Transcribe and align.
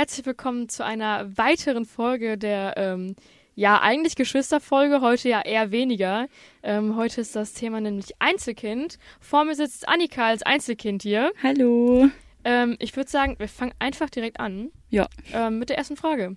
herzlich 0.00 0.24
willkommen 0.24 0.70
zu 0.70 0.82
einer 0.82 1.36
weiteren 1.36 1.84
Folge 1.84 2.38
der, 2.38 2.72
ähm, 2.78 3.16
ja, 3.54 3.82
eigentlich 3.82 4.16
Geschwisterfolge, 4.16 5.02
heute 5.02 5.28
ja 5.28 5.42
eher 5.42 5.72
weniger. 5.72 6.26
Ähm, 6.62 6.96
heute 6.96 7.20
ist 7.20 7.36
das 7.36 7.52
Thema 7.52 7.82
nämlich 7.82 8.14
Einzelkind. 8.18 8.96
Vor 9.20 9.44
mir 9.44 9.54
sitzt 9.54 9.86
Annika 9.86 10.28
als 10.28 10.42
Einzelkind 10.42 11.02
hier. 11.02 11.32
Hallo. 11.42 12.08
Ähm, 12.44 12.76
ich 12.78 12.96
würde 12.96 13.10
sagen, 13.10 13.36
wir 13.38 13.46
fangen 13.46 13.74
einfach 13.78 14.08
direkt 14.08 14.40
an. 14.40 14.70
Ja. 14.88 15.06
Ähm, 15.34 15.58
mit 15.58 15.68
der 15.68 15.76
ersten 15.76 15.96
Frage. 15.96 16.34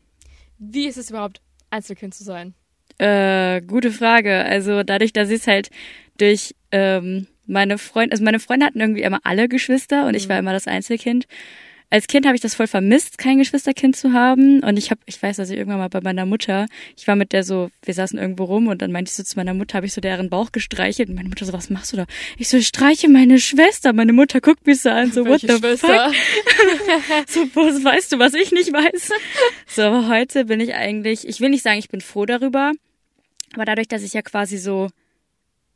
Wie 0.58 0.86
ist 0.88 0.98
es 0.98 1.10
überhaupt, 1.10 1.40
Einzelkind 1.70 2.14
zu 2.14 2.26
sein? 2.26 2.56
Äh, 2.98 3.62
gute 3.62 3.92
Frage. 3.92 4.44
Also 4.44 4.84
dadurch, 4.84 5.14
dass 5.14 5.30
ich 5.30 5.40
es 5.40 5.48
halt 5.48 5.70
durch 6.18 6.54
ähm, 6.72 7.28
meine 7.48 7.78
Freunde, 7.78 8.12
also 8.12 8.26
meine 8.26 8.42
Freunde 8.42 8.66
hatten 8.66 8.82
irgendwie 8.82 9.04
immer 9.04 9.22
alle 9.24 9.48
Geschwister 9.48 10.02
und 10.04 10.12
mhm. 10.12 10.18
ich 10.18 10.28
war 10.28 10.38
immer 10.38 10.52
das 10.52 10.68
Einzelkind 10.68 11.28
als 11.94 12.08
Kind 12.08 12.26
habe 12.26 12.34
ich 12.34 12.42
das 12.42 12.56
voll 12.56 12.66
vermisst, 12.66 13.20
kein 13.20 13.38
Geschwisterkind 13.38 13.96
zu 13.96 14.14
haben. 14.14 14.64
Und 14.64 14.78
ich 14.78 14.90
habe, 14.90 15.00
ich 15.06 15.22
weiß, 15.22 15.38
dass 15.38 15.52
ich 15.52 15.58
irgendwann 15.58 15.78
mal 15.78 15.90
bei 15.90 16.02
meiner 16.02 16.26
Mutter, 16.26 16.66
ich 16.98 17.08
war 17.08 17.16
mit 17.16 17.34
der 17.34 17.44
so, 17.44 17.70
wir 17.86 17.94
saßen 17.94 18.18
irgendwo 18.18 18.46
rum 18.46 18.66
und 18.66 18.82
dann 18.82 18.92
meinte 18.92 19.10
ich 19.10 19.16
so 19.16 19.22
zu 19.22 19.38
meiner 19.38 19.54
Mutter, 19.54 19.76
habe 19.76 19.86
ich 19.86 19.94
so 19.94 20.02
deren 20.02 20.32
Bauch 20.32 20.52
gestreichelt 20.52 21.10
und 21.10 21.16
meine 21.16 21.30
Mutter 21.30 21.46
so, 21.46 21.54
was 21.54 21.70
machst 21.70 21.94
du 21.94 21.98
da? 21.98 22.08
Ich 22.40 22.50
so, 22.50 22.58
ich 22.58 22.66
streiche 22.66 23.10
meine 23.10 23.38
Schwester. 23.38 23.94
Meine 23.94 24.12
Mutter 24.12 24.42
guckt 24.42 24.66
mich 24.66 24.82
so 24.82 24.90
an, 24.90 25.12
so, 25.12 25.24
what 25.28 25.42
the 25.42 25.50
Schwester? 25.50 26.12
fuck? 26.12 27.28
so, 27.28 27.42
was 27.54 27.84
weißt 27.84 28.14
du, 28.14 28.18
was 28.18 28.34
ich 28.34 28.52
nicht 28.52 28.74
weiß? 28.74 29.12
So, 29.68 29.84
aber 29.84 30.08
heute 30.08 30.46
bin 30.46 30.62
ich 30.62 30.74
eigentlich, 30.74 31.28
ich 31.28 31.42
will 31.42 31.50
nicht 31.50 31.62
sagen, 31.62 31.78
ich 31.78 31.90
bin 31.90 32.02
froh 32.02 32.26
darüber, 32.26 32.72
aber 33.54 33.66
dadurch, 33.66 33.88
dass 33.88 34.02
ich 34.02 34.14
ja 34.14 34.24
quasi 34.24 34.58
so 34.58 34.90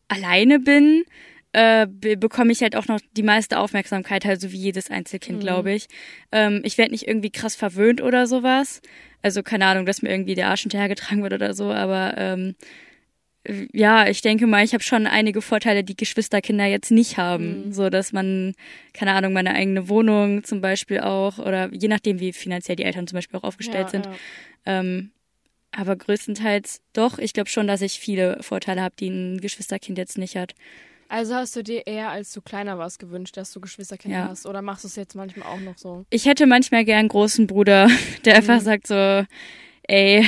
alleine 0.07 0.59
bin, 0.59 1.03
äh, 1.53 1.87
bekomme 1.87 2.51
ich 2.51 2.61
halt 2.61 2.75
auch 2.75 2.87
noch 2.87 2.99
die 3.15 3.23
meiste 3.23 3.59
Aufmerksamkeit, 3.59 4.25
halt 4.25 4.41
so 4.41 4.51
wie 4.51 4.57
jedes 4.57 4.91
Einzelkind, 4.91 5.39
mhm. 5.39 5.43
glaube 5.43 5.73
ich. 5.73 5.87
Ähm, 6.31 6.61
ich 6.63 6.77
werde 6.77 6.91
nicht 6.91 7.07
irgendwie 7.07 7.31
krass 7.31 7.55
verwöhnt 7.55 8.01
oder 8.01 8.27
sowas. 8.27 8.81
Also 9.21 9.43
keine 9.43 9.65
Ahnung, 9.65 9.85
dass 9.85 10.01
mir 10.01 10.09
irgendwie 10.09 10.35
der 10.35 10.49
Arsch 10.49 10.61
hinterhergetragen 10.61 11.23
wird 11.23 11.33
oder 11.33 11.53
so, 11.53 11.71
aber 11.71 12.15
ähm, 12.17 12.55
ja, 13.71 14.07
ich 14.07 14.21
denke 14.21 14.45
mal, 14.45 14.63
ich 14.63 14.73
habe 14.73 14.83
schon 14.83 15.07
einige 15.07 15.41
Vorteile, 15.41 15.83
die 15.83 15.95
Geschwisterkinder 15.95 16.65
jetzt 16.65 16.91
nicht 16.91 17.17
haben. 17.17 17.67
Mhm. 17.67 17.73
So, 17.73 17.89
dass 17.89 18.11
man, 18.11 18.53
keine 18.93 19.13
Ahnung, 19.13 19.33
meine 19.33 19.53
eigene 19.53 19.87
Wohnung 19.89 20.43
zum 20.43 20.61
Beispiel 20.61 20.99
auch, 20.99 21.39
oder 21.39 21.73
je 21.73 21.87
nachdem, 21.87 22.19
wie 22.19 22.33
finanziell 22.33 22.75
die 22.75 22.83
Eltern 22.83 23.07
zum 23.07 23.15
Beispiel 23.15 23.39
auch 23.39 23.43
aufgestellt 23.43 23.87
ja, 23.87 23.89
sind. 23.89 24.05
Ja. 24.05 24.15
Ähm, 24.65 25.11
aber 25.71 25.95
größtenteils 25.95 26.81
doch, 26.93 27.19
ich 27.19 27.33
glaube 27.33 27.49
schon, 27.49 27.67
dass 27.67 27.81
ich 27.81 27.99
viele 27.99 28.41
Vorteile 28.41 28.81
habe, 28.81 28.95
die 28.99 29.09
ein 29.09 29.39
Geschwisterkind 29.39 29.97
jetzt 29.97 30.17
nicht 30.17 30.35
hat. 30.35 30.53
Also 31.09 31.35
hast 31.35 31.55
du 31.55 31.63
dir 31.63 31.87
eher, 31.87 32.09
als 32.09 32.33
du 32.33 32.41
kleiner 32.41 32.77
warst, 32.77 32.99
gewünscht, 32.99 33.37
dass 33.37 33.51
du 33.51 33.61
Geschwisterkinder 33.61 34.17
ja. 34.17 34.27
hast? 34.27 34.45
Oder 34.45 34.61
machst 34.61 34.83
du 34.83 34.87
es 34.87 34.95
jetzt 34.95 35.15
manchmal 35.15 35.47
auch 35.47 35.59
noch 35.59 35.77
so? 35.77 36.05
Ich 36.09 36.25
hätte 36.25 36.45
manchmal 36.45 36.85
gern 36.85 36.99
einen 36.99 37.09
großen 37.09 37.47
Bruder, 37.47 37.87
der 38.25 38.33
mhm. 38.33 38.37
einfach 38.37 38.61
sagt 38.61 38.87
so, 38.87 39.23
ey, 39.83 40.27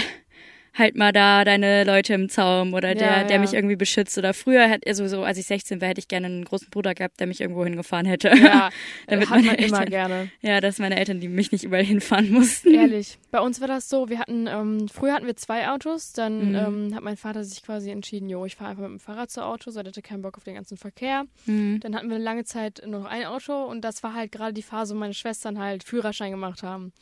halt 0.80 0.96
mal 0.96 1.12
da 1.12 1.44
deine 1.44 1.84
Leute 1.84 2.14
im 2.14 2.30
Zaum 2.30 2.74
oder 2.74 2.96
der, 2.96 3.22
ja, 3.22 3.24
der 3.24 3.40
mich 3.40 3.54
irgendwie 3.54 3.76
beschützt. 3.76 4.18
Oder 4.18 4.34
früher, 4.34 4.68
hätte, 4.68 4.88
also 4.88 5.08
so, 5.08 5.24
als 5.24 5.38
ich 5.38 5.46
16 5.46 5.82
war, 5.82 5.90
hätte 5.90 6.00
ich 6.00 6.08
gerne 6.08 6.28
einen 6.28 6.46
großen 6.46 6.70
Bruder 6.70 6.96
gehabt, 6.96 7.20
der 7.20 7.28
mich 7.28 7.42
irgendwo 7.42 7.64
hingefahren 7.64 8.06
hätte. 8.06 8.30
Ja, 8.30 8.70
damit 9.08 9.30
hat 9.30 9.44
man 9.44 9.56
Eltern, 9.56 9.66
immer 9.66 9.86
gerne. 9.86 10.32
Ja, 10.42 10.62
dass 10.62 10.80
meine 10.80 10.98
Eltern, 10.98 11.20
die 11.20 11.28
mich 11.28 11.52
nicht 11.52 11.64
überall 11.64 11.84
hinfahren 11.84 12.32
mussten. 12.32 12.74
Ehrlich, 12.74 13.18
bei 13.32 13.40
uns 13.40 13.62
war 13.62 13.68
das 13.68 13.90
so, 13.90 14.10
wir 14.10 14.20
hatten, 14.20 14.48
ähm, 14.48 14.88
früher 14.88 15.14
hatten 15.14 15.28
wir 15.28 15.36
zwei 15.36 15.70
Autos, 15.70 16.14
dann 16.14 16.50
mhm. 16.50 16.56
ähm, 16.56 16.96
hat 16.96 17.04
mein 17.04 17.18
Vater 17.18 17.44
sich 17.44 17.62
quasi 17.62 17.92
entschieden, 17.92 18.30
jo, 18.30 18.46
ich 18.46 18.56
fahre 18.56 18.72
einfach 18.72 18.84
mit 18.84 18.92
dem 18.92 19.00
Fahrrad 19.00 19.30
zu 19.30 19.44
Auto, 19.44 19.72
so 19.72 19.80
er 19.80 19.86
hatte 19.86 20.02
keinen 20.02 20.22
Bock 20.22 20.38
auf 20.38 20.44
den 20.44 20.56
ganzen 20.56 20.78
Verkehr. 20.78 21.26
Mhm. 21.46 21.80
Dann 21.82 21.96
hatten 21.96 22.10
wir 22.10 22.16
eine 22.16 22.24
lange 22.24 22.46
Zeit 22.46 22.82
nur 22.86 23.02
noch 23.02 23.10
ein 23.10 23.26
Auto 23.26 23.66
und 23.66 23.82
das 23.82 24.02
war 24.04 24.14
halt 24.14 24.32
gerade 24.32 24.54
die 24.54 24.64
Phase, 24.64 24.96
wo 24.96 25.00
meine 25.00 25.14
Schwestern 25.14 25.60
halt 25.60 25.84
Führerschein 25.84 26.32
gemacht 26.32 26.64
haben. 26.64 26.94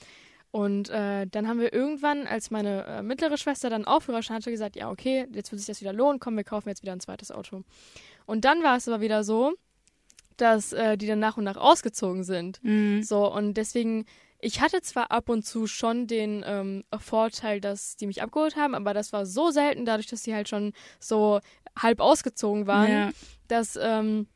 Und 0.51 0.89
äh, 0.89 1.27
dann 1.27 1.47
haben 1.47 1.59
wir 1.59 1.73
irgendwann, 1.73 2.25
als 2.25 2.51
meine 2.51 2.85
äh, 2.85 3.01
mittlere 3.03 3.37
Schwester 3.37 3.69
dann 3.69 3.85
auch 3.85 4.01
Führerschein 4.01 4.37
hatte, 4.37 4.51
gesagt, 4.51 4.75
ja, 4.75 4.89
okay, 4.89 5.27
jetzt 5.33 5.51
wird 5.51 5.59
sich 5.59 5.67
das 5.67 5.81
wieder 5.81 5.93
lohnen, 5.93 6.19
komm, 6.19 6.37
wir 6.37 6.43
kaufen 6.43 6.69
jetzt 6.69 6.81
wieder 6.81 6.93
ein 6.93 6.99
zweites 6.99 7.31
Auto. 7.31 7.63
Und 8.25 8.45
dann 8.45 8.63
war 8.63 8.77
es 8.77 8.87
aber 8.87 9.01
wieder 9.01 9.23
so, 9.23 9.53
dass 10.37 10.71
äh, 10.73 10.97
die 10.97 11.07
dann 11.07 11.19
nach 11.19 11.37
und 11.37 11.43
nach 11.43 11.57
ausgezogen 11.57 12.23
sind. 12.23 12.63
Mhm. 12.63 13.03
So, 13.03 13.31
und 13.31 13.55
deswegen, 13.55 14.05
ich 14.39 14.61
hatte 14.61 14.81
zwar 14.81 15.11
ab 15.11 15.29
und 15.29 15.43
zu 15.43 15.67
schon 15.67 16.07
den 16.07 16.43
ähm, 16.45 16.83
Vorteil, 16.97 17.59
dass 17.59 17.97
die 17.97 18.07
mich 18.07 18.21
abgeholt 18.21 18.55
haben, 18.55 18.75
aber 18.75 18.93
das 18.93 19.11
war 19.11 19.25
so 19.25 19.51
selten, 19.51 19.85
dadurch, 19.85 20.07
dass 20.07 20.23
sie 20.23 20.33
halt 20.33 20.47
schon 20.47 20.73
so 20.99 21.39
halb 21.77 21.99
ausgezogen 21.99 22.67
waren, 22.67 22.91
ja. 22.91 23.11
dass 23.47 23.77
ähm, 23.81 24.27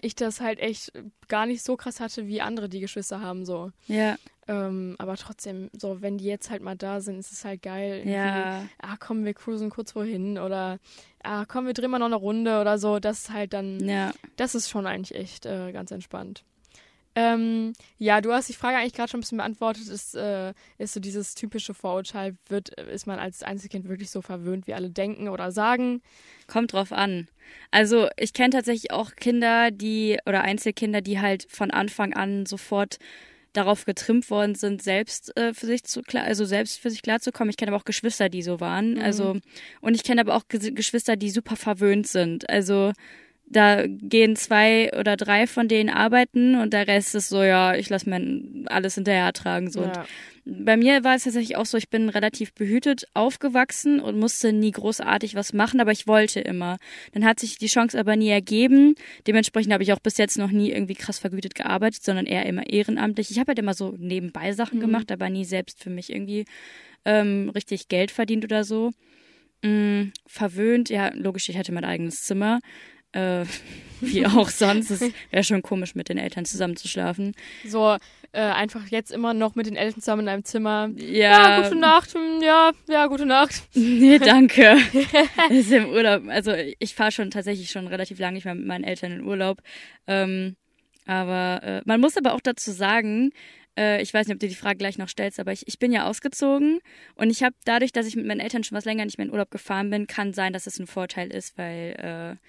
ich 0.00 0.14
das 0.14 0.40
halt 0.40 0.60
echt 0.60 0.92
gar 1.28 1.46
nicht 1.46 1.62
so 1.64 1.76
krass 1.76 2.00
hatte, 2.00 2.26
wie 2.26 2.40
andere, 2.40 2.68
die 2.68 2.80
Geschwister 2.80 3.20
haben, 3.20 3.44
so. 3.44 3.72
Ja. 3.88 4.16
Ähm, 4.50 4.96
aber 4.98 5.16
trotzdem, 5.16 5.70
so, 5.72 6.02
wenn 6.02 6.18
die 6.18 6.24
jetzt 6.24 6.50
halt 6.50 6.60
mal 6.60 6.74
da 6.74 7.00
sind, 7.00 7.20
ist 7.20 7.30
es 7.30 7.44
halt 7.44 7.62
geil. 7.62 8.02
Ja. 8.04 8.64
Ah, 8.78 8.96
komm, 8.98 9.24
wir 9.24 9.32
cruisen 9.32 9.70
kurz 9.70 9.94
wohin 9.94 10.38
oder 10.38 10.80
ah, 11.22 11.44
komm, 11.46 11.66
wir 11.66 11.72
drehen 11.72 11.92
mal 11.92 12.00
noch 12.00 12.06
eine 12.06 12.16
Runde 12.16 12.60
oder 12.60 12.76
so. 12.76 12.98
Das 12.98 13.20
ist 13.20 13.30
halt 13.30 13.52
dann, 13.52 13.78
ja. 13.88 14.10
das 14.34 14.56
ist 14.56 14.68
schon 14.68 14.88
eigentlich 14.88 15.16
echt 15.16 15.46
äh, 15.46 15.70
ganz 15.70 15.92
entspannt. 15.92 16.42
Ähm, 17.14 17.74
ja, 17.96 18.20
du 18.20 18.32
hast 18.32 18.48
die 18.48 18.54
Frage 18.54 18.78
eigentlich 18.78 18.94
gerade 18.94 19.08
schon 19.08 19.18
ein 19.18 19.20
bisschen 19.20 19.38
beantwortet. 19.38 19.86
Ist, 19.86 20.16
äh, 20.16 20.52
ist 20.78 20.94
so 20.94 21.00
dieses 21.00 21.36
typische 21.36 21.72
Vorurteil, 21.72 22.36
wird, 22.48 22.70
ist 22.70 23.06
man 23.06 23.20
als 23.20 23.44
Einzelkind 23.44 23.88
wirklich 23.88 24.10
so 24.10 24.20
verwöhnt, 24.20 24.66
wie 24.66 24.74
alle 24.74 24.90
denken 24.90 25.28
oder 25.28 25.52
sagen? 25.52 26.02
Kommt 26.48 26.72
drauf 26.72 26.90
an. 26.90 27.28
Also 27.70 28.08
ich 28.16 28.32
kenne 28.32 28.50
tatsächlich 28.50 28.90
auch 28.90 29.14
Kinder, 29.14 29.70
die 29.70 30.18
oder 30.26 30.42
Einzelkinder, 30.42 31.02
die 31.02 31.20
halt 31.20 31.46
von 31.48 31.70
Anfang 31.70 32.14
an 32.14 32.46
sofort 32.46 32.98
darauf 33.52 33.84
getrimmt 33.84 34.30
worden 34.30 34.54
sind, 34.54 34.82
selbst 34.82 35.36
äh, 35.36 35.52
für 35.54 35.66
sich 35.66 35.84
zu 35.84 36.02
klar, 36.02 36.24
also 36.24 36.44
selbst 36.44 36.80
für 36.80 36.90
sich 36.90 37.02
klarzukommen. 37.02 37.50
Ich 37.50 37.56
kenne 37.56 37.72
aber 37.72 37.80
auch 37.80 37.84
Geschwister, 37.84 38.28
die 38.28 38.42
so 38.42 38.60
waren. 38.60 38.94
Mhm. 38.94 39.02
Also 39.02 39.36
und 39.80 39.94
ich 39.94 40.04
kenne 40.04 40.20
aber 40.20 40.34
auch 40.34 40.44
Geschwister, 40.48 41.16
die 41.16 41.30
super 41.30 41.56
verwöhnt 41.56 42.06
sind. 42.06 42.48
Also 42.48 42.92
da 43.46 43.84
gehen 43.86 44.36
zwei 44.36 44.92
oder 44.96 45.16
drei 45.16 45.46
von 45.46 45.66
denen 45.66 45.90
arbeiten 45.90 46.54
und 46.54 46.72
der 46.72 46.86
Rest 46.86 47.16
ist 47.16 47.28
so, 47.28 47.42
ja, 47.42 47.74
ich 47.74 47.90
lasse 47.90 48.08
mir 48.08 48.66
alles 48.70 48.94
hinterher 48.94 49.32
tragen. 49.32 49.70
So. 49.70 49.82
Ja. 49.82 50.04
Bei 50.52 50.76
mir 50.76 51.04
war 51.04 51.14
es 51.14 51.24
tatsächlich 51.24 51.56
auch 51.56 51.64
so, 51.64 51.78
ich 51.78 51.90
bin 51.90 52.08
relativ 52.08 52.52
behütet 52.54 53.06
aufgewachsen 53.14 54.00
und 54.00 54.18
musste 54.18 54.52
nie 54.52 54.72
großartig 54.72 55.36
was 55.36 55.52
machen, 55.52 55.80
aber 55.80 55.92
ich 55.92 56.08
wollte 56.08 56.40
immer. 56.40 56.78
Dann 57.12 57.24
hat 57.24 57.38
sich 57.38 57.56
die 57.56 57.68
Chance 57.68 57.98
aber 57.98 58.16
nie 58.16 58.30
ergeben. 58.30 58.96
Dementsprechend 59.28 59.72
habe 59.72 59.84
ich 59.84 59.92
auch 59.92 60.00
bis 60.00 60.18
jetzt 60.18 60.38
noch 60.38 60.50
nie 60.50 60.72
irgendwie 60.72 60.94
krass 60.94 61.20
vergütet 61.20 61.54
gearbeitet, 61.54 62.02
sondern 62.02 62.26
eher 62.26 62.46
immer 62.46 62.68
ehrenamtlich. 62.68 63.30
Ich 63.30 63.38
habe 63.38 63.48
halt 63.48 63.60
immer 63.60 63.74
so 63.74 63.94
nebenbei 63.96 64.52
Sachen 64.52 64.78
mhm. 64.78 64.82
gemacht, 64.82 65.12
aber 65.12 65.30
nie 65.30 65.44
selbst 65.44 65.82
für 65.82 65.90
mich 65.90 66.10
irgendwie 66.10 66.46
ähm, 67.04 67.50
richtig 67.54 67.86
Geld 67.86 68.10
verdient 68.10 68.44
oder 68.44 68.64
so. 68.64 68.90
Mhm, 69.62 70.12
verwöhnt, 70.26 70.90
ja, 70.90 71.12
logisch, 71.14 71.48
ich 71.48 71.58
hatte 71.58 71.70
mein 71.70 71.84
eigenes 71.84 72.24
Zimmer 72.24 72.58
äh, 73.12 73.44
wie 74.00 74.26
auch 74.26 74.48
sonst. 74.48 74.90
Es 74.90 75.00
wäre 75.30 75.44
schon 75.44 75.62
komisch, 75.62 75.94
mit 75.94 76.08
den 76.08 76.18
Eltern 76.18 76.44
zusammen 76.44 76.76
zu 76.76 76.88
schlafen. 76.88 77.32
So, 77.66 77.96
äh, 78.32 78.40
einfach 78.40 78.86
jetzt 78.88 79.10
immer 79.10 79.34
noch 79.34 79.54
mit 79.54 79.66
den 79.66 79.76
Eltern 79.76 80.00
zusammen 80.00 80.22
in 80.22 80.28
einem 80.28 80.44
Zimmer. 80.44 80.90
Ja. 80.96 81.56
ja 81.56 81.62
gute 81.62 81.78
Nacht. 81.78 82.14
Hm, 82.14 82.42
ja, 82.42 82.70
ja, 82.88 83.06
gute 83.06 83.26
Nacht. 83.26 83.62
Nee, 83.74 84.18
danke. 84.18 84.76
ist 85.50 85.72
im 85.72 85.88
Urlaub. 85.90 86.22
Also 86.28 86.52
ich 86.78 86.94
fahre 86.94 87.12
schon 87.12 87.30
tatsächlich 87.30 87.70
schon 87.70 87.86
relativ 87.86 88.18
lange 88.18 88.34
nicht 88.34 88.44
mehr 88.44 88.54
mit 88.54 88.66
meinen 88.66 88.84
Eltern 88.84 89.12
in 89.12 89.24
Urlaub. 89.24 89.58
Ähm, 90.06 90.56
aber 91.06 91.62
äh, 91.62 91.82
man 91.86 92.00
muss 92.00 92.16
aber 92.16 92.34
auch 92.34 92.40
dazu 92.40 92.70
sagen, 92.70 93.32
äh, 93.76 94.02
ich 94.02 94.14
weiß 94.14 94.26
nicht, 94.26 94.34
ob 94.34 94.40
du 94.40 94.48
die 94.48 94.54
Frage 94.54 94.78
gleich 94.78 94.98
noch 94.98 95.08
stellst, 95.08 95.40
aber 95.40 95.52
ich, 95.52 95.66
ich 95.66 95.78
bin 95.78 95.92
ja 95.92 96.06
ausgezogen 96.06 96.80
und 97.16 97.30
ich 97.30 97.42
habe 97.42 97.54
dadurch, 97.64 97.92
dass 97.92 98.06
ich 98.06 98.16
mit 98.16 98.26
meinen 98.26 98.40
Eltern 98.40 98.64
schon 98.64 98.76
was 98.76 98.84
länger 98.84 99.04
nicht 99.04 99.18
mehr 99.18 99.26
in 99.26 99.32
Urlaub 99.32 99.50
gefahren 99.50 99.90
bin, 99.90 100.06
kann 100.06 100.32
sein, 100.32 100.52
dass 100.52 100.66
es 100.66 100.78
ein 100.78 100.86
Vorteil 100.86 101.32
ist, 101.32 101.58
weil 101.58 102.38
äh, 102.38 102.46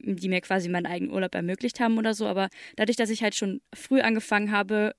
die 0.00 0.28
mir 0.28 0.40
quasi 0.40 0.68
meinen 0.68 0.86
eigenen 0.86 1.12
Urlaub 1.12 1.34
ermöglicht 1.34 1.80
haben 1.80 1.98
oder 1.98 2.14
so. 2.14 2.26
Aber 2.26 2.48
dadurch, 2.76 2.96
dass 2.96 3.10
ich 3.10 3.22
halt 3.22 3.34
schon 3.34 3.60
früh 3.72 4.00
angefangen 4.00 4.50
habe, 4.50 4.94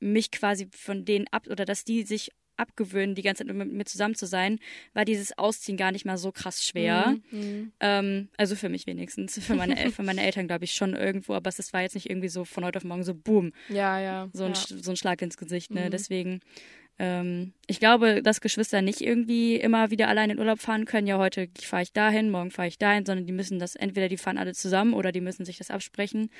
mich 0.00 0.30
quasi 0.30 0.68
von 0.72 1.04
denen 1.04 1.26
ab 1.30 1.46
oder 1.48 1.64
dass 1.64 1.84
die 1.84 2.02
sich 2.02 2.30
abgewöhnen, 2.56 3.14
die 3.14 3.22
ganze 3.22 3.44
Zeit 3.44 3.56
mit 3.56 3.72
mir 3.72 3.84
zusammen 3.86 4.14
zu 4.14 4.26
sein, 4.26 4.58
war 4.92 5.06
dieses 5.06 5.36
Ausziehen 5.38 5.78
gar 5.78 5.92
nicht 5.92 6.04
mal 6.04 6.18
so 6.18 6.30
krass 6.30 6.64
schwer. 6.64 7.16
Mhm. 7.30 7.38
mhm. 7.38 7.72
Ähm, 7.80 8.28
also 8.36 8.54
für 8.54 8.68
mich 8.68 8.86
wenigstens. 8.86 9.38
Für 9.44 9.54
meine, 9.54 9.90
für 9.90 10.02
meine 10.02 10.22
Eltern 10.22 10.46
glaube 10.46 10.64
ich 10.64 10.74
schon 10.74 10.94
irgendwo, 10.94 11.34
aber 11.34 11.48
es 11.48 11.72
war 11.72 11.80
jetzt 11.80 11.94
nicht 11.94 12.10
irgendwie 12.10 12.28
so 12.28 12.44
von 12.44 12.64
heute 12.64 12.76
auf 12.76 12.84
morgen 12.84 13.02
so 13.02 13.14
boom. 13.14 13.52
Ja, 13.68 13.98
ja. 13.98 14.28
So 14.32 14.44
ein, 14.44 14.52
ja. 14.52 14.76
So 14.82 14.90
ein 14.90 14.96
Schlag 14.96 15.22
ins 15.22 15.38
Gesicht, 15.38 15.70
ne? 15.70 15.86
Mhm. 15.86 15.90
Deswegen 15.90 16.40
ähm, 17.00 17.54
ich 17.66 17.80
glaube, 17.80 18.22
dass 18.22 18.42
Geschwister 18.42 18.82
nicht 18.82 19.00
irgendwie 19.00 19.56
immer 19.56 19.90
wieder 19.90 20.08
allein 20.08 20.28
in 20.28 20.38
Urlaub 20.38 20.60
fahren 20.60 20.84
können. 20.84 21.06
Ja, 21.06 21.16
heute 21.16 21.48
fahre 21.58 21.82
ich 21.82 21.94
dahin, 21.94 22.30
morgen 22.30 22.50
fahre 22.50 22.68
ich 22.68 22.76
dahin, 22.76 23.06
sondern 23.06 23.26
die 23.26 23.32
müssen 23.32 23.58
das, 23.58 23.74
entweder 23.74 24.08
die 24.08 24.18
fahren 24.18 24.36
alle 24.36 24.52
zusammen 24.52 24.92
oder 24.92 25.10
die 25.10 25.22
müssen 25.22 25.46
sich 25.46 25.56
das 25.56 25.70
absprechen. 25.70 26.30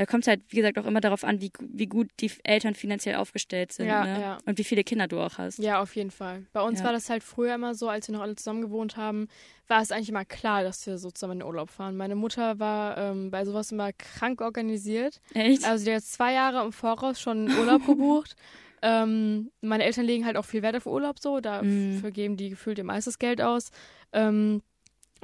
Da 0.00 0.06
kommt 0.06 0.24
es 0.24 0.28
halt, 0.28 0.40
wie 0.48 0.56
gesagt, 0.56 0.78
auch 0.78 0.86
immer 0.86 1.02
darauf 1.02 1.24
an, 1.24 1.42
wie, 1.42 1.52
wie 1.60 1.84
gut 1.84 2.08
die 2.20 2.30
Eltern 2.42 2.74
finanziell 2.74 3.16
aufgestellt 3.16 3.70
sind 3.70 3.86
ja, 3.86 4.02
ne? 4.02 4.18
ja. 4.18 4.38
und 4.46 4.56
wie 4.56 4.64
viele 4.64 4.82
Kinder 4.82 5.08
du 5.08 5.20
auch 5.20 5.36
hast. 5.36 5.58
Ja, 5.58 5.82
auf 5.82 5.94
jeden 5.94 6.10
Fall. 6.10 6.46
Bei 6.54 6.62
uns 6.62 6.78
ja. 6.78 6.86
war 6.86 6.94
das 6.94 7.10
halt 7.10 7.22
früher 7.22 7.56
immer 7.56 7.74
so, 7.74 7.86
als 7.90 8.08
wir 8.08 8.14
noch 8.14 8.22
alle 8.22 8.34
zusammen 8.34 8.62
gewohnt 8.62 8.96
haben, 8.96 9.28
war 9.68 9.82
es 9.82 9.92
eigentlich 9.92 10.08
immer 10.08 10.24
klar, 10.24 10.62
dass 10.62 10.86
wir 10.86 10.96
so 10.96 11.10
zusammen 11.10 11.34
in 11.34 11.38
den 11.40 11.48
Urlaub 11.48 11.68
fahren. 11.68 11.98
Meine 11.98 12.14
Mutter 12.14 12.58
war 12.58 12.96
ähm, 12.96 13.30
bei 13.30 13.44
sowas 13.44 13.72
immer 13.72 13.92
krank 13.92 14.40
organisiert. 14.40 15.20
Echt? 15.34 15.66
Also 15.66 15.84
die 15.84 15.94
hat 15.94 16.02
zwei 16.02 16.32
Jahre 16.32 16.64
im 16.64 16.72
Voraus 16.72 17.20
schon 17.20 17.50
Urlaub 17.50 17.84
gebucht. 17.86 18.36
Ähm, 18.80 19.50
meine 19.60 19.84
Eltern 19.84 20.06
legen 20.06 20.24
halt 20.24 20.38
auch 20.38 20.46
viel 20.46 20.62
Wert 20.62 20.76
auf 20.76 20.86
Urlaub 20.86 21.18
so, 21.18 21.40
dafür 21.40 21.62
mhm. 21.62 22.12
geben 22.14 22.38
die 22.38 22.48
gefühlt 22.48 22.78
ihr 22.78 22.84
meistes 22.84 23.18
Geld 23.18 23.42
aus. 23.42 23.70
Ähm, 24.14 24.62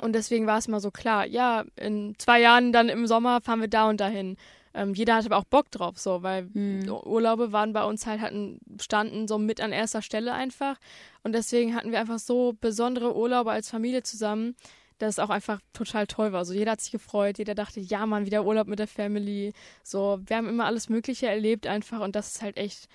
und 0.03 0.13
deswegen 0.13 0.47
war 0.47 0.59
es 0.59 0.69
mal 0.69 0.81
so 0.81 0.91
klar, 0.91 1.25
ja, 1.25 1.65
in 1.77 2.15
zwei 2.19 2.43
Jahren 2.43 2.75
dann 2.75 2.91
im 2.91 3.07
Sommer 3.07 3.41
fahren 3.41 3.63
wir 3.63 3.69
da 3.69 3.89
und 3.89 4.01
dahin. 4.01 4.37
Ähm, 4.77 4.93
jeder 4.93 5.15
hatte 5.15 5.27
aber 5.27 5.39
auch 5.39 5.45
Bock 5.45 5.71
drauf, 5.71 5.99
so, 5.99 6.23
weil 6.23 6.51
mhm. 6.53 6.91
Urlaube 6.91 7.51
waren 7.51 7.73
bei 7.73 7.83
uns 7.83 8.07
halt, 8.07 8.21
hatten, 8.21 8.61
standen 8.79 9.27
so 9.27 9.39
mit 9.39 9.63
an 9.63 9.73
erster 9.73 10.03
Stelle 10.03 10.35
einfach. 10.35 10.77
Und 11.23 11.33
deswegen 11.33 11.75
hatten 11.75 11.93
wir 11.93 11.99
einfach 11.99 12.19
so 12.19 12.55
besondere 12.61 13.17
Urlaube 13.17 13.51
als 13.51 13.71
Familie 13.71 14.03
zusammen, 14.03 14.55
dass 14.99 15.15
es 15.15 15.19
auch 15.19 15.31
einfach 15.31 15.61
total 15.73 16.07
toll 16.07 16.33
war. 16.33 16.45
So, 16.45 16.53
jeder 16.53 16.73
hat 16.73 16.83
sich 16.83 16.93
gefreut, 16.93 17.39
jeder 17.39 17.55
dachte, 17.55 17.81
ja, 17.81 18.05
Mann, 18.05 18.27
wieder 18.27 18.45
Urlaub 18.45 18.67
mit 18.67 18.79
der 18.79 18.87
Family. 18.87 19.55
So, 19.83 20.21
wir 20.27 20.37
haben 20.37 20.49
immer 20.49 20.67
alles 20.67 20.91
Mögliche 20.91 21.27
erlebt 21.27 21.67
einfach 21.67 22.01
und 22.01 22.15
das 22.15 22.29
ist 22.29 22.43
halt 22.43 22.59
echt 22.59 22.87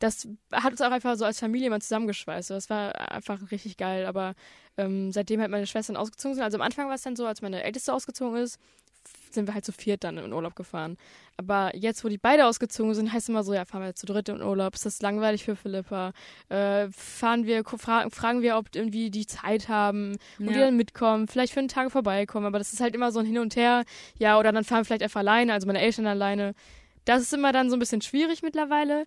das 0.00 0.26
hat 0.50 0.72
uns 0.72 0.80
auch 0.80 0.90
einfach 0.90 1.14
so 1.16 1.26
als 1.26 1.38
Familie 1.38 1.68
mal 1.68 1.80
zusammengeschweißt. 1.80 2.50
Das 2.50 2.70
war 2.70 3.12
einfach 3.12 3.50
richtig 3.50 3.76
geil. 3.76 4.06
Aber 4.06 4.34
ähm, 4.78 5.12
seitdem 5.12 5.40
halt 5.40 5.50
meine 5.50 5.66
Schwestern 5.66 5.96
ausgezogen 5.96 6.36
sind, 6.36 6.42
also 6.42 6.56
am 6.56 6.62
Anfang 6.62 6.88
war 6.88 6.94
es 6.94 7.02
dann 7.02 7.16
so, 7.16 7.26
als 7.26 7.42
meine 7.42 7.62
Älteste 7.62 7.92
ausgezogen 7.92 8.36
ist, 8.40 8.58
sind 9.34 9.46
wir 9.46 9.54
halt 9.54 9.64
zu 9.64 9.72
viert 9.72 10.04
dann 10.04 10.18
in 10.18 10.32
Urlaub 10.32 10.54
gefahren. 10.56 10.96
Aber 11.36 11.74
jetzt, 11.74 12.04
wo 12.04 12.08
die 12.08 12.18
beide 12.18 12.46
ausgezogen 12.46 12.94
sind, 12.94 13.12
heißt 13.12 13.24
es 13.24 13.28
immer 13.28 13.42
so, 13.42 13.54
ja, 13.54 13.64
fahren 13.64 13.82
wir 13.82 13.94
zu 13.94 14.06
dritt 14.06 14.28
in 14.28 14.42
Urlaub. 14.42 14.74
Ist 14.74 14.86
das 14.86 15.00
langweilig 15.00 15.44
für 15.44 15.56
Philippa? 15.56 16.12
Äh, 16.48 16.88
fahren 16.90 17.46
wir, 17.46 17.64
fra 17.64 18.08
fragen 18.10 18.42
wir, 18.42 18.56
ob 18.56 18.74
irgendwie 18.74 19.10
die 19.10 19.26
Zeit 19.26 19.68
haben 19.68 20.16
und 20.38 20.46
ja. 20.46 20.52
die 20.52 20.58
dann 20.58 20.76
mitkommen, 20.76 21.28
vielleicht 21.28 21.52
für 21.52 21.60
einen 21.60 21.68
Tag 21.68 21.90
vorbeikommen. 21.90 22.46
Aber 22.46 22.58
das 22.58 22.72
ist 22.72 22.80
halt 22.80 22.94
immer 22.94 23.12
so 23.12 23.20
ein 23.20 23.26
Hin 23.26 23.38
und 23.38 23.56
Her. 23.56 23.84
Ja, 24.18 24.38
oder 24.38 24.52
dann 24.52 24.64
fahren 24.64 24.80
wir 24.80 24.84
vielleicht 24.84 25.02
einfach 25.02 25.20
alleine, 25.20 25.52
also 25.52 25.66
meine 25.66 25.80
Eltern 25.80 26.06
alleine. 26.06 26.54
Das 27.04 27.22
ist 27.22 27.32
immer 27.32 27.52
dann 27.52 27.70
so 27.70 27.76
ein 27.76 27.80
bisschen 27.80 28.02
schwierig 28.02 28.42
mittlerweile. 28.42 29.06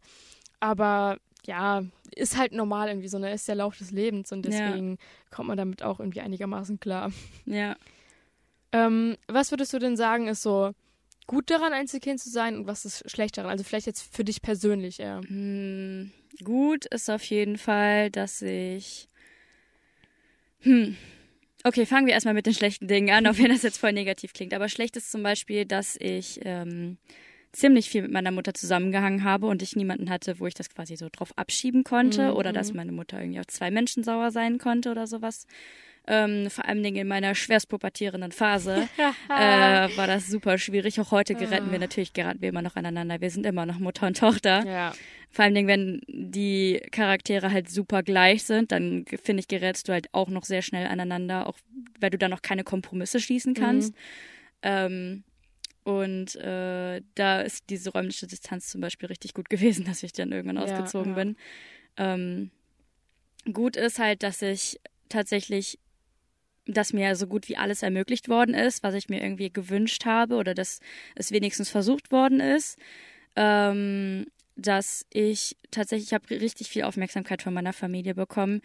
Aber 0.59 1.17
ja, 1.45 1.83
ist 2.15 2.37
halt 2.37 2.53
normal 2.53 2.87
irgendwie 2.87 3.07
so, 3.07 3.19
ne? 3.19 3.33
Ist 3.33 3.47
der 3.47 3.55
Lauf 3.55 3.77
des 3.77 3.91
Lebens 3.91 4.31
und 4.31 4.43
deswegen 4.43 4.91
ja. 4.91 4.97
kommt 5.29 5.47
man 5.47 5.57
damit 5.57 5.83
auch 5.83 5.99
irgendwie 5.99 6.21
einigermaßen 6.21 6.79
klar. 6.79 7.11
Ja. 7.45 7.75
Ähm, 8.73 9.17
was 9.27 9.51
würdest 9.51 9.71
du 9.71 9.79
denn 9.79 9.95
sagen, 9.95 10.27
ist 10.27 10.41
so 10.41 10.71
gut 11.27 11.49
daran, 11.49 11.73
Einzelkind 11.73 12.19
zu 12.19 12.29
sein 12.29 12.57
und 12.57 12.67
was 12.67 12.85
ist 12.85 13.09
schlecht 13.09 13.37
daran? 13.37 13.51
Also 13.51 13.63
vielleicht 13.63 13.87
jetzt 13.87 14.01
für 14.01 14.25
dich 14.25 14.41
persönlich 14.41 14.99
eher. 14.99 15.21
Hm, 15.25 16.11
gut 16.43 16.85
ist 16.85 17.09
auf 17.09 17.23
jeden 17.23 17.57
Fall, 17.57 18.09
dass 18.09 18.41
ich. 18.41 19.07
Hm. 20.61 20.97
Okay, 21.63 21.85
fangen 21.85 22.07
wir 22.07 22.13
erstmal 22.13 22.33
mit 22.33 22.45
den 22.45 22.53
schlechten 22.53 22.87
Dingen 22.87 23.13
an, 23.15 23.25
auch 23.27 23.37
wenn 23.37 23.49
das 23.49 23.63
jetzt 23.63 23.77
voll 23.77 23.93
negativ 23.93 24.33
klingt. 24.33 24.53
Aber 24.53 24.67
schlecht 24.67 24.97
ist 24.97 25.11
zum 25.11 25.23
Beispiel, 25.23 25.65
dass 25.65 25.95
ich 25.97 26.41
ähm, 26.43 26.97
ziemlich 27.53 27.89
viel 27.89 28.01
mit 28.01 28.11
meiner 28.11 28.31
Mutter 28.31 28.53
zusammengehangen 28.53 29.23
habe 29.23 29.47
und 29.47 29.61
ich 29.61 29.75
niemanden 29.75 30.09
hatte, 30.09 30.39
wo 30.39 30.47
ich 30.47 30.55
das 30.55 30.69
quasi 30.69 30.97
so 30.97 31.07
drauf 31.09 31.31
abschieben 31.37 31.83
konnte 31.83 32.31
mhm. 32.31 32.37
oder 32.37 32.51
dass 32.51 32.71
mhm. 32.71 32.77
meine 32.77 32.91
Mutter 32.91 33.21
irgendwie 33.21 33.39
auf 33.39 33.47
zwei 33.47 33.71
Menschen 33.71 34.03
sauer 34.03 34.31
sein 34.31 34.57
konnte 34.57 34.91
oder 34.91 35.07
sowas. 35.07 35.45
Ähm, 36.05 36.49
vor 36.49 36.65
allem 36.65 36.83
in 36.83 37.07
meiner 37.07 37.33
schwerst 37.33 37.69
pubertierenden 37.69 38.33
Phase 38.33 38.89
äh, 39.29 39.97
war 39.97 40.07
das 40.07 40.27
super 40.27 40.57
schwierig. 40.57 40.99
Auch 40.99 41.11
heute 41.11 41.33
geraten 41.33 41.69
wir 41.69 41.77
ah. 41.77 41.81
natürlich 41.81 42.11
geraten 42.11 42.41
wir 42.41 42.49
immer 42.49 42.61
noch 42.61 42.75
aneinander. 42.75 43.21
Wir 43.21 43.29
sind 43.29 43.45
immer 43.45 43.65
noch 43.65 43.79
Mutter 43.79 44.07
und 44.07 44.17
Tochter. 44.17 44.65
Ja. 44.65 44.93
Vor 45.29 45.45
allem, 45.45 45.67
wenn 45.67 46.01
die 46.07 46.81
Charaktere 46.91 47.51
halt 47.51 47.69
super 47.69 48.03
gleich 48.03 48.43
sind, 48.43 48.71
dann 48.71 49.05
finde 49.23 49.39
ich, 49.39 49.47
gerätst 49.47 49.87
du 49.87 49.93
halt 49.93 50.07
auch 50.11 50.29
noch 50.29 50.43
sehr 50.43 50.61
schnell 50.61 50.87
aneinander, 50.87 51.47
auch 51.47 51.57
weil 51.99 52.09
du 52.09 52.17
da 52.17 52.27
noch 52.27 52.41
keine 52.41 52.63
Kompromisse 52.63 53.19
schließen 53.19 53.53
kannst. 53.53 53.93
Mhm. 53.93 53.99
Ähm, 54.61 55.23
und 55.83 56.35
äh, 56.35 57.01
da 57.15 57.41
ist 57.41 57.69
diese 57.69 57.91
räumliche 57.91 58.27
Distanz 58.27 58.69
zum 58.69 58.81
Beispiel 58.81 59.07
richtig 59.07 59.33
gut 59.33 59.49
gewesen, 59.49 59.85
dass 59.87 60.03
ich 60.03 60.13
dann 60.13 60.31
irgendwann 60.31 60.57
ja, 60.57 60.63
ausgezogen 60.63 61.11
ja. 61.11 61.23
bin. 61.23 61.35
Ähm, 61.97 62.51
gut 63.51 63.75
ist 63.75 63.99
halt, 63.99 64.23
dass 64.23 64.41
ich 64.41 64.79
tatsächlich, 65.09 65.79
dass 66.65 66.93
mir 66.93 67.15
so 67.15 67.27
gut 67.27 67.49
wie 67.49 67.57
alles 67.57 67.83
ermöglicht 67.83 68.29
worden 68.29 68.55
ist, 68.55 68.83
was 68.83 68.93
ich 68.93 69.09
mir 69.09 69.21
irgendwie 69.21 69.51
gewünscht 69.51 70.05
habe 70.05 70.35
oder 70.35 70.53
dass 70.53 70.79
es 71.15 71.31
wenigstens 71.31 71.69
versucht 71.69 72.11
worden 72.11 72.39
ist. 72.39 72.77
Ähm, 73.35 74.27
dass 74.55 75.05
ich 75.11 75.57
tatsächlich, 75.71 76.09
ich 76.09 76.13
habe 76.13 76.29
richtig 76.29 76.69
viel 76.69 76.83
Aufmerksamkeit 76.83 77.41
von 77.41 77.53
meiner 77.53 77.73
Familie 77.73 78.13
bekommen. 78.13 78.61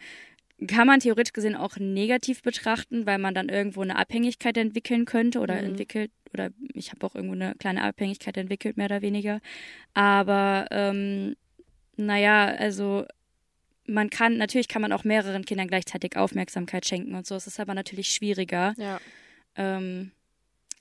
Kann 0.67 0.87
man 0.87 0.99
theoretisch 0.99 1.33
gesehen 1.33 1.55
auch 1.55 1.77
negativ 1.77 2.43
betrachten, 2.43 3.05
weil 3.05 3.17
man 3.17 3.33
dann 3.33 3.49
irgendwo 3.49 3.81
eine 3.81 3.95
Abhängigkeit 3.95 4.57
entwickeln 4.57 5.05
könnte 5.05 5.39
oder 5.39 5.55
mhm. 5.55 5.69
entwickelt 5.69 6.11
oder 6.33 6.49
ich 6.73 6.91
habe 6.91 7.05
auch 7.05 7.15
irgendwo 7.15 7.35
eine 7.35 7.55
kleine 7.55 7.81
Abhängigkeit 7.83 8.37
entwickelt, 8.37 8.77
mehr 8.77 8.85
oder 8.85 9.01
weniger. 9.01 9.39
Aber 9.93 10.67
ähm, 10.69 11.35
naja, 11.95 12.45
also 12.45 13.05
man 13.89 14.09
kann, 14.09 14.37
natürlich 14.37 14.67
kann 14.67 14.81
man 14.81 14.91
auch 14.91 15.03
mehreren 15.03 15.45
Kindern 15.45 15.67
gleichzeitig 15.67 16.15
Aufmerksamkeit 16.15 16.85
schenken 16.85 17.15
und 17.15 17.25
so. 17.25 17.35
Es 17.35 17.47
ist 17.47 17.59
aber 17.59 17.73
natürlich 17.73 18.09
schwieriger. 18.09 18.73
Ja. 18.77 18.99
Ähm, 19.55 20.11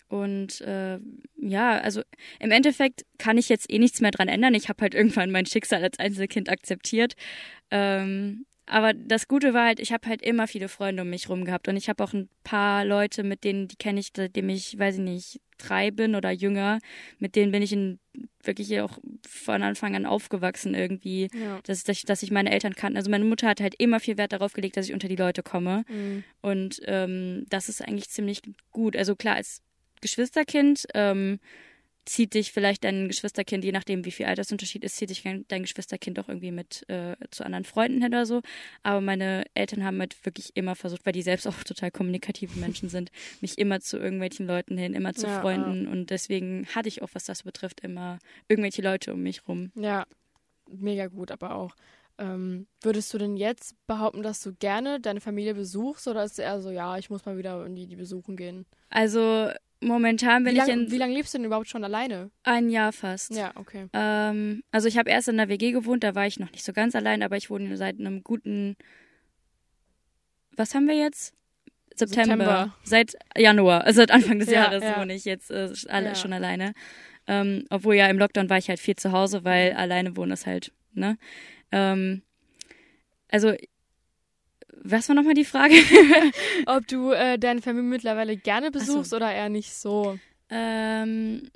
und 0.09 0.63
äh, 0.63 0.99
ja, 1.37 1.79
also 1.79 2.03
im 2.41 2.51
Endeffekt 2.51 3.05
kann 3.19 3.37
ich 3.37 3.49
jetzt 3.49 3.71
eh 3.71 3.79
nichts 3.79 4.01
mehr 4.01 4.11
dran 4.11 4.29
ändern. 4.29 4.55
Ich 4.55 4.69
habe 4.69 4.81
halt 4.83 4.95
irgendwann 4.95 5.31
mein 5.31 5.47
Schicksal 5.47 5.83
als 5.83 5.99
Einzelkind 5.99 6.49
akzeptiert. 6.49 7.15
Ähm, 7.71 8.47
aber 8.69 8.93
das 8.95 9.29
Gute 9.29 9.55
war 9.55 9.67
halt, 9.67 9.81
ich 9.81 9.93
habe 9.93 10.09
halt 10.09 10.23
immer 10.23 10.47
viele 10.47 10.69
Freunde 10.69 11.03
um 11.03 11.11
mich 11.11 11.29
rum 11.29 11.45
gehabt 11.45 11.69
und 11.69 11.77
ich 11.77 11.89
habe 11.89 12.03
auch 12.05 12.13
ein 12.13 12.29
paar 12.45 12.85
Leute, 12.85 13.23
mit 13.23 13.45
denen, 13.45 13.69
die 13.69 13.77
kenne 13.77 14.01
ich, 14.01 14.11
seitdem 14.15 14.49
ich, 14.49 14.79
weiß 14.79 14.97
ich 14.97 15.01
nicht, 15.01 15.41
drei 15.59 15.91
bin 15.91 16.15
oder 16.15 16.31
jünger, 16.31 16.79
mit 17.19 17.35
denen 17.35 17.51
bin 17.51 17.63
ich 17.63 17.73
in, 17.73 17.99
wirklich 18.43 18.81
auch 18.81 18.99
von 19.27 19.63
Anfang 19.63 19.97
an 19.97 20.07
aufgewachsen 20.07 20.75
irgendwie, 20.75 21.29
ja. 21.35 21.61
dass, 21.65 21.85
dass, 21.85 22.03
dass 22.03 22.23
ich 22.23 22.31
meine 22.31 22.53
Eltern 22.53 22.75
kannte. 22.75 22.99
Also 22.99 23.11
meine 23.11 23.25
Mutter 23.25 23.49
hat 23.49 23.61
halt 23.61 23.75
immer 23.79 24.01
viel 24.01 24.19
Wert 24.19 24.33
darauf 24.33 24.53
gelegt, 24.53 24.77
dass 24.77 24.87
ich 24.87 24.95
unter 24.95 25.09
die 25.09 25.17
Leute 25.17 25.43
komme 25.43 25.85
mhm. 25.89 26.25
und 26.41 26.81
ähm, 26.85 27.45
das 27.49 27.69
ist 27.69 27.83
eigentlich 27.83 28.11
ziemlich 28.11 28.43
gut. 28.71 28.97
Also 28.97 29.17
klar, 29.17 29.37
als 29.37 29.63
Geschwisterkind 30.01 30.87
ähm, 30.95 31.41
zieht 32.09 32.35
dich 32.35 32.53
vielleicht 32.53 32.85
dein 32.85 33.09
Geschwisterkind, 33.09 33.65
je 33.65 33.73
nachdem 33.73 34.05
wie 34.05 34.11
viel 34.11 34.27
Altersunterschied 34.27 34.83
ist, 34.83 34.97
zieht 34.97 35.11
dich 35.11 35.23
dein 35.23 35.63
Geschwisterkind 35.63 36.19
auch 36.19 36.29
irgendwie 36.29 36.51
mit 36.51 36.89
äh, 36.89 37.17
zu 37.31 37.45
anderen 37.45 37.65
Freunden 37.65 38.03
hin 38.03 38.13
oder 38.13 38.27
so. 38.27 38.41
Aber 38.83 39.01
meine 39.01 39.45
Eltern 39.55 39.85
haben 39.85 40.01
halt 40.01 40.17
wirklich 40.25 40.51
immer 40.55 40.75
versucht, 40.75 41.05
weil 41.05 41.13
die 41.13 41.23
selbst 41.23 41.47
auch 41.47 41.63
total 41.65 41.91
kommunikative 41.91 42.59
Menschen 42.59 42.89
sind, 42.89 43.11
mich 43.41 43.59
immer 43.59 43.81
zu 43.81 43.99
irgendwelchen 43.99 44.47
Leuten 44.47 44.79
hin, 44.79 44.95
immer 44.95 45.15
zu 45.15 45.27
ja, 45.27 45.41
Freunden. 45.41 45.85
Ja. 45.85 45.91
Und 45.91 46.11
deswegen 46.11 46.67
hatte 46.75 46.89
ich 46.89 47.03
auch, 47.03 47.11
was 47.13 47.25
das 47.25 47.43
betrifft, 47.43 47.81
immer 47.81 48.19
irgendwelche 48.49 48.83
Leute 48.83 49.13
um 49.13 49.23
mich 49.23 49.47
rum. 49.47 49.71
Ja, 49.75 50.07
mega 50.67 51.09
gut, 51.09 51.31
aber 51.31 51.55
auch. 51.55 51.75
Ähm, 52.21 52.67
würdest 52.81 53.15
du 53.15 53.19
denn 53.19 53.37
jetzt 53.37 53.77
behaupten, 53.87 54.23
dass 54.23 54.43
du 54.43 54.53
gerne 54.55 54.99
deine 54.99 55.21
Familie 55.21 55.55
besuchst 55.55 56.09
oder 56.09 56.25
ist 56.25 56.33
es 56.33 56.39
eher 56.41 56.61
so, 56.61 56.71
ja, 56.71 56.99
ich 56.99 57.11
muss 57.11 57.25
mal 57.27 57.39
wieder 57.39 57.61
irgendwie 57.61 57.87
die 57.87 57.95
besuchen 57.95 58.37
gehen? 58.37 58.67
Also 58.91 59.51
Momentan 59.81 60.43
bin 60.45 60.55
wie 60.55 60.59
lang, 60.59 60.69
ich 60.69 60.75
in. 60.75 60.91
Wie 60.91 60.97
lange 60.97 61.15
lebst 61.15 61.35
du 61.35 61.39
denn 61.39 61.45
überhaupt 61.45 61.69
schon 61.69 61.85
alleine? 61.85 62.31
Ein 62.43 62.69
Jahr 62.69 62.93
fast. 62.93 63.35
Ja, 63.35 63.53
okay. 63.55 63.87
Ähm, 63.93 64.63
also 64.73 64.89
ich 64.89 64.99
habe 64.99 65.11
erst 65.11 65.29
in 65.29 65.37
der 65.37 65.49
WG 65.49 65.71
gewohnt, 65.71 66.03
da 66.03 66.15
war 66.15 66.27
ich 66.27 66.41
noch 66.41 66.51
nicht 66.51 66.65
so 66.65 66.73
ganz 66.73 66.97
allein, 66.97 67.23
aber 67.23 67.37
ich 67.37 67.49
wohne 67.49 67.77
seit 67.77 68.01
einem 68.01 68.23
guten. 68.25 68.77
Was 70.57 70.75
haben 70.75 70.89
wir 70.89 70.97
jetzt? 70.97 71.35
September. 71.95 72.45
September. 72.45 72.75
Seit 72.83 73.17
Januar, 73.37 73.85
also 73.85 73.99
seit 73.99 74.11
Anfang 74.11 74.39
des 74.39 74.51
ja, 74.51 74.65
Jahres 74.65 74.85
ja. 74.85 75.01
wohne 75.01 75.15
ich 75.15 75.25
jetzt 75.25 75.51
äh, 75.51 75.73
alle, 75.89 76.09
ja. 76.09 76.15
schon 76.15 76.33
alleine. 76.33 76.73
Ähm, 77.27 77.65
obwohl 77.71 77.95
ja 77.95 78.09
im 78.09 78.19
Lockdown 78.19 78.51
war 78.51 78.59
ich 78.59 78.69
halt 78.69 78.81
viel 78.81 78.97
zu 78.97 79.13
Hause, 79.13 79.45
weil 79.45 79.73
alleine 79.75 80.17
wohnen 80.17 80.33
ist 80.33 80.47
halt, 80.47 80.73
ne? 80.93 81.19
Ähm, 81.71 82.23
also 83.31 83.55
was 84.83 85.09
war 85.09 85.17
nochmal 85.17 85.35
die 85.35 85.45
Frage? 85.45 85.75
Ob 86.67 86.87
du 86.87 87.11
äh, 87.13 87.39
deine 87.39 87.63
Familie 87.63 87.89
mittlerweile 87.89 88.37
gerne 88.37 88.71
besuchst 88.71 89.11
so. 89.11 89.17
oder 89.17 89.33
eher 89.33 89.49
nicht 89.49 89.75
so? 89.75 90.19
Ähm, 90.51 91.51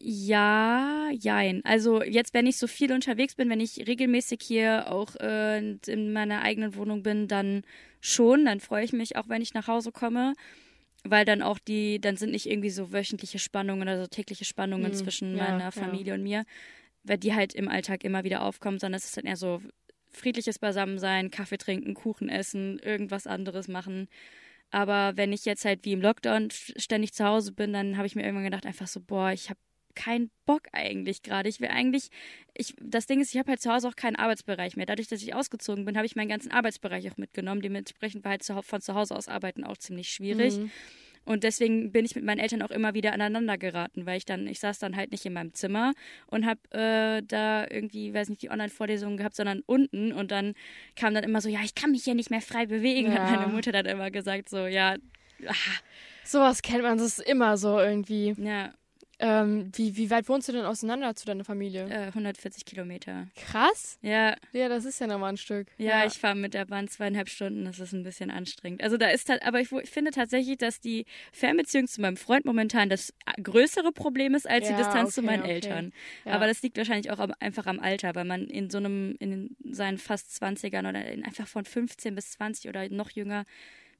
ja, 0.00 1.08
jein. 1.12 1.64
Also 1.64 2.02
jetzt, 2.02 2.34
wenn 2.34 2.46
ich 2.46 2.56
so 2.56 2.66
viel 2.66 2.92
unterwegs 2.92 3.34
bin, 3.34 3.48
wenn 3.48 3.60
ich 3.60 3.86
regelmäßig 3.86 4.40
hier 4.42 4.90
auch 4.90 5.14
äh, 5.16 5.58
in 5.86 6.12
meiner 6.12 6.42
eigenen 6.42 6.74
Wohnung 6.74 7.02
bin, 7.02 7.28
dann 7.28 7.62
schon. 8.00 8.44
Dann 8.44 8.60
freue 8.60 8.84
ich 8.84 8.92
mich 8.92 9.16
auch, 9.16 9.28
wenn 9.28 9.42
ich 9.42 9.54
nach 9.54 9.68
Hause 9.68 9.92
komme. 9.92 10.34
Weil 11.04 11.24
dann 11.24 11.42
auch 11.42 11.58
die, 11.58 12.00
dann 12.00 12.16
sind 12.16 12.32
nicht 12.32 12.48
irgendwie 12.48 12.70
so 12.70 12.92
wöchentliche 12.92 13.38
Spannungen 13.38 13.82
oder 13.82 14.00
so 14.00 14.06
tägliche 14.06 14.46
Spannungen 14.46 14.92
hm, 14.92 14.94
zwischen 14.94 15.36
ja, 15.36 15.44
meiner 15.44 15.70
Familie 15.70 16.08
ja. 16.08 16.14
und 16.14 16.22
mir, 16.22 16.44
weil 17.02 17.18
die 17.18 17.34
halt 17.34 17.54
im 17.54 17.68
Alltag 17.68 18.04
immer 18.04 18.24
wieder 18.24 18.42
aufkommen, 18.42 18.78
sondern 18.78 18.96
es 18.96 19.04
ist 19.04 19.16
dann 19.18 19.26
eher 19.26 19.36
so 19.36 19.60
friedliches 20.16 20.58
Beisammensein, 20.58 21.30
Kaffee 21.30 21.58
trinken, 21.58 21.94
Kuchen 21.94 22.28
essen, 22.28 22.78
irgendwas 22.78 23.26
anderes 23.26 23.68
machen. 23.68 24.08
Aber 24.70 25.16
wenn 25.16 25.32
ich 25.32 25.44
jetzt 25.44 25.64
halt 25.64 25.84
wie 25.84 25.92
im 25.92 26.00
Lockdown 26.00 26.48
ständig 26.50 27.12
zu 27.12 27.24
Hause 27.24 27.52
bin, 27.52 27.72
dann 27.72 27.96
habe 27.96 28.06
ich 28.06 28.16
mir 28.16 28.22
irgendwann 28.22 28.44
gedacht, 28.44 28.66
einfach 28.66 28.88
so, 28.88 29.00
boah, 29.00 29.30
ich 29.30 29.50
habe 29.50 29.60
keinen 29.94 30.30
Bock 30.44 30.62
eigentlich 30.72 31.22
gerade. 31.22 31.48
Ich 31.48 31.60
will 31.60 31.68
eigentlich, 31.68 32.08
ich, 32.54 32.74
das 32.80 33.06
Ding 33.06 33.20
ist, 33.20 33.32
ich 33.32 33.38
habe 33.38 33.50
halt 33.50 33.60
zu 33.60 33.72
Hause 33.72 33.88
auch 33.88 33.96
keinen 33.96 34.16
Arbeitsbereich 34.16 34.76
mehr. 34.76 34.86
Dadurch, 34.86 35.08
dass 35.08 35.22
ich 35.22 35.34
ausgezogen 35.34 35.84
bin, 35.84 35.96
habe 35.96 36.06
ich 36.06 36.16
meinen 36.16 36.28
ganzen 36.28 36.50
Arbeitsbereich 36.50 37.10
auch 37.10 37.16
mitgenommen. 37.16 37.62
Dementsprechend 37.62 38.24
war 38.24 38.32
halt 38.32 38.44
von 38.44 38.80
zu 38.80 38.94
Hause 38.94 39.14
aus 39.16 39.28
arbeiten 39.28 39.64
auch 39.64 39.76
ziemlich 39.76 40.10
schwierig. 40.10 40.58
Mhm. 40.58 40.70
Und 41.24 41.44
deswegen 41.44 41.92
bin 41.92 42.04
ich 42.04 42.14
mit 42.14 42.24
meinen 42.24 42.38
Eltern 42.38 42.62
auch 42.62 42.70
immer 42.70 42.94
wieder 42.94 43.12
aneinander 43.12 43.56
geraten, 43.58 44.06
weil 44.06 44.18
ich 44.18 44.24
dann, 44.24 44.46
ich 44.46 44.60
saß 44.60 44.78
dann 44.78 44.96
halt 44.96 45.10
nicht 45.10 45.24
in 45.24 45.32
meinem 45.32 45.54
Zimmer 45.54 45.92
und 46.26 46.46
habe 46.46 46.60
äh, 46.70 47.22
da 47.22 47.66
irgendwie, 47.70 48.12
weiß 48.12 48.28
nicht, 48.28 48.42
die 48.42 48.50
Online-Vorlesungen 48.50 49.16
gehabt, 49.16 49.36
sondern 49.36 49.62
unten. 49.66 50.12
Und 50.12 50.30
dann 50.30 50.54
kam 50.96 51.14
dann 51.14 51.24
immer 51.24 51.40
so, 51.40 51.48
ja, 51.48 51.60
ich 51.64 51.74
kann 51.74 51.92
mich 51.92 52.04
hier 52.04 52.14
nicht 52.14 52.30
mehr 52.30 52.42
frei 52.42 52.66
bewegen, 52.66 53.12
ja. 53.12 53.18
hat 53.18 53.40
meine 53.40 53.52
Mutter 53.52 53.72
dann 53.72 53.86
immer 53.86 54.10
gesagt, 54.10 54.48
so, 54.48 54.66
ja. 54.66 54.96
Ach. 55.46 55.82
Sowas 56.24 56.62
kennt 56.62 56.82
man, 56.82 56.98
das 56.98 57.18
ist 57.18 57.28
immer 57.28 57.56
so 57.56 57.78
irgendwie. 57.78 58.34
Ja. 58.38 58.72
Ähm, 59.18 59.70
wie, 59.74 59.96
wie 59.96 60.10
weit 60.10 60.28
wohnst 60.28 60.48
du 60.48 60.52
denn 60.52 60.64
auseinander 60.64 61.14
zu 61.14 61.26
deiner 61.26 61.44
Familie? 61.44 61.88
Äh, 61.88 62.06
140 62.08 62.64
Kilometer. 62.64 63.28
Krass. 63.36 63.98
Ja. 64.02 64.34
Ja, 64.52 64.68
das 64.68 64.84
ist 64.84 65.00
ja 65.00 65.06
nochmal 65.06 65.30
ein 65.30 65.36
Stück. 65.36 65.68
Ja, 65.78 66.00
ja. 66.00 66.06
ich 66.06 66.14
fahre 66.14 66.34
mit 66.34 66.54
der 66.54 66.66
Bahn 66.66 66.88
zweieinhalb 66.88 67.28
Stunden. 67.28 67.64
Das 67.64 67.78
ist 67.78 67.92
ein 67.92 68.02
bisschen 68.02 68.30
anstrengend. 68.30 68.82
Also 68.82 68.96
da 68.96 69.08
ist 69.08 69.28
halt, 69.28 69.42
aber 69.44 69.60
ich, 69.60 69.70
ich, 69.72 69.90
finde 69.90 70.10
tatsächlich, 70.10 70.58
dass 70.58 70.80
die 70.80 71.06
Fernbeziehung 71.32 71.86
zu 71.86 72.00
meinem 72.00 72.16
Freund 72.16 72.44
momentan 72.44 72.88
das 72.88 73.12
größere 73.42 73.92
Problem 73.92 74.34
ist 74.34 74.48
als 74.48 74.68
ja, 74.68 74.72
die 74.72 74.82
Distanz 74.82 75.08
okay, 75.08 75.14
zu 75.14 75.22
meinen 75.22 75.42
okay. 75.42 75.52
Eltern. 75.52 75.92
Ja. 76.24 76.32
Aber 76.32 76.46
das 76.46 76.62
liegt 76.62 76.76
wahrscheinlich 76.76 77.10
auch 77.10 77.18
einfach 77.40 77.66
am 77.66 77.80
Alter, 77.80 78.14
weil 78.14 78.24
man 78.24 78.46
in 78.48 78.70
so 78.70 78.78
einem, 78.78 79.16
in 79.20 79.56
seinen 79.70 79.98
fast 79.98 80.30
20ern 80.42 80.88
oder 80.88 81.04
in, 81.06 81.24
einfach 81.24 81.46
von 81.46 81.64
15 81.64 82.14
bis 82.14 82.32
20 82.32 82.68
oder 82.68 82.88
noch 82.88 83.10
jünger 83.10 83.44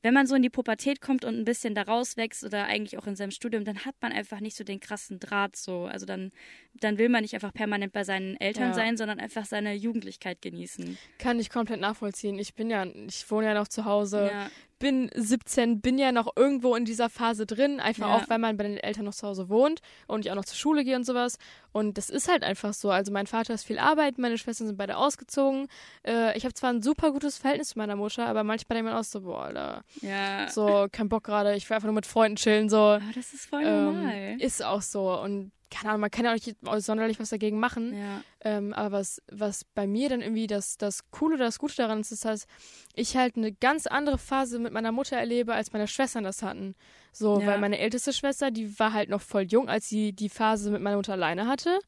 wenn 0.05 0.13
man 0.13 0.27
so 0.27 0.35
in 0.35 0.43
die 0.43 0.51
Pubertät 0.51 1.01
kommt 1.01 1.25
und 1.25 1.35
ein 1.35 1.47
bisschen 1.47 1.75
da 1.75 1.81
rauswächst 1.81 2.45
oder 2.45 2.67
eigentlich 2.67 2.99
auch 2.99 3.07
in 3.07 3.17
seinem 3.17 3.31
Studium, 3.31 3.65
dann 3.65 3.87
hat 3.87 3.95
man 4.03 4.13
einfach 4.13 4.39
nicht 4.41 4.55
so 4.55 4.63
den 4.63 4.79
krassen 4.79 5.19
Draht 5.19 5.57
so. 5.57 5.87
Also 5.87 6.05
dann, 6.05 6.31
dann 6.75 6.99
will 6.99 7.09
man 7.09 7.23
nicht 7.23 7.33
einfach 7.33 7.55
permanent 7.55 7.95
bei 7.95 8.05
seinen 8.05 8.39
Eltern 8.39 8.69
ja. 8.69 8.75
sein, 8.75 8.99
sondern 8.99 9.19
einfach 9.19 9.47
seine 9.47 9.73
Jugendlichkeit 9.73 10.43
genießen. 10.43 10.99
Kann 11.19 11.41
ich 11.41 11.49
komplett 11.49 11.81
nachvollziehen. 11.81 12.39
Ich 12.39 12.55
bin 12.55 12.69
ja, 12.69 12.85
ich 12.85 13.31
wohne 13.31 13.47
ja 13.47 13.55
noch 13.55 13.69
zu 13.69 13.87
Hause. 13.87 14.31
Ja 14.31 14.51
bin 14.85 15.09
17, 15.15 15.81
bin 15.81 15.97
ja 15.97 16.13
noch 16.13 16.37
irgendwo 16.37 16.77
in 16.77 16.85
dieser 16.85 17.09
Phase 17.09 17.47
drin, 17.47 17.81
einfach 17.81 18.09
ja. 18.09 18.17
auch, 18.17 18.29
weil 18.29 18.39
man 18.39 18.59
bei 18.59 18.65
den 18.65 18.77
Eltern 18.77 19.07
noch 19.07 19.15
zu 19.15 19.27
Hause 19.27 19.49
wohnt 19.49 19.81
und 20.07 20.27
ich 20.27 20.31
auch 20.31 20.37
noch 20.37 20.45
zur 20.45 20.59
Schule 20.59 20.85
gehe 20.85 20.95
und 20.95 21.05
sowas. 21.05 21.39
Und 21.75 21.99
das 21.99 22.09
ist 22.09 22.29
halt 22.29 22.45
einfach 22.45 22.73
so. 22.73 22.93
Also 22.93 23.11
mein 23.11 23.27
Vater 23.27 23.53
ist 23.53 23.65
viel 23.65 23.81
Arbeit, 23.81 24.17
meine 24.17 24.39
Schwestern 24.39 24.69
sind 24.69 24.77
beide 24.77 24.97
ausgezogen. 24.97 25.67
Äh, 26.07 26.39
ich 26.39 26.45
habe 26.45 26.55
zwar 26.55 26.71
ein 26.71 26.83
super 26.83 27.11
gutes 27.11 27.37
Verhältnis 27.37 27.71
zu 27.71 27.79
meiner 27.79 27.97
Mutter, 27.97 28.27
aber 28.27 28.45
manchmal 28.45 28.77
denkt 28.77 28.93
man 28.93 29.01
auch 29.01 29.05
so, 29.05 29.23
boah, 29.23 29.47
Alter, 29.47 29.83
ja. 30.01 30.49
so 30.49 30.87
kein 30.93 31.09
Bock 31.09 31.25
gerade, 31.25 31.57
ich 31.57 31.69
will 31.69 31.75
einfach 31.75 31.89
nur 31.89 31.97
mit 31.97 32.07
Freunden 32.07 32.37
chillen, 32.37 32.69
so. 32.69 32.79
Aber 32.79 33.03
das 33.13 33.35
ist 33.35 33.47
voll 33.47 33.65
normal. 33.65 34.15
Ähm, 34.15 34.39
ist 34.39 34.65
auch 34.65 34.83
so. 34.83 35.21
Und 35.21 35.51
keine 35.69 35.91
Ahnung, 35.91 36.03
man 36.03 36.13
kann 36.13 36.25
ja 36.25 36.31
auch 36.31 36.35
nicht 36.35 36.57
sonderlich 36.87 37.19
was 37.19 37.31
dagegen 37.31 37.59
machen. 37.59 37.93
Ja. 37.93 38.23
Ähm, 38.43 38.73
aber 38.73 38.99
was, 38.99 39.21
was 39.33 39.65
bei 39.65 39.89
mir 39.89 40.09
dann 40.09 40.21
irgendwie 40.21 40.47
das, 40.47 40.79
das 40.79 41.11
Coole 41.11 41.35
oder 41.35 41.47
das 41.47 41.59
Gute 41.59 41.75
daran 41.75 42.03
ist, 42.03 42.13
ist, 42.13 42.25
dass 42.25 42.47
ich 42.95 43.17
halt 43.17 43.37
eine 43.37 43.53
ganz 43.53 43.89
andere 43.89 44.19
Phase 44.19 44.61
mit 44.61 44.73
meiner 44.73 44.93
Mutter 44.93 45.17
erlebe, 45.17 45.55
als 45.55 45.73
meine 45.73 45.89
Schwestern 45.89 46.23
das 46.23 46.45
hatten. 46.45 46.77
So, 47.17 47.41
ja. 47.41 47.47
weil 47.47 47.61
meine 47.61 47.79
älteste 47.79 48.13
Schwester, 48.13 48.51
die 48.51 48.79
war 48.79 48.93
halt 48.93 49.09
noch 49.09 49.21
voll 49.21 49.43
jung, 49.43 49.69
als 49.69 49.89
sie 49.89 50.13
die 50.13 50.29
Phase 50.29 50.71
mit 50.71 50.83
meiner 50.83 50.97
Mutter 50.97 51.13
alleine 51.13 51.47
hatte. 51.47 51.79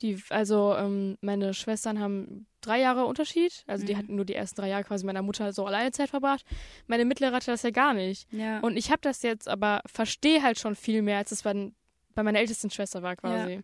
Die, 0.00 0.22
also 0.30 0.74
ähm, 0.76 1.18
meine 1.20 1.54
Schwestern 1.54 1.98
haben 1.98 2.46
drei 2.60 2.80
Jahre 2.80 3.04
Unterschied. 3.06 3.64
Also 3.66 3.82
mhm. 3.82 3.86
die 3.86 3.96
hatten 3.96 4.14
nur 4.14 4.24
die 4.24 4.34
ersten 4.34 4.60
drei 4.60 4.68
Jahre 4.68 4.84
quasi 4.84 5.04
meiner 5.04 5.22
Mutter 5.22 5.52
so 5.52 5.66
alleine 5.66 5.90
Zeit 5.90 6.10
verbracht. 6.10 6.44
Meine 6.86 7.04
mittlere 7.04 7.32
hatte 7.32 7.50
das 7.50 7.62
ja 7.62 7.70
gar 7.70 7.94
nicht. 7.94 8.32
Ja. 8.32 8.60
Und 8.60 8.76
ich 8.76 8.90
habe 8.90 9.00
das 9.02 9.22
jetzt 9.22 9.48
aber 9.48 9.80
verstehe 9.86 10.42
halt 10.42 10.58
schon 10.58 10.76
viel 10.76 11.02
mehr, 11.02 11.18
als 11.18 11.32
es 11.32 11.42
bei 11.42 11.72
bei 12.16 12.22
meiner 12.22 12.40
ältesten 12.40 12.70
Schwester 12.70 13.02
war 13.02 13.14
quasi. 13.14 13.52
Ja. 13.52 13.60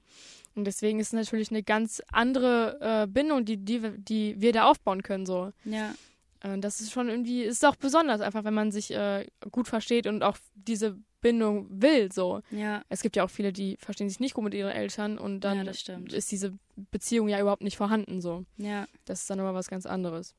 Und 0.54 0.64
deswegen 0.64 1.00
ist 1.00 1.08
es 1.08 1.12
natürlich 1.14 1.50
eine 1.50 1.62
ganz 1.62 2.02
andere 2.12 2.78
äh, 2.80 3.06
Bindung, 3.06 3.44
die, 3.44 3.56
die, 3.56 3.80
die 3.96 4.40
wir 4.40 4.52
da 4.52 4.64
aufbauen 4.70 5.02
können, 5.02 5.26
so. 5.26 5.52
Ja. 5.64 5.94
Äh, 6.40 6.58
das 6.58 6.80
ist 6.80 6.92
schon 6.92 7.08
irgendwie, 7.08 7.42
ist 7.42 7.64
auch 7.64 7.76
besonders, 7.76 8.20
einfach 8.20 8.44
wenn 8.44 8.54
man 8.54 8.70
sich 8.70 8.92
äh, 8.92 9.26
gut 9.50 9.66
versteht 9.66 10.06
und 10.06 10.22
auch 10.22 10.36
diese 10.54 10.98
Bindung 11.22 11.66
will, 11.70 12.12
so. 12.12 12.42
Ja. 12.50 12.82
Es 12.90 13.00
gibt 13.00 13.16
ja 13.16 13.24
auch 13.24 13.30
viele, 13.30 13.52
die 13.52 13.76
verstehen 13.78 14.10
sich 14.10 14.20
nicht 14.20 14.34
gut 14.34 14.44
mit 14.44 14.52
ihren 14.52 14.70
Eltern 14.70 15.16
und 15.16 15.40
dann 15.40 15.64
ja, 15.64 15.70
ist 15.70 16.30
diese 16.30 16.52
Beziehung 16.90 17.28
ja 17.28 17.40
überhaupt 17.40 17.62
nicht 17.62 17.78
vorhanden, 17.78 18.20
so. 18.20 18.44
Ja. 18.58 18.86
Das 19.06 19.22
ist 19.22 19.30
dann 19.30 19.38
immer 19.38 19.54
was 19.54 19.68
ganz 19.68 19.86
anderes. 19.86 20.34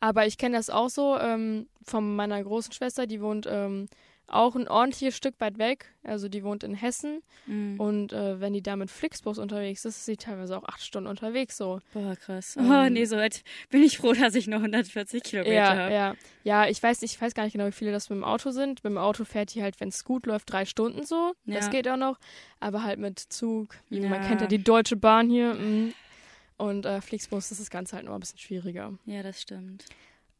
Aber 0.00 0.26
ich 0.26 0.36
kenne 0.36 0.56
das 0.56 0.68
auch 0.68 0.90
so 0.90 1.18
ähm, 1.18 1.68
von 1.82 2.16
meiner 2.16 2.42
großen 2.42 2.72
Schwester, 2.72 3.06
die 3.06 3.20
wohnt 3.22 3.46
ähm, 3.50 3.88
auch 4.28 4.54
ein 4.54 4.68
ordentliches 4.68 5.16
Stück 5.16 5.34
weit 5.40 5.58
weg. 5.58 5.86
Also 6.04 6.28
die 6.28 6.44
wohnt 6.44 6.62
in 6.62 6.74
Hessen. 6.74 7.22
Mhm. 7.46 7.80
Und 7.80 8.12
äh, 8.12 8.40
wenn 8.40 8.52
die 8.52 8.62
da 8.62 8.76
mit 8.76 8.90
Flixbus 8.90 9.38
unterwegs 9.38 9.84
ist, 9.84 9.96
ist 9.96 10.04
sie 10.04 10.16
teilweise 10.16 10.56
auch 10.56 10.64
acht 10.64 10.82
Stunden 10.82 11.08
unterwegs 11.08 11.56
so. 11.56 11.80
Boah, 11.92 12.14
krass. 12.16 12.56
Ähm, 12.56 12.70
oh, 12.70 12.88
nee, 12.88 13.04
so 13.04 13.16
weit 13.16 13.42
bin 13.70 13.82
ich 13.82 13.98
froh, 13.98 14.12
dass 14.12 14.34
ich 14.34 14.46
noch 14.46 14.58
140 14.58 15.22
Kilometer 15.22 15.52
ja, 15.52 15.76
habe. 15.76 15.92
Ja, 15.92 16.14
ja. 16.44 16.68
ich 16.68 16.82
weiß, 16.82 17.02
ich 17.02 17.20
weiß 17.20 17.34
gar 17.34 17.44
nicht 17.44 17.54
genau, 17.54 17.66
wie 17.66 17.72
viele 17.72 17.92
das 17.92 18.10
mit 18.10 18.18
dem 18.18 18.24
Auto 18.24 18.50
sind. 18.50 18.84
Mit 18.84 18.92
dem 18.92 18.98
Auto 18.98 19.24
fährt 19.24 19.54
die 19.54 19.62
halt, 19.62 19.80
wenn 19.80 19.88
es 19.88 20.04
gut 20.04 20.26
läuft, 20.26 20.52
drei 20.52 20.64
Stunden 20.64 21.04
so. 21.04 21.32
Ja. 21.46 21.56
Das 21.56 21.70
geht 21.70 21.88
auch 21.88 21.96
noch. 21.96 22.18
Aber 22.60 22.84
halt 22.84 22.98
mit 22.98 23.18
Zug. 23.18 23.76
Ja. 23.88 24.08
Man 24.08 24.20
kennt 24.22 24.40
ja 24.40 24.46
die 24.46 24.62
Deutsche 24.62 24.96
Bahn 24.96 25.30
hier. 25.30 25.54
Mh. 25.54 25.92
Und 26.58 26.86
äh, 26.86 27.00
Flixbus 27.00 27.50
ist 27.52 27.60
das 27.60 27.70
Ganze 27.70 27.96
halt 27.96 28.04
noch 28.04 28.14
ein 28.14 28.20
bisschen 28.20 28.38
schwieriger. 28.38 28.92
Ja, 29.06 29.22
das 29.22 29.40
stimmt. 29.40 29.84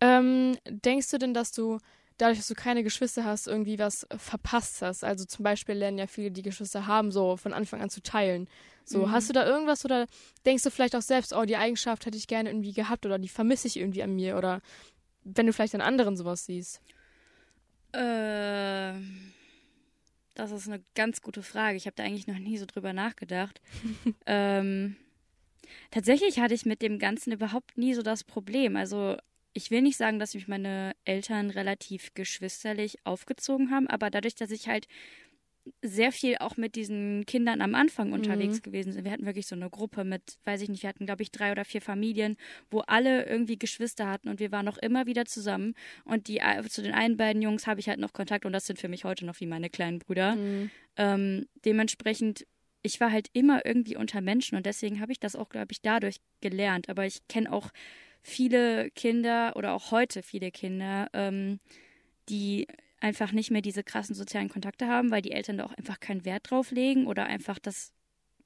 Ähm, 0.01 0.57
denkst 0.69 1.11
du 1.11 1.19
denn, 1.19 1.33
dass 1.33 1.53
du 1.53 1.79
dadurch, 2.19 2.39
dass 2.39 2.49
du 2.49 2.55
keine 2.55 2.83
Geschwister 2.83 3.25
hast, 3.25 3.47
irgendwie 3.47 3.79
was 3.79 4.07
verpasst 4.17 4.83
hast. 4.83 5.05
Also 5.05 5.25
zum 5.25 5.45
Beispiel 5.45 5.77
lernen 5.77 5.99
ja 5.99 6.07
viele, 6.07 6.31
die 6.31 6.43
Geschwister 6.43 6.87
haben, 6.87 7.11
so 7.11 7.37
von 7.37 7.53
Anfang 7.53 7.81
an 7.81 7.91
zu 7.91 8.03
teilen. 8.03 8.49
So, 8.85 9.07
mhm. 9.07 9.13
hast 9.13 9.29
du 9.29 9.33
da 9.33 9.47
irgendwas 9.47 9.85
oder 9.85 10.07
denkst 10.45 10.65
du 10.65 10.71
vielleicht 10.71 10.97
auch 10.97 11.03
selbst, 11.03 11.33
oh, 11.33 11.45
die 11.45 11.57
Eigenschaft 11.57 12.07
hätte 12.07 12.17
ich 12.17 12.27
gerne 12.27 12.51
irgendwie 12.51 12.73
gehabt 12.73 13.07
oder 13.07 13.19
die 13.19 13.29
vermisse 13.29 13.69
ich 13.69 13.79
irgendwie 13.79 14.03
an 14.03 14.15
mir 14.15 14.37
oder 14.37 14.61
wenn 15.25 15.47
du 15.47 15.53
vielleicht 15.53 15.75
an 15.75 15.81
anderen 15.81 16.17
sowas 16.17 16.47
siehst? 16.47 16.81
Äh, 17.93 18.93
das 20.35 20.51
ist 20.51 20.69
eine 20.69 20.83
ganz 20.95 21.23
gute 21.23 21.43
Frage. 21.43 21.77
Ich 21.77 21.87
habe 21.87 21.97
da 21.97 22.05
eigentlich 22.05 22.27
noch 22.27 22.39
nie 22.39 22.59
so 22.59 22.67
drüber 22.67 22.93
nachgedacht. 22.93 23.61
ähm, 24.27 24.97
tatsächlich 25.91 26.41
hatte 26.41 26.55
ich 26.55 26.65
mit 26.67 26.83
dem 26.83 26.99
Ganzen 26.99 27.33
überhaupt 27.33 27.77
nie 27.77 27.95
so 27.95 28.03
das 28.03 28.25
Problem. 28.25 28.77
Also 28.77 29.17
ich 29.59 29.73
will 29.73 29.83
nicht 29.83 29.97
sagen, 29.97 30.21
dass 30.21 30.35
mich 30.35 30.47
meine 30.47 30.95
Eltern 31.05 31.51
relativ 31.51 32.15
geschwisterlich 32.15 32.99
aufgezogen 33.03 33.73
haben, 33.73 33.89
aber 33.89 34.09
dadurch, 34.09 34.37
dass 34.37 34.53
ich 34.53 34.69
halt 34.69 34.87
sehr 35.83 36.13
viel 36.13 36.37
auch 36.39 36.57
mit 36.57 36.77
diesen 36.77 37.27
Kindern 37.27 37.61
am 37.61 37.75
Anfang 37.75 38.13
unterwegs 38.13 38.59
mhm. 38.59 38.63
gewesen 38.63 38.93
sind. 38.93 39.05
Wir 39.05 39.11
hatten 39.11 39.27
wirklich 39.27 39.49
so 39.49 39.57
eine 39.57 39.69
Gruppe 39.69 40.05
mit, 40.05 40.39
weiß 40.45 40.63
ich 40.63 40.69
nicht, 40.69 40.85
wir 40.85 40.89
hatten, 40.89 41.07
glaube 41.07 41.25
ich, 41.25 41.33
drei 41.33 41.51
oder 41.51 41.65
vier 41.65 41.83
Familien, 41.83 42.37
wo 42.71 42.81
alle 42.83 43.27
irgendwie 43.27 43.59
Geschwister 43.59 44.09
hatten 44.09 44.29
und 44.29 44.39
wir 44.39 44.53
waren 44.53 44.65
noch 44.65 44.79
immer 44.79 45.07
wieder 45.07 45.25
zusammen. 45.25 45.75
Und 46.05 46.29
die 46.29 46.41
zu 46.69 46.81
den 46.81 46.95
einen 46.95 47.17
beiden 47.17 47.43
Jungs 47.43 47.67
habe 47.67 47.81
ich 47.81 47.89
halt 47.89 47.99
noch 47.99 48.13
Kontakt 48.13 48.47
und 48.47 48.53
das 48.53 48.65
sind 48.65 48.79
für 48.79 48.89
mich 48.89 49.05
heute 49.05 49.27
noch 49.27 49.41
wie 49.41 49.47
meine 49.47 49.71
kleinen 49.71 49.99
Brüder. 49.99 50.37
Mhm. 50.37 50.71
Ähm, 50.97 51.49
dementsprechend, 51.65 52.47
ich 52.83 53.01
war 53.01 53.11
halt 53.11 53.29
immer 53.33 53.67
irgendwie 53.67 53.97
unter 53.97 54.21
Menschen 54.21 54.57
und 54.57 54.65
deswegen 54.67 55.01
habe 55.01 55.11
ich 55.11 55.19
das 55.19 55.35
auch, 55.35 55.49
glaube 55.49 55.73
ich, 55.73 55.83
dadurch 55.83 56.21
gelernt. 56.41 56.89
Aber 56.89 57.05
ich 57.05 57.27
kenne 57.27 57.53
auch 57.53 57.71
viele 58.23 58.91
Kinder 58.91 59.55
oder 59.57 59.73
auch 59.73 59.91
heute 59.91 60.23
viele 60.23 60.51
Kinder, 60.51 61.09
ähm, 61.13 61.59
die 62.29 62.67
einfach 63.01 63.33
nicht 63.33 63.51
mehr 63.51 63.63
diese 63.63 63.85
krassen 63.85 64.15
sozialen 64.15 64.49
Kontakte 64.49 64.89
haben, 64.89 65.11
weil 65.11 65.23
die 65.23 65.33
Eltern 65.33 65.59
da 65.59 65.67
auch 65.67 65.75
einfach 65.75 66.01
keinen 66.01 66.25
Wert 66.25 66.51
drauf 66.51 66.71
legen 66.71 67.07
oder 67.07 67.27
einfach 67.27 67.59
das, 67.59 67.93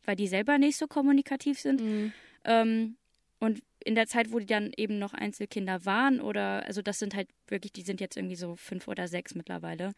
weil 0.05 0.17
die 0.17 0.29
selber 0.29 0.59
nicht 0.59 0.77
so 0.77 0.87
kommunikativ 0.87 1.59
sind. 1.59 1.81
Mhm. 1.81 2.13
Ähm, 2.45 2.97
und 3.41 3.63
in 3.85 3.95
der 3.95 4.07
Zeit, 4.07 4.33
wo 4.33 4.39
die 4.39 4.47
dann 4.47 4.73
eben 4.77 4.99
noch 4.99 5.15
Einzelkinder 5.15 5.85
waren 5.85 6.21
oder, 6.21 6.65
also 6.67 6.83
das 6.83 6.99
sind 6.99 7.15
halt 7.15 7.29
wirklich, 7.49 7.73
die 7.73 7.83
sind 7.83 8.01
jetzt 8.01 8.17
irgendwie 8.17 8.37
so 8.37 8.57
fünf 8.57 8.89
oder 8.89 9.09
sechs 9.09 9.35
mittlerweile. 9.35 9.93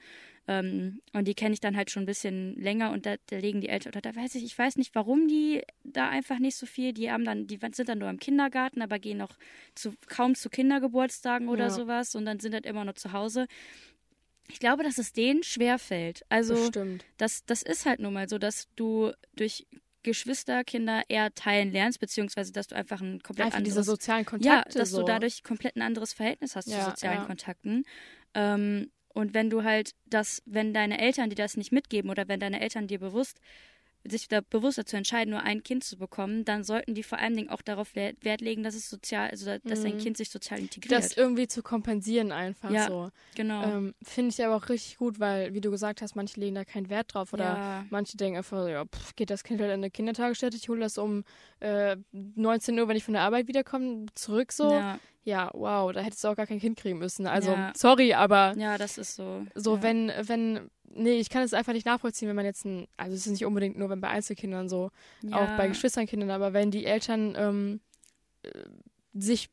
Ähm, 0.47 1.01
und 1.13 1.29
die 1.29 1.35
kenne 1.35 1.55
ich 1.55 1.61
dann 1.61 1.77
halt 1.77 1.91
schon 1.91 2.03
ein 2.03 2.07
bisschen 2.07 2.55
länger 2.57 2.93
und 2.93 3.07
da, 3.07 3.17
da 3.27 3.39
legen 3.39 3.61
die 3.61 3.69
Eltern, 3.69 3.91
oder 3.93 4.01
da 4.01 4.15
weiß 4.15 4.35
ich, 4.35 4.45
ich 4.45 4.59
weiß 4.59 4.77
nicht, 4.77 4.95
warum 4.95 5.29
die 5.29 5.63
da 5.85 6.09
einfach 6.09 6.39
nicht 6.39 6.57
so 6.57 6.67
viel, 6.67 6.93
die 6.93 7.11
haben 7.11 7.25
dann, 7.25 7.47
die 7.47 7.59
sind 7.73 7.89
dann 7.89 7.99
nur 7.99 8.11
im 8.11 8.19
Kindergarten, 8.19 8.83
aber 8.83 8.99
gehen 8.99 9.19
noch 9.19 9.37
zu, 9.75 9.95
kaum 10.09 10.35
zu 10.35 10.51
Kindergeburtstagen 10.51 11.49
oder 11.49 11.65
ja. 11.65 11.71
sowas 11.71 12.15
und 12.15 12.25
dann 12.25 12.41
sind 12.41 12.55
halt 12.55 12.67
immer 12.67 12.85
nur 12.85 12.97
zu 12.97 13.13
Hause. 13.13 13.47
Ich 14.49 14.59
glaube, 14.59 14.83
dass 14.83 14.99
es 14.99 15.13
denen 15.13 15.43
schwerfällt. 15.43 16.25
Also, 16.29 16.55
Bestimmt. 16.55 17.05
das, 17.17 17.45
das 17.47 17.63
ist 17.63 17.87
halt 17.87 18.01
nun 18.01 18.13
mal 18.13 18.29
so, 18.29 18.39
dass 18.39 18.69
du 18.77 19.13
durch 19.35 19.67
Geschwisterkinder 20.05 21.03
eher 21.09 21.35
teilen 21.35 21.73
lernst, 21.73 21.99
beziehungsweise 21.99 22.53
dass 22.53 22.69
du 22.69 22.77
einfach 22.77 23.01
ein 23.01 23.21
komplett 23.21 23.47
einfach 23.47 23.59
anderes... 23.59 23.75
diese 23.75 23.85
sozialen 23.85 24.25
Kontakte. 24.25 24.49
Ja, 24.49 24.81
dass 24.81 24.91
so. 24.91 25.01
du 25.01 25.07
dadurch 25.07 25.43
komplett 25.43 25.75
ein 25.77 25.83
anderes 25.83 26.13
Verhältnis 26.13 26.55
hast 26.55 26.69
ja, 26.69 26.79
zu 26.79 26.91
sozialen 26.91 27.19
ja. 27.19 27.25
Kontakten. 27.25 27.85
Ähm, 28.35 28.91
und 29.09 29.35
wenn 29.35 29.51
du 29.51 29.65
halt 29.65 29.95
das, 30.07 30.43
wenn 30.45 30.75
deine 30.75 31.01
Eltern 31.01 31.31
dir 31.31 31.37
das 31.37 31.57
nicht 31.57 31.73
mitgeben 31.73 32.11
oder 32.11 32.29
wenn 32.29 32.41
deine 32.41 32.61
Eltern 32.61 32.87
dir 32.87 32.99
bewusst 32.99 33.41
sich 34.07 34.29
da 34.29 34.41
bewusst 34.43 34.77
dazu 34.79 34.97
entscheiden, 34.97 35.31
nur 35.31 35.43
ein 35.43 35.63
Kind 35.63 35.83
zu 35.83 35.97
bekommen, 35.97 36.45
dann 36.45 36.63
sollten 36.63 36.95
die 36.95 37.03
vor 37.03 37.19
allen 37.19 37.37
Dingen 37.37 37.49
auch 37.49 37.63
darauf 37.63 37.95
Wert 37.95 38.41
legen, 38.41 38.63
dass 38.63 38.75
es 38.75 38.91
sozial, 38.91 39.31
also 39.31 39.47
dass 39.65 39.81
mhm. 39.81 39.85
dein 39.85 39.99
Kind 39.99 40.17
sich 40.17 40.31
sozial 40.31 40.61
integriert. 40.61 40.93
Das 40.93 41.17
irgendwie 41.17 41.47
zu 41.47 41.63
kompensieren 41.63 42.31
einfach 42.31 42.71
ja, 42.71 42.87
so. 42.87 43.11
Genau. 43.35 43.63
Ähm, 43.65 43.95
Finde 44.03 44.31
ich 44.31 44.45
aber 44.45 44.57
auch 44.57 44.69
richtig 44.69 44.99
gut, 44.99 45.21
weil, 45.21 45.55
wie 45.55 45.61
du 45.61 45.71
gesagt 45.71 46.03
hast, 46.03 46.17
manche 46.17 46.39
legen 46.39 46.55
da 46.55 46.65
keinen 46.65 46.91
Wert 46.91 47.15
drauf 47.15 47.33
oder 47.33 47.45
ja. 47.45 47.87
manche 47.89 48.17
denken 48.17 48.39
einfach, 48.39 48.69
ja, 48.69 48.85
pff, 48.85 49.17
geht 49.17 49.31
das 49.31 49.43
Kind 49.43 49.61
halt 49.61 49.71
in 49.71 49.81
eine 49.81 49.91
Kindertagesstätte, 49.91 50.57
ich 50.57 50.69
hole 50.69 50.81
das 50.81 50.99
um 50.99 51.25
äh, 51.61 51.97
19 52.13 52.79
Uhr, 52.79 52.89
wenn 52.89 52.97
ich 52.97 53.05
von 53.05 53.15
der 53.15 53.23
Arbeit 53.23 53.49
wiederkomme, 53.49 54.07
zurück 54.15 54.53
so. 54.53 54.71
Ja. 54.71 54.99
ja. 55.25 55.51
wow, 55.55 55.91
da 55.93 56.01
hättest 56.01 56.23
du 56.25 56.29
auch 56.29 56.37
gar 56.37 56.47
kein 56.47 56.61
Kind 56.61 56.79
kriegen 56.79 56.99
müssen. 56.99 57.27
Also, 57.27 57.57
sorry, 57.75 58.13
aber. 58.13 58.55
Ja, 58.59 58.77
das 58.77 58.99
ist 58.99 59.15
so. 59.15 59.47
So, 59.55 59.83
wenn, 59.83 60.13
wenn 60.21 60.71
nee, 60.95 61.19
ich 61.19 61.29
kann 61.29 61.43
es 61.43 61.55
einfach 61.55 61.73
nicht 61.73 61.87
nachvollziehen, 61.87 62.29
wenn 62.29 62.37
man 62.37 62.45
jetzt 62.45 62.65
ein, 62.65 62.87
also 62.97 63.15
es 63.15 63.27
ist 63.27 63.33
nicht 63.33 63.45
unbedingt 63.45 63.79
nur 63.79 63.91
wenn 63.91 64.01
bei 64.01 64.09
Einzelkindern 64.09 64.69
so, 64.69 64.91
ja. 65.23 65.37
auch 65.37 65.57
bei 65.57 65.69
Geschwisternkindern, 65.69 66.31
aber 66.31 66.53
wenn 66.53 66.71
die 66.71 66.87
Eltern 66.87 67.35
ähm, 67.37 67.81
äh, 68.43 68.49
sich 69.13 69.51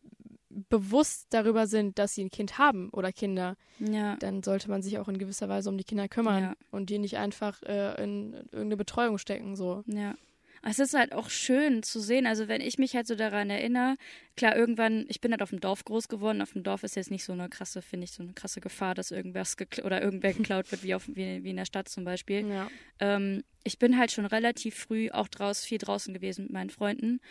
bewusst 0.50 1.27
darüber 1.29 1.67
sind, 1.67 1.98
dass 1.98 2.13
sie 2.13 2.24
ein 2.24 2.29
Kind 2.29 2.57
haben 2.57 2.89
oder 2.89 3.12
Kinder, 3.12 3.55
ja. 3.79 4.15
dann 4.17 4.43
sollte 4.43 4.69
man 4.69 4.81
sich 4.81 5.00
auch 5.00 5.07
in 5.07 5.17
gewisser 5.17 5.50
Weise 5.50 5.69
um 5.69 5.77
die 5.77 5.83
Kinder 5.83 6.07
kümmern 6.07 6.43
ja. 6.43 6.53
und 6.71 6.89
die 6.89 7.00
nicht 7.00 7.17
einfach 7.17 7.62
äh, 7.63 8.01
in 8.03 8.33
irgendeine 8.33 8.77
Betreuung 8.77 9.17
stecken. 9.17 9.55
So. 9.55 9.83
Ja. 9.88 10.15
Es 10.63 10.80
ist 10.80 10.94
halt 10.94 11.13
auch 11.13 11.30
schön 11.30 11.82
zu 11.82 12.00
sehen, 12.00 12.27
also 12.27 12.48
wenn 12.48 12.62
ich 12.62 12.77
mich 12.77 12.96
halt 12.96 13.08
so 13.08 13.15
daran 13.15 13.50
erinnere, 13.50 13.96
klar, 14.36 14.56
irgendwann, 14.56 15.06
ich 15.08 15.20
bin 15.20 15.32
halt 15.32 15.41
auf 15.41 15.50
dem 15.50 15.60
Dorf 15.60 15.84
groß 15.86 16.08
geworden, 16.08 16.41
auf 16.41 16.53
dem 16.53 16.63
Dorf 16.63 16.84
ist 16.84 16.96
jetzt 16.96 17.10
nicht 17.10 17.24
so 17.24 17.34
eine 17.34 17.50
krasse, 17.50 17.82
finde 17.82 18.06
ich, 18.06 18.12
so 18.12 18.22
eine 18.22 18.34
krasse 18.34 18.62
Gefahr, 18.62 18.94
dass 18.94 19.12
irgendwas 19.12 19.56
oder 19.84 20.01
irgendwer 20.01 20.34
geklaut 20.34 20.72
wird, 20.72 20.84
wie, 20.84 20.94
auf, 20.94 21.08
wie, 21.08 21.44
wie 21.44 21.50
in 21.50 21.58
der 21.58 21.65
Stadt 21.65 21.89
zum 21.89 22.03
Beispiel. 22.03 22.48
Ja. 22.48 22.70
Ähm, 23.00 23.44
ich 23.63 23.80
bin 23.80 23.98
halt 23.98 24.12
schon 24.12 24.25
relativ 24.25 24.75
früh 24.75 25.10
auch 25.10 25.27
draus, 25.27 25.65
viel 25.65 25.80
draußen 25.80 26.13
gewesen 26.13 26.44
mit 26.44 26.53
meinen 26.53 26.70
Freunden 26.70 27.22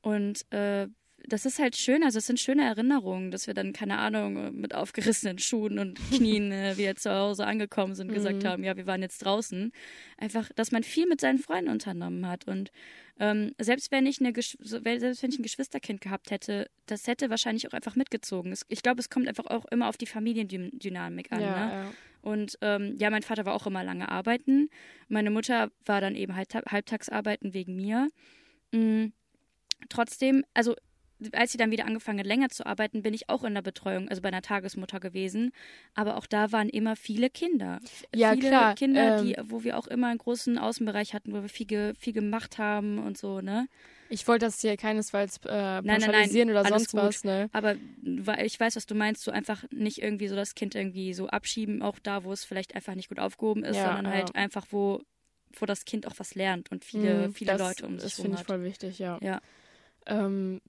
und 0.00 0.50
äh, 0.52 0.88
das 1.28 1.46
ist 1.46 1.58
halt 1.58 1.76
schön, 1.76 2.02
also 2.02 2.18
es 2.18 2.26
sind 2.26 2.40
schöne 2.40 2.64
Erinnerungen, 2.64 3.30
dass 3.30 3.46
wir 3.46 3.54
dann, 3.54 3.72
keine 3.72 3.98
Ahnung, 3.98 4.58
mit 4.60 4.74
aufgerissenen 4.74 5.38
Schuhen 5.38 5.78
und 5.78 5.98
Knien 6.10 6.50
äh, 6.50 6.76
wieder 6.76 6.96
zu 6.96 7.12
Hause 7.12 7.46
angekommen 7.46 7.94
sind 7.94 8.08
und 8.08 8.14
gesagt 8.14 8.42
mhm. 8.42 8.48
haben, 8.48 8.64
ja, 8.64 8.76
wir 8.76 8.86
waren 8.86 9.02
jetzt 9.02 9.24
draußen. 9.24 9.72
Einfach, 10.16 10.50
dass 10.54 10.72
man 10.72 10.82
viel 10.82 11.06
mit 11.06 11.20
seinen 11.20 11.38
Freunden 11.38 11.70
unternommen 11.70 12.26
hat. 12.26 12.46
Und 12.46 12.70
ähm, 13.20 13.52
selbst 13.58 13.90
wenn 13.90 14.06
ich 14.06 14.20
eine 14.20 14.32
selbst 14.34 15.22
wenn 15.22 15.30
ich 15.30 15.38
ein 15.38 15.42
Geschwisterkind 15.42 16.00
gehabt 16.00 16.30
hätte, 16.30 16.70
das 16.86 17.06
hätte 17.06 17.30
wahrscheinlich 17.30 17.68
auch 17.68 17.72
einfach 17.72 17.96
mitgezogen. 17.96 18.54
Ich 18.68 18.82
glaube, 18.82 19.00
es 19.00 19.10
kommt 19.10 19.28
einfach 19.28 19.46
auch 19.46 19.66
immer 19.66 19.88
auf 19.88 19.96
die 19.96 20.06
Familiendynamik 20.06 21.32
an. 21.32 21.40
Ja, 21.40 21.66
ne? 21.66 21.72
ja. 21.72 21.92
Und 22.20 22.58
ähm, 22.62 22.96
ja, 22.98 23.10
mein 23.10 23.22
Vater 23.22 23.44
war 23.44 23.54
auch 23.54 23.66
immer 23.66 23.84
lange 23.84 24.08
arbeiten. 24.08 24.70
Meine 25.08 25.30
Mutter 25.30 25.70
war 25.84 26.00
dann 26.00 26.14
eben 26.16 26.34
halb, 26.34 26.48
halbtags 26.70 27.08
arbeiten 27.08 27.54
wegen 27.54 27.76
mir. 27.76 28.08
Mhm 28.72 29.12
trotzdem, 29.88 30.44
also 30.54 30.74
als 31.32 31.52
sie 31.52 31.58
dann 31.58 31.70
wieder 31.70 31.86
angefangen 31.86 32.18
hat, 32.20 32.26
länger 32.26 32.48
zu 32.48 32.66
arbeiten, 32.66 33.02
bin 33.02 33.14
ich 33.14 33.28
auch 33.28 33.44
in 33.44 33.54
der 33.54 33.62
Betreuung, 33.62 34.08
also 34.08 34.22
bei 34.22 34.28
einer 34.28 34.42
Tagesmutter 34.42 35.00
gewesen. 35.00 35.52
Aber 35.94 36.16
auch 36.16 36.26
da 36.26 36.52
waren 36.52 36.68
immer 36.68 36.96
viele 36.96 37.30
Kinder. 37.30 37.80
Ja, 38.14 38.32
viele 38.32 38.48
klar. 38.48 38.74
Kinder, 38.74 39.18
ähm, 39.18 39.26
die, 39.26 39.36
wo 39.44 39.64
wir 39.64 39.78
auch 39.78 39.86
immer 39.86 40.08
einen 40.08 40.18
großen 40.18 40.58
Außenbereich 40.58 41.14
hatten, 41.14 41.32
wo 41.32 41.42
wir 41.42 41.48
viel, 41.48 41.66
ge, 41.66 41.94
viel 41.98 42.12
gemacht 42.12 42.58
haben 42.58 42.98
und 42.98 43.18
so, 43.18 43.40
ne? 43.40 43.68
Ich 44.10 44.26
wollte 44.26 44.46
das 44.46 44.60
hier 44.60 44.76
keinesfalls 44.76 45.36
äh, 45.38 45.82
pauschalisieren 45.82 45.84
nein, 45.84 46.00
nein, 46.00 46.30
nein, 46.32 46.50
oder 46.50 46.64
sonst 46.64 46.92
gut. 46.92 47.00
was, 47.00 47.24
ne? 47.24 47.50
Aber 47.52 47.76
ich 48.42 48.58
weiß, 48.58 48.76
was 48.76 48.86
du 48.86 48.94
meinst, 48.94 49.22
so 49.22 49.30
einfach 49.30 49.64
nicht 49.70 50.00
irgendwie 50.02 50.28
so 50.28 50.36
das 50.36 50.54
Kind 50.54 50.74
irgendwie 50.74 51.12
so 51.12 51.28
abschieben, 51.28 51.82
auch 51.82 51.98
da, 51.98 52.24
wo 52.24 52.32
es 52.32 52.44
vielleicht 52.44 52.74
einfach 52.74 52.94
nicht 52.94 53.08
gut 53.10 53.18
aufgehoben 53.18 53.64
ist, 53.64 53.76
ja, 53.76 53.86
sondern 53.86 54.06
ja. 54.06 54.12
halt 54.12 54.34
einfach, 54.34 54.66
wo, 54.70 55.02
wo 55.58 55.66
das 55.66 55.84
Kind 55.84 56.06
auch 56.06 56.14
was 56.16 56.34
lernt 56.34 56.70
und 56.72 56.84
viele, 56.84 57.28
mhm, 57.28 57.34
viele 57.34 57.56
Leute 57.58 57.86
um 57.86 57.98
sich 57.98 58.00
herum 58.00 58.00
Das 58.00 58.14
finde 58.14 58.36
ich 58.38 58.46
voll 58.46 58.62
wichtig, 58.62 58.98
ja. 58.98 59.18
Ja. 59.20 59.40
Ähm, 60.06 60.62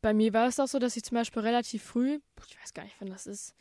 bei 0.00 0.14
mir 0.14 0.32
war 0.32 0.46
es 0.46 0.60
auch 0.60 0.68
so, 0.68 0.78
dass 0.78 0.96
ich 0.96 1.04
zum 1.04 1.16
Beispiel 1.16 1.42
relativ 1.42 1.82
früh, 1.82 2.20
ich 2.48 2.60
weiß 2.60 2.74
gar 2.74 2.84
nicht, 2.84 2.96
wann 3.00 3.10
das 3.10 3.26
ist, 3.26 3.54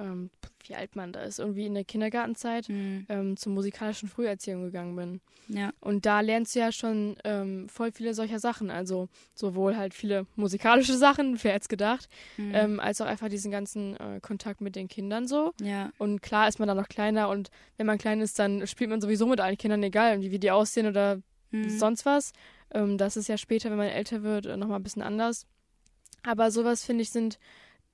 ähm, 0.00 0.30
wie 0.66 0.74
alt 0.74 0.96
man 0.96 1.12
da 1.12 1.22
ist, 1.22 1.38
irgendwie 1.38 1.66
in 1.66 1.74
der 1.74 1.84
Kindergartenzeit 1.84 2.68
mhm. 2.68 3.06
ähm, 3.08 3.36
zur 3.36 3.52
musikalischen 3.52 4.08
Früherziehung 4.08 4.62
gegangen 4.62 4.96
bin. 4.96 5.20
Ja. 5.48 5.72
Und 5.80 6.06
da 6.06 6.20
lernst 6.20 6.54
du 6.54 6.60
ja 6.60 6.72
schon 6.72 7.16
ähm, 7.24 7.68
voll 7.68 7.92
viele 7.92 8.14
solcher 8.14 8.38
Sachen. 8.38 8.70
Also 8.70 9.08
sowohl 9.34 9.76
halt 9.76 9.94
viele 9.94 10.26
musikalische 10.36 10.96
Sachen, 10.96 11.42
wer 11.42 11.54
hätte 11.54 11.68
gedacht, 11.68 12.08
mhm. 12.36 12.54
Ähm, 12.54 12.80
als 12.80 13.00
auch 13.00 13.06
einfach 13.06 13.28
diesen 13.28 13.50
ganzen 13.50 13.96
äh, 13.96 14.20
Kontakt 14.20 14.60
mit 14.60 14.76
den 14.76 14.88
Kindern 14.88 15.26
so. 15.26 15.52
Ja. 15.60 15.90
Und 15.98 16.22
klar 16.22 16.48
ist 16.48 16.58
man 16.58 16.68
dann 16.68 16.76
noch 16.76 16.88
kleiner 16.88 17.28
und 17.28 17.50
wenn 17.76 17.86
man 17.86 17.98
klein 17.98 18.20
ist, 18.20 18.38
dann 18.38 18.66
spielt 18.66 18.90
man 18.90 19.00
sowieso 19.00 19.26
mit 19.26 19.40
allen 19.40 19.58
Kindern, 19.58 19.82
egal 19.82 20.20
wie 20.20 20.38
die 20.38 20.50
aussehen 20.50 20.86
oder 20.86 21.20
mhm. 21.50 21.70
sonst 21.70 22.06
was. 22.06 22.32
Ähm, 22.72 22.98
das 22.98 23.16
ist 23.16 23.28
ja 23.28 23.36
später, 23.36 23.70
wenn 23.70 23.78
man 23.78 23.88
älter 23.88 24.22
wird, 24.22 24.44
nochmal 24.56 24.78
ein 24.78 24.82
bisschen 24.82 25.02
anders. 25.02 25.46
Aber 26.22 26.50
sowas, 26.50 26.84
finde 26.84 27.02
ich, 27.02 27.10
sind 27.10 27.38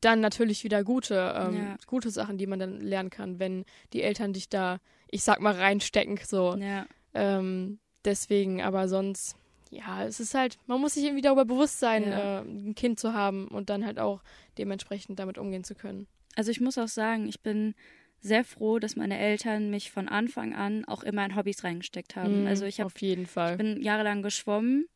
dann 0.01 0.21
natürlich 0.21 0.65
wieder 0.65 0.85
gute, 0.85 1.35
ähm, 1.37 1.57
ja. 1.57 1.77
gute 1.87 2.11
Sachen, 2.11 2.39
die 2.39 2.47
man 2.47 2.59
dann 2.59 2.81
lernen 2.81 3.11
kann, 3.11 3.39
wenn 3.39 3.65
die 3.93 4.03
Eltern 4.03 4.33
dich 4.33 4.49
da, 4.49 4.79
ich 5.11 5.23
sag 5.23 5.41
mal, 5.41 5.55
reinstecken. 5.55 6.19
So. 6.23 6.57
Ja. 6.57 6.87
Ähm, 7.15 7.79
deswegen, 8.05 8.62
aber 8.62 8.89
sonst, 8.89 9.37
ja, 9.71 10.05
es 10.05 10.21
ist 10.21 10.35
halt, 10.35 10.59
man 10.67 10.81
muss 10.81 10.95
sich 10.95 11.05
irgendwie 11.05 11.23
darüber 11.23 11.45
bewusst 11.45 11.81
sein, 11.81 12.05
ja. 12.05 12.41
äh, 12.41 12.43
ein 12.43 12.75
Kind 12.75 13.01
zu 13.01 13.15
haben 13.15 13.49
und 13.49 13.71
dann 13.71 13.87
halt 13.87 13.99
auch 13.99 14.23
dementsprechend 14.59 15.19
damit 15.19 15.39
umgehen 15.39 15.65
zu 15.65 15.75
können. 15.75 16.07
Also 16.35 16.51
ich 16.51 16.61
muss 16.61 16.79
auch 16.79 16.89
sagen, 16.89 17.27
ich 17.27 17.41
bin 17.41 17.75
sehr 18.21 18.45
froh, 18.45 18.79
dass 18.79 18.97
meine 18.97 19.19
Eltern 19.19 19.71
mich 19.71 19.91
von 19.91 20.09
Anfang 20.09 20.55
an 20.55 20.85
auch 20.85 21.03
immer 21.03 21.25
in 21.25 21.37
Hobbys 21.37 21.65
reingesteckt 21.65 22.17
haben. 22.17 22.45
Mm, 22.45 22.47
also 22.47 22.65
ich 22.65 22.81
habe 22.81 22.87
auf 22.87 23.01
jeden 23.01 23.27
Fall. 23.27 23.53
Ich 23.53 23.59
bin 23.59 23.81
jahrelang 23.83 24.23
geschwommen 24.23 24.87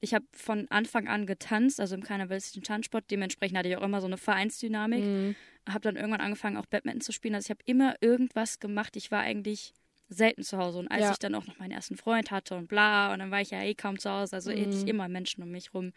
ich 0.00 0.14
habe 0.14 0.24
von 0.32 0.66
Anfang 0.70 1.08
an 1.08 1.26
getanzt, 1.26 1.80
also 1.80 1.94
im 1.94 2.02
karnevalistischen 2.02 2.62
Tanzsport. 2.62 3.10
Dementsprechend 3.10 3.58
hatte 3.58 3.68
ich 3.68 3.76
auch 3.76 3.82
immer 3.82 4.00
so 4.00 4.06
eine 4.06 4.16
Vereinsdynamik. 4.16 5.04
Mhm. 5.04 5.36
Habe 5.68 5.80
dann 5.80 5.96
irgendwann 5.96 6.22
angefangen, 6.22 6.56
auch 6.56 6.66
Badminton 6.66 7.02
zu 7.02 7.12
spielen. 7.12 7.34
Also 7.34 7.46
ich 7.46 7.50
habe 7.50 7.62
immer 7.66 7.94
irgendwas 8.00 8.60
gemacht. 8.60 8.96
Ich 8.96 9.10
war 9.10 9.20
eigentlich 9.20 9.74
selten 10.08 10.42
zu 10.42 10.56
Hause. 10.56 10.78
Und 10.78 10.88
als 10.88 11.02
ja. 11.02 11.12
ich 11.12 11.18
dann 11.18 11.34
auch 11.34 11.46
noch 11.46 11.58
meinen 11.58 11.72
ersten 11.72 11.96
Freund 11.96 12.30
hatte 12.30 12.56
und 12.56 12.68
bla, 12.68 13.12
und 13.12 13.18
dann 13.18 13.30
war 13.30 13.42
ich 13.42 13.50
ja 13.50 13.62
eh 13.62 13.74
kaum 13.74 13.98
zu 13.98 14.10
Hause. 14.10 14.36
Also 14.36 14.50
mhm. 14.50 14.60
hatte 14.60 14.76
ich 14.76 14.86
immer 14.86 15.08
Menschen 15.08 15.42
um 15.42 15.50
mich 15.50 15.74
rum. 15.74 15.92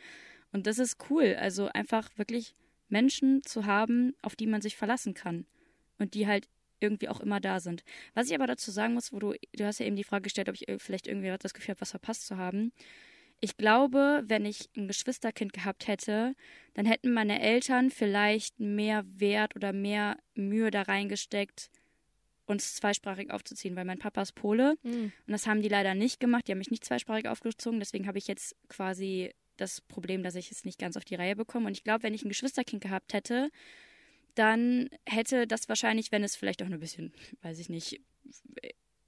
Und 0.52 0.68
das 0.68 0.80
ist 0.80 0.98
cool. 1.10 1.38
Also 1.40 1.70
einfach 1.74 2.10
wirklich 2.18 2.56
Menschen 2.90 3.42
zu 3.44 3.66
haben, 3.66 4.16
auf 4.22 4.36
die 4.36 4.48
man 4.48 4.62
sich 4.62 4.76
verlassen 4.76 5.14
kann. 5.14 5.46
Und 5.98 6.14
die 6.14 6.28
halt 6.28 6.50
irgendwie 6.82 7.08
auch 7.08 7.22
immer 7.22 7.40
da 7.40 7.62
sind. 7.62 7.86
Was 8.14 8.28
ich 8.28 8.36
aber 8.36 8.48
dazu 8.48 8.70
sagen 8.70 8.96
muss, 8.96 9.14
wo 9.14 9.20
du, 9.20 9.34
du 9.56 9.66
hast 9.66 9.80
ja 9.80 9.86
eben 9.86 9.96
die 9.96 10.04
Frage 10.04 10.24
gestellt, 10.24 10.50
ob 10.50 10.56
ich 10.56 10.66
vielleicht 10.82 11.08
irgendwie 11.08 11.34
das 11.40 11.54
Gefühl 11.54 11.70
habe, 11.70 11.82
was 11.82 11.92
verpasst 11.92 12.28
zu 12.28 12.36
haben 12.36 12.74
ich 13.40 13.58
glaube, 13.58 14.24
wenn 14.28 14.46
ich 14.46 14.70
ein 14.78 14.88
Geschwisterkind 14.88 15.54
gehabt 15.54 15.88
hätte, 15.88 16.34
dann 16.74 16.86
hätten 16.86 17.12
meine 17.12 17.42
Eltern 17.42 17.92
vielleicht 17.92 18.60
mehr 18.60 19.04
Wert 19.18 19.56
oder 19.56 19.74
mehr 19.74 20.18
Mühe 20.34 20.72
da 20.72 20.84
reingesteckt, 20.84 21.70
uns 22.46 22.76
zweisprachig 22.76 23.32
aufzuziehen, 23.32 23.76
weil 23.76 23.86
mein 23.86 24.00
Papa 24.00 24.22
ist 24.22 24.34
Pole 24.34 24.76
mhm. 24.84 25.12
und 25.26 25.32
das 25.32 25.48
haben 25.48 25.62
die 25.62 25.70
leider 25.70 25.96
nicht 25.96 26.20
gemacht. 26.20 26.48
Die 26.48 26.52
haben 26.52 26.60
mich 26.60 26.72
nicht 26.72 26.86
zweisprachig 26.86 27.28
aufgezogen, 27.28 27.80
deswegen 27.80 28.08
habe 28.08 28.18
ich 28.18 28.28
jetzt 28.28 28.56
quasi 28.70 29.34
das 29.58 29.82
Problem, 29.82 30.24
dass 30.24 30.36
ich 30.36 30.52
es 30.52 30.66
nicht 30.66 30.80
ganz 30.80 30.98
auf 30.98 31.06
die 31.06 31.16
Reihe 31.16 31.36
bekomme. 31.36 31.68
Und 31.68 31.74
ich 31.74 31.84
glaube, 31.84 32.04
wenn 32.04 32.14
ich 32.14 32.26
ein 32.26 32.30
Geschwisterkind 32.30 32.82
gehabt 32.82 33.14
hätte, 33.14 33.50
dann 34.36 34.90
hätte 35.06 35.48
das 35.48 35.70
wahrscheinlich, 35.70 36.12
wenn 36.12 36.24
es 36.24 36.36
vielleicht 36.36 36.62
auch 36.64 36.68
ein 36.68 36.80
bisschen, 36.80 37.14
weiß 37.42 37.60
ich 37.60 37.70
nicht, 37.70 38.02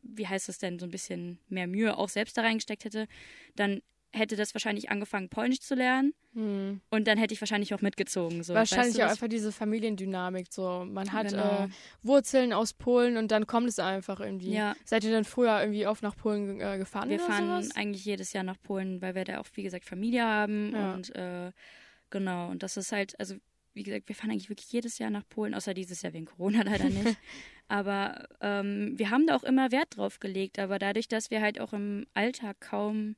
wie 0.02 0.28
heißt 0.28 0.48
das 0.50 0.60
denn, 0.60 0.80
so 0.80 0.86
ein 0.86 0.92
bisschen 0.92 1.40
mehr 1.50 1.68
Mühe 1.68 1.98
auch 1.98 2.10
selbst 2.10 2.38
da 2.38 2.42
reingesteckt 2.42 2.86
hätte, 2.86 3.08
dann 3.56 3.82
hätte 4.15 4.36
das 4.36 4.54
wahrscheinlich 4.54 4.89
angefangen, 4.89 5.30
Polnisch 5.30 5.60
zu 5.60 5.75
lernen. 5.75 6.13
Hm. 6.34 6.82
Und 6.89 7.08
dann 7.08 7.17
hätte 7.17 7.34
ich 7.34 7.41
wahrscheinlich 7.41 7.73
auch 7.73 7.82
mitgezogen. 7.82 8.43
So. 8.43 8.54
Wahrscheinlich 8.54 8.95
weißt 8.95 8.99
du, 8.99 9.06
auch 9.06 9.10
einfach 9.10 9.28
diese 9.28 9.51
Familiendynamik. 9.51 10.47
So, 10.51 10.86
man 10.86 11.12
hat 11.12 11.30
genau. 11.30 11.65
äh, 11.65 11.67
Wurzeln 12.04 12.54
aus 12.54 12.73
Polen 12.73 13.17
und 13.17 13.32
dann 13.32 13.47
kommt 13.47 13.69
es 13.69 13.80
einfach 13.80 14.19
irgendwie. 14.19 14.54
Ja. 14.54 14.75
Seid 14.84 15.04
ihr 15.04 15.12
dann 15.12 15.25
früher 15.25 15.60
irgendwie 15.60 15.88
oft 15.88 16.04
nach 16.04 16.15
Polen 16.15 16.60
äh, 16.60 16.78
gefahren? 16.78 17.10
Wir 17.10 17.19
fahren 17.19 17.47
sowas? 17.47 17.75
eigentlich 17.75 18.06
jedes 18.06 18.34
Jahr 18.34 18.43
nach 18.43 18.62
Polen, 18.62 19.01
weil 19.01 19.15
wir 19.15 19.23
da 19.23 19.39
auch, 19.39 19.47
wie 19.54 19.63
gesagt, 19.63 19.86
Familie 19.86 20.23
haben. 20.23 20.73
Ja. 20.73 20.93
Und 20.93 21.15
äh, 21.15 21.51
genau, 22.10 22.49
und 22.49 22.63
das 22.63 22.78
ist 22.78 22.91
halt, 22.91 23.19
also 23.19 23.36
wie 23.73 23.84
gesagt, 23.84 24.08
wir 24.08 24.15
fahren 24.15 24.32
eigentlich 24.32 24.49
wirklich 24.49 24.71
jedes 24.71 24.97
Jahr 24.99 25.10
nach 25.10 25.28
Polen, 25.28 25.54
außer 25.54 25.73
dieses 25.73 26.01
Jahr 26.01 26.13
wegen 26.13 26.25
Corona 26.25 26.62
leider 26.65 26.89
nicht. 26.89 27.17
aber 27.67 28.28
ähm, 28.41 28.93
wir 28.97 29.10
haben 29.10 29.28
da 29.28 29.36
auch 29.36 29.43
immer 29.43 29.71
Wert 29.71 29.97
drauf 29.97 30.19
gelegt. 30.19 30.60
Aber 30.60 30.80
dadurch, 30.80 31.08
dass 31.08 31.32
wir 31.32 31.41
halt 31.41 31.60
auch 31.60 31.73
im 31.73 32.08
Alltag 32.13 32.60
kaum 32.60 33.15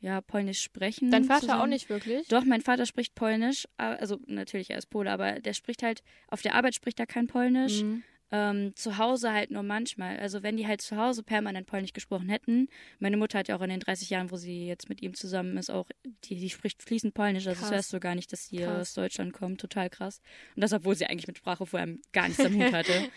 ja, 0.00 0.20
Polnisch 0.20 0.62
sprechen. 0.62 1.10
Dein 1.10 1.24
Vater 1.24 1.40
zusammen. 1.40 1.62
auch 1.62 1.66
nicht 1.66 1.88
wirklich? 1.88 2.28
Doch, 2.28 2.44
mein 2.44 2.60
Vater 2.60 2.86
spricht 2.86 3.14
Polnisch, 3.14 3.66
also 3.76 4.18
natürlich, 4.26 4.70
er 4.70 4.78
ist 4.78 4.90
Pole, 4.90 5.10
aber 5.10 5.40
der 5.40 5.54
spricht 5.54 5.82
halt, 5.82 6.02
auf 6.28 6.42
der 6.42 6.54
Arbeit 6.54 6.74
spricht 6.74 7.00
er 7.00 7.06
kein 7.06 7.26
Polnisch. 7.26 7.82
Mhm. 7.82 8.02
Ähm, 8.30 8.76
zu 8.76 8.98
Hause 8.98 9.32
halt 9.32 9.50
nur 9.50 9.62
manchmal. 9.62 10.18
Also 10.18 10.42
wenn 10.42 10.58
die 10.58 10.66
halt 10.66 10.82
zu 10.82 10.98
Hause 10.98 11.22
permanent 11.22 11.66
Polnisch 11.66 11.94
gesprochen 11.94 12.28
hätten, 12.28 12.68
meine 12.98 13.16
Mutter 13.16 13.38
hat 13.38 13.48
ja 13.48 13.56
auch 13.56 13.62
in 13.62 13.70
den 13.70 13.80
30 13.80 14.10
Jahren, 14.10 14.30
wo 14.30 14.36
sie 14.36 14.66
jetzt 14.66 14.90
mit 14.90 15.00
ihm 15.00 15.14
zusammen 15.14 15.56
ist, 15.56 15.70
auch, 15.70 15.86
die, 16.24 16.34
die 16.34 16.50
spricht 16.50 16.82
fließend 16.82 17.14
Polnisch, 17.14 17.46
also 17.46 17.58
krass. 17.58 17.70
das 17.70 17.76
hörst 17.76 17.92
du 17.94 18.00
gar 18.00 18.14
nicht, 18.14 18.30
dass 18.30 18.48
sie 18.48 18.58
krass. 18.58 18.80
aus 18.80 18.92
Deutschland 18.92 19.32
kommt, 19.32 19.62
total 19.62 19.88
krass. 19.88 20.20
Und 20.54 20.60
das, 20.60 20.74
obwohl 20.74 20.94
sie 20.94 21.06
eigentlich 21.06 21.26
mit 21.26 21.38
Sprache 21.38 21.64
vorher 21.64 21.88
gar 22.12 22.28
nichts 22.28 22.44
am 22.44 22.54
Hut 22.54 22.72
hatte. 22.74 23.08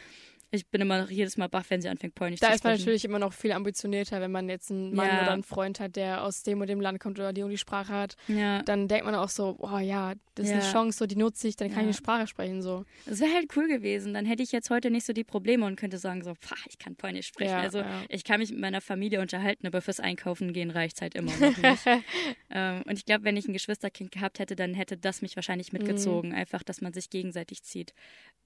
Ich 0.53 0.67
bin 0.67 0.81
immer 0.81 1.01
noch 1.01 1.09
jedes 1.09 1.37
Mal 1.37 1.47
baff, 1.47 1.69
wenn 1.69 1.81
sie 1.81 1.87
anfängt, 1.87 2.13
Polnisch 2.13 2.41
da 2.41 2.47
zu 2.47 2.57
sprechen. 2.57 2.63
Da 2.63 2.73
ist 2.73 2.79
man 2.79 2.85
natürlich 2.85 3.05
immer 3.05 3.19
noch 3.19 3.31
viel 3.31 3.53
ambitionierter, 3.53 4.19
wenn 4.19 4.31
man 4.31 4.49
jetzt 4.49 4.69
einen 4.69 4.93
Mann 4.93 5.07
ja. 5.07 5.21
oder 5.21 5.31
einen 5.31 5.43
Freund 5.43 5.79
hat, 5.79 5.95
der 5.95 6.23
aus 6.23 6.43
dem 6.43 6.59
und 6.59 6.67
dem 6.67 6.81
Land 6.81 6.99
kommt 6.99 7.17
oder 7.19 7.31
die 7.31 7.43
und 7.43 7.51
die 7.51 7.57
Sprache 7.57 7.93
hat. 7.93 8.17
Ja. 8.27 8.61
Dann 8.63 8.89
denkt 8.89 9.05
man 9.05 9.15
auch 9.15 9.29
so, 9.29 9.55
oh 9.59 9.77
ja, 9.77 10.13
das 10.35 10.45
ist 10.45 10.51
ja. 10.51 10.59
eine 10.59 10.71
Chance, 10.71 10.97
so 10.97 11.05
die 11.05 11.15
nutze 11.15 11.47
ich, 11.47 11.55
dann 11.55 11.73
kann 11.73 11.89
ich 11.89 11.95
die 11.95 12.01
Sprache 12.03 12.27
sprechen. 12.27 12.61
so. 12.61 12.85
Das 13.05 13.19
wäre 13.19 13.33
halt 13.33 13.55
cool 13.55 13.67
gewesen. 13.67 14.13
Dann 14.13 14.25
hätte 14.25 14.43
ich 14.43 14.51
jetzt 14.51 14.69
heute 14.69 14.91
nicht 14.91 15.05
so 15.05 15.13
die 15.13 15.23
Probleme 15.23 15.65
und 15.65 15.77
könnte 15.77 15.97
sagen, 15.97 16.21
so, 16.23 16.33
pah, 16.33 16.55
ich 16.69 16.77
kann 16.77 16.95
Polnisch 16.95 17.27
sprechen. 17.27 17.53
also 17.53 17.83
ich 18.09 18.23
kann 18.25 18.39
mich 18.39 18.51
mit 18.51 18.59
meiner 18.59 18.81
Familie 18.81 19.21
unterhalten, 19.21 19.67
aber 19.67 19.81
fürs 19.81 19.99
Einkaufen 20.01 20.51
gehen 20.51 20.69
reicht 20.69 21.01
halt 21.01 21.15
immer 21.15 21.31
noch 21.37 21.57
nicht. 21.57 21.85
ähm, 22.49 22.83
und 22.85 22.97
ich 22.97 23.05
glaube, 23.05 23.23
wenn 23.23 23.37
ich 23.37 23.47
ein 23.47 23.53
Geschwisterkind 23.53 24.11
gehabt 24.11 24.39
hätte, 24.39 24.55
dann 24.55 24.73
hätte 24.73 24.97
das 24.97 25.21
mich 25.21 25.35
wahrscheinlich 25.35 25.71
mitgezogen. 25.71 26.31
Mhm. 26.31 26.35
Einfach, 26.35 26.63
dass 26.63 26.81
man 26.81 26.91
sich 26.93 27.09
gegenseitig 27.09 27.63
zieht 27.63 27.93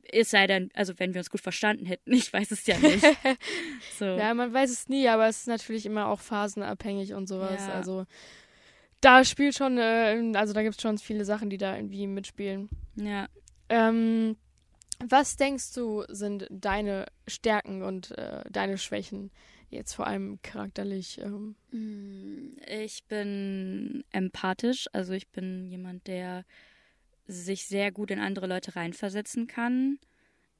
Es 0.04 0.30
sei 0.30 0.48
denn, 0.48 0.70
also 0.74 0.94
wenn 0.98 1.14
wir 1.14 1.20
uns 1.20 1.30
gut 1.30 1.42
verstanden 1.42 1.86
hätten, 1.86 1.95
ich 2.06 2.32
weiß 2.32 2.52
es 2.52 2.66
ja 2.66 2.78
nicht. 2.78 3.06
so. 4.00 4.06
Ja, 4.06 4.34
man 4.34 4.54
weiß 4.54 4.70
es 4.70 4.90
nie, 4.90 5.08
aber 5.08 5.28
es 5.28 5.40
ist 5.40 5.48
natürlich 5.48 5.86
immer 5.86 6.08
auch 6.08 6.20
phasenabhängig 6.20 7.14
und 7.14 7.28
sowas. 7.28 7.66
Ja. 7.68 7.74
Also 7.74 8.06
da 9.02 9.24
spielt 9.24 9.56
schon, 9.56 9.78
äh, 9.78 10.32
also 10.36 10.54
da 10.54 10.64
gibt 10.64 10.76
es 10.76 10.82
schon 10.82 10.98
viele 10.98 11.26
Sachen, 11.26 11.50
die 11.50 11.58
da 11.58 11.76
irgendwie 11.76 12.08
mitspielen. 12.08 12.70
Ja. 12.96 13.28
Ähm, 13.70 14.36
was 15.00 15.36
denkst 15.38 15.74
du, 15.74 16.04
sind 16.08 16.48
deine 16.50 17.06
Stärken 17.28 17.84
und 17.84 18.12
äh, 18.18 18.44
deine 18.50 18.78
Schwächen? 18.78 19.32
Jetzt 19.70 19.94
vor 19.94 20.08
allem 20.08 20.40
charakterlich. 20.42 21.20
Ähm. 21.22 21.56
Mm, 21.72 22.58
ich 22.68 23.04
bin 23.06 24.04
empathisch, 24.12 24.88
also 24.94 25.14
ich 25.14 25.28
bin 25.30 25.66
jemand, 25.66 26.08
der 26.08 26.46
sich 27.28 27.66
sehr 27.66 27.92
gut 27.92 28.12
in 28.12 28.20
andere 28.20 28.48
Leute 28.48 28.76
reinversetzen 28.76 29.48
kann. 29.48 30.00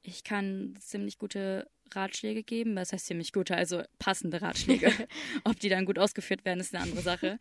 Ich 0.02 0.24
kann 0.24 0.76
ziemlich 0.80 1.18
gute 1.18 1.68
Ratschläge 1.92 2.42
geben. 2.42 2.76
Das 2.76 2.92
heißt 2.92 3.06
ziemlich 3.06 3.32
gute, 3.32 3.56
also 3.56 3.82
passende 3.98 4.42
Ratschläge. 4.42 4.92
Ob 5.44 5.58
die 5.60 5.68
dann 5.68 5.86
gut 5.86 5.98
ausgeführt 5.98 6.44
werden, 6.44 6.60
ist 6.60 6.74
eine 6.74 6.84
andere 6.84 7.02
Sache. 7.02 7.38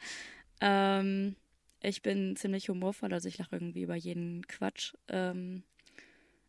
Ähm, 0.62 1.36
ich 1.82 2.02
bin 2.02 2.36
ziemlich 2.36 2.70
humorvoll, 2.70 3.14
also 3.14 3.28
ich 3.28 3.38
lache 3.38 3.56
irgendwie 3.56 3.84
über 3.84 3.96
jeden 3.96 4.48
Quatsch. 4.48 4.94
Ähm, 5.08 5.64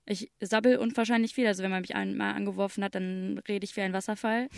ich 0.07 0.31
sabbel 0.41 0.79
unwahrscheinlich 0.79 1.35
viel. 1.35 1.47
Also 1.47 1.63
wenn 1.63 1.71
man 1.71 1.81
mich 1.81 1.95
einmal 1.95 2.35
angeworfen 2.35 2.85
hat, 2.85 2.95
dann 2.95 3.39
rede 3.49 3.65
ich 3.65 3.77
wie 3.77 3.81
ein 3.83 3.93
Wasserfall. 3.93 4.49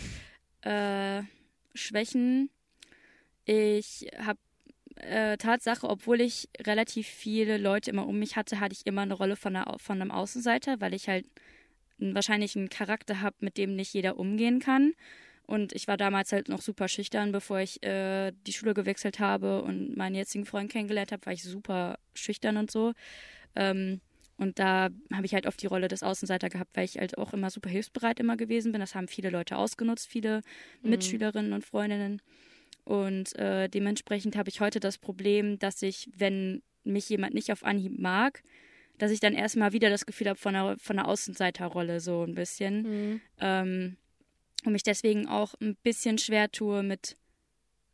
Äh, 0.61 1.23
Schwächen. 1.73 2.49
Ich 3.45 4.07
habe 4.17 4.39
äh, 4.99 5.37
Tatsache, 5.37 5.87
obwohl 5.89 6.21
ich 6.21 6.49
relativ 6.61 7.07
viele 7.07 7.57
Leute 7.57 7.91
immer 7.91 8.07
um 8.07 8.19
mich 8.19 8.35
hatte, 8.35 8.59
hatte 8.59 8.73
ich 8.73 8.85
immer 8.85 9.01
eine 9.01 9.13
Rolle 9.13 9.35
von, 9.35 9.55
einer, 9.55 9.77
von 9.79 10.01
einem 10.01 10.11
Außenseiter, 10.11 10.81
weil 10.81 10.93
ich 10.93 11.07
halt 11.07 11.25
wahrscheinlich 11.97 12.55
einen 12.55 12.69
Charakter 12.69 13.21
habe, 13.21 13.35
mit 13.39 13.57
dem 13.57 13.75
nicht 13.75 13.93
jeder 13.93 14.17
umgehen 14.17 14.59
kann. 14.59 14.93
Und 15.45 15.73
ich 15.73 15.87
war 15.87 15.97
damals 15.97 16.31
halt 16.31 16.47
noch 16.47 16.61
super 16.61 16.87
schüchtern, 16.87 17.31
bevor 17.31 17.59
ich 17.59 17.81
äh, 17.83 18.31
die 18.45 18.53
Schule 18.53 18.75
gewechselt 18.75 19.19
habe 19.19 19.63
und 19.63 19.97
meinen 19.97 20.15
jetzigen 20.15 20.45
Freund 20.45 20.71
kennengelernt 20.71 21.11
habe, 21.11 21.25
war 21.25 21.33
ich 21.33 21.43
super 21.43 21.97
schüchtern 22.13 22.57
und 22.57 22.69
so. 22.69 22.93
Ähm, 23.55 23.99
und 24.37 24.59
da 24.59 24.89
habe 25.11 25.25
ich 25.25 25.33
halt 25.33 25.47
oft 25.47 25.61
die 25.61 25.67
Rolle 25.67 25.87
des 25.87 26.03
Außenseiter 26.03 26.49
gehabt, 26.49 26.69
weil 26.75 26.85
ich 26.85 26.97
halt 26.97 27.17
auch 27.17 27.33
immer 27.33 27.49
super 27.49 27.69
hilfsbereit 27.69 28.19
immer 28.19 28.37
gewesen 28.37 28.71
bin. 28.71 28.79
Das 28.79 28.95
haben 28.95 29.07
viele 29.07 29.29
Leute 29.31 29.57
ausgenutzt, 29.57 30.07
viele 30.07 30.41
mhm. 30.81 30.91
Mitschülerinnen 30.91 31.51
und 31.51 31.65
Freundinnen. 31.65 32.21
Und 32.89 33.37
äh, 33.37 33.69
dementsprechend 33.69 34.35
habe 34.35 34.49
ich 34.49 34.61
heute 34.61 34.79
das 34.79 34.97
Problem, 34.97 35.59
dass 35.59 35.83
ich, 35.83 36.09
wenn 36.15 36.63
mich 36.83 37.07
jemand 37.07 37.35
nicht 37.35 37.51
auf 37.51 37.63
Anhieb 37.63 37.99
mag, 37.99 38.41
dass 38.97 39.11
ich 39.11 39.19
dann 39.19 39.35
erstmal 39.35 39.73
wieder 39.73 39.91
das 39.91 40.07
Gefühl 40.07 40.27
habe 40.27 40.39
von 40.39 40.55
einer, 40.55 40.75
von 40.79 40.97
einer 40.97 41.07
Außenseiterrolle, 41.07 41.99
so 41.99 42.23
ein 42.23 42.33
bisschen. 42.33 42.81
Mhm. 42.81 43.21
Ähm, 43.39 43.97
und 44.65 44.71
mich 44.71 44.81
deswegen 44.81 45.27
auch 45.27 45.53
ein 45.61 45.75
bisschen 45.83 46.17
schwer 46.17 46.51
tue 46.51 46.81
mit 46.81 47.15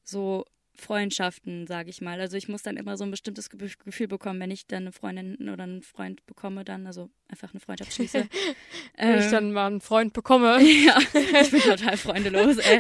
so 0.06 0.46
Freundschaften, 0.76 1.68
sage 1.68 1.90
ich 1.90 2.00
mal. 2.00 2.22
Also 2.22 2.38
ich 2.38 2.48
muss 2.48 2.64
dann 2.64 2.78
immer 2.78 2.96
so 2.96 3.04
ein 3.04 3.12
bestimmtes 3.12 3.50
Gefühl 3.50 4.08
bekommen, 4.08 4.40
wenn 4.40 4.52
ich 4.52 4.66
dann 4.66 4.84
eine 4.84 4.94
Freundin 4.94 5.50
oder 5.50 5.64
einen 5.64 5.82
Freund 5.82 6.26
bekomme, 6.26 6.64
dann 6.64 6.88
also 6.88 7.10
einfach 7.28 7.52
eine 7.52 7.60
Freundschaft 7.60 7.92
schließe. 7.92 8.30
wenn 8.98 9.10
ähm, 9.10 9.20
ich 9.20 9.30
dann 9.30 9.52
mal 9.52 9.68
einen 9.68 9.82
Freund 9.82 10.14
bekomme. 10.14 10.58
ja, 10.86 10.98
ich 11.42 11.52
bin 11.52 11.60
total 11.60 11.98
freundelos. 11.98 12.60
Ey. 12.60 12.80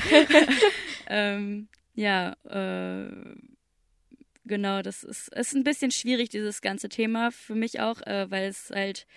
ähm, 1.08 1.68
ja, 1.96 2.36
äh, 2.44 3.10
genau, 4.46 4.82
das 4.82 5.04
ist, 5.04 5.30
ist 5.30 5.56
ein 5.56 5.64
bisschen 5.64 5.92
schwierig, 5.92 6.30
dieses 6.30 6.62
ganze 6.62 6.90
Thema 6.90 7.32
für 7.32 7.56
mich 7.56 7.80
auch, 7.80 8.02
äh, 8.02 8.30
weil 8.30 8.48
es 8.48 8.70
halt 8.70 9.08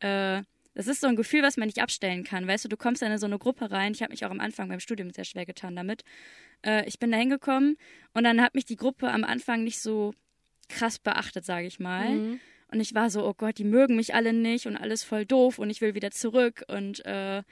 äh, 0.00 0.42
das 0.76 0.88
ist 0.88 1.00
so 1.00 1.06
ein 1.06 1.16
Gefühl, 1.16 1.42
was 1.42 1.56
man 1.56 1.68
nicht 1.68 1.80
abstellen 1.80 2.22
kann. 2.22 2.46
Weißt 2.46 2.66
du, 2.66 2.68
du 2.68 2.76
kommst 2.76 3.02
in 3.02 3.16
so 3.16 3.24
eine 3.24 3.38
Gruppe 3.38 3.70
rein. 3.70 3.92
Ich 3.92 4.02
habe 4.02 4.12
mich 4.12 4.26
auch 4.26 4.30
am 4.30 4.40
Anfang 4.40 4.68
beim 4.68 4.78
Studium 4.78 5.10
sehr 5.10 5.24
schwer 5.24 5.46
getan 5.46 5.74
damit. 5.74 6.04
Äh, 6.60 6.86
ich 6.86 6.98
bin 6.98 7.10
da 7.10 7.16
hingekommen 7.16 7.78
und 8.12 8.24
dann 8.24 8.42
hat 8.42 8.54
mich 8.54 8.66
die 8.66 8.76
Gruppe 8.76 9.10
am 9.10 9.24
Anfang 9.24 9.64
nicht 9.64 9.80
so 9.80 10.12
krass 10.68 10.98
beachtet, 10.98 11.46
sage 11.46 11.66
ich 11.66 11.80
mal. 11.80 12.10
Mhm. 12.10 12.40
Und 12.70 12.80
ich 12.80 12.94
war 12.94 13.08
so, 13.08 13.26
oh 13.26 13.32
Gott, 13.32 13.56
die 13.56 13.64
mögen 13.64 13.96
mich 13.96 14.14
alle 14.14 14.34
nicht 14.34 14.66
und 14.66 14.76
alles 14.76 15.02
voll 15.02 15.24
doof 15.24 15.58
und 15.58 15.70
ich 15.70 15.80
will 15.80 15.94
wieder 15.94 16.10
zurück. 16.10 16.62
Und 16.68 17.06
äh, 17.06 17.42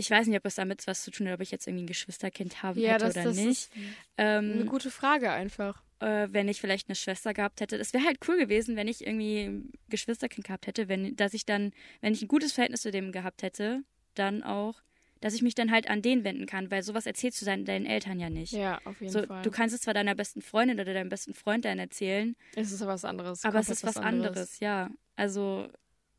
ich 0.00 0.10
weiß 0.10 0.26
nicht, 0.26 0.36
ob 0.36 0.46
es 0.46 0.56
damit 0.56 0.86
was 0.86 1.02
zu 1.02 1.10
tun 1.10 1.28
hat, 1.28 1.34
ob 1.34 1.40
ich 1.40 1.50
jetzt 1.50 1.66
irgendwie 1.66 1.84
ein 1.84 1.88
Geschwisterkind 1.88 2.62
haben 2.62 2.80
ja, 2.80 2.94
hätte 2.94 3.04
das, 3.04 3.16
oder 3.16 3.24
das 3.24 3.36
nicht. 3.36 3.50
Ist 3.50 3.72
ähm, 4.16 4.52
eine 4.52 4.64
gute 4.64 4.90
Frage 4.90 5.30
einfach 5.30 5.82
äh, 6.00 6.28
wenn 6.30 6.48
ich 6.48 6.60
vielleicht 6.60 6.88
eine 6.88 6.96
Schwester 6.96 7.34
gehabt 7.34 7.60
hätte. 7.60 7.78
Das 7.78 7.92
wäre 7.92 8.04
halt 8.04 8.18
cool 8.26 8.38
gewesen, 8.38 8.74
wenn 8.74 8.88
ich 8.88 9.06
irgendwie 9.06 9.42
ein 9.42 9.72
Geschwisterkind 9.88 10.46
gehabt 10.46 10.66
hätte, 10.66 10.88
wenn, 10.88 11.14
dass 11.14 11.34
ich 11.34 11.44
dann, 11.44 11.72
wenn 12.00 12.12
ich 12.12 12.22
ein 12.22 12.28
gutes 12.28 12.52
Verhältnis 12.52 12.82
zu 12.82 12.90
dem 12.90 13.12
gehabt 13.12 13.42
hätte, 13.42 13.82
dann 14.14 14.42
auch, 14.42 14.80
dass 15.20 15.34
ich 15.34 15.42
mich 15.42 15.54
dann 15.54 15.70
halt 15.70 15.90
an 15.90 16.00
den 16.00 16.24
wenden 16.24 16.46
kann, 16.46 16.70
weil 16.70 16.82
sowas 16.82 17.04
erzählst 17.04 17.40
du 17.42 17.44
deinen, 17.44 17.66
deinen 17.66 17.84
Eltern 17.84 18.18
ja 18.18 18.30
nicht. 18.30 18.52
Ja, 18.52 18.80
auf 18.86 19.00
jeden 19.00 19.12
so, 19.12 19.22
Fall. 19.24 19.42
Du 19.42 19.50
kannst 19.50 19.74
es 19.74 19.82
zwar 19.82 19.92
deiner 19.92 20.14
besten 20.14 20.40
Freundin 20.40 20.80
oder 20.80 20.94
deinem 20.94 21.10
besten 21.10 21.34
Freund 21.34 21.66
dann 21.66 21.78
erzählen. 21.78 22.34
Es 22.56 22.72
ist 22.72 22.84
was 22.86 23.04
anderes. 23.04 23.44
Aber 23.44 23.58
es 23.58 23.68
ist 23.68 23.84
was, 23.84 23.96
was 23.96 24.02
anderes. 24.02 24.28
anderes, 24.28 24.60
ja. 24.60 24.90
Also 25.16 25.68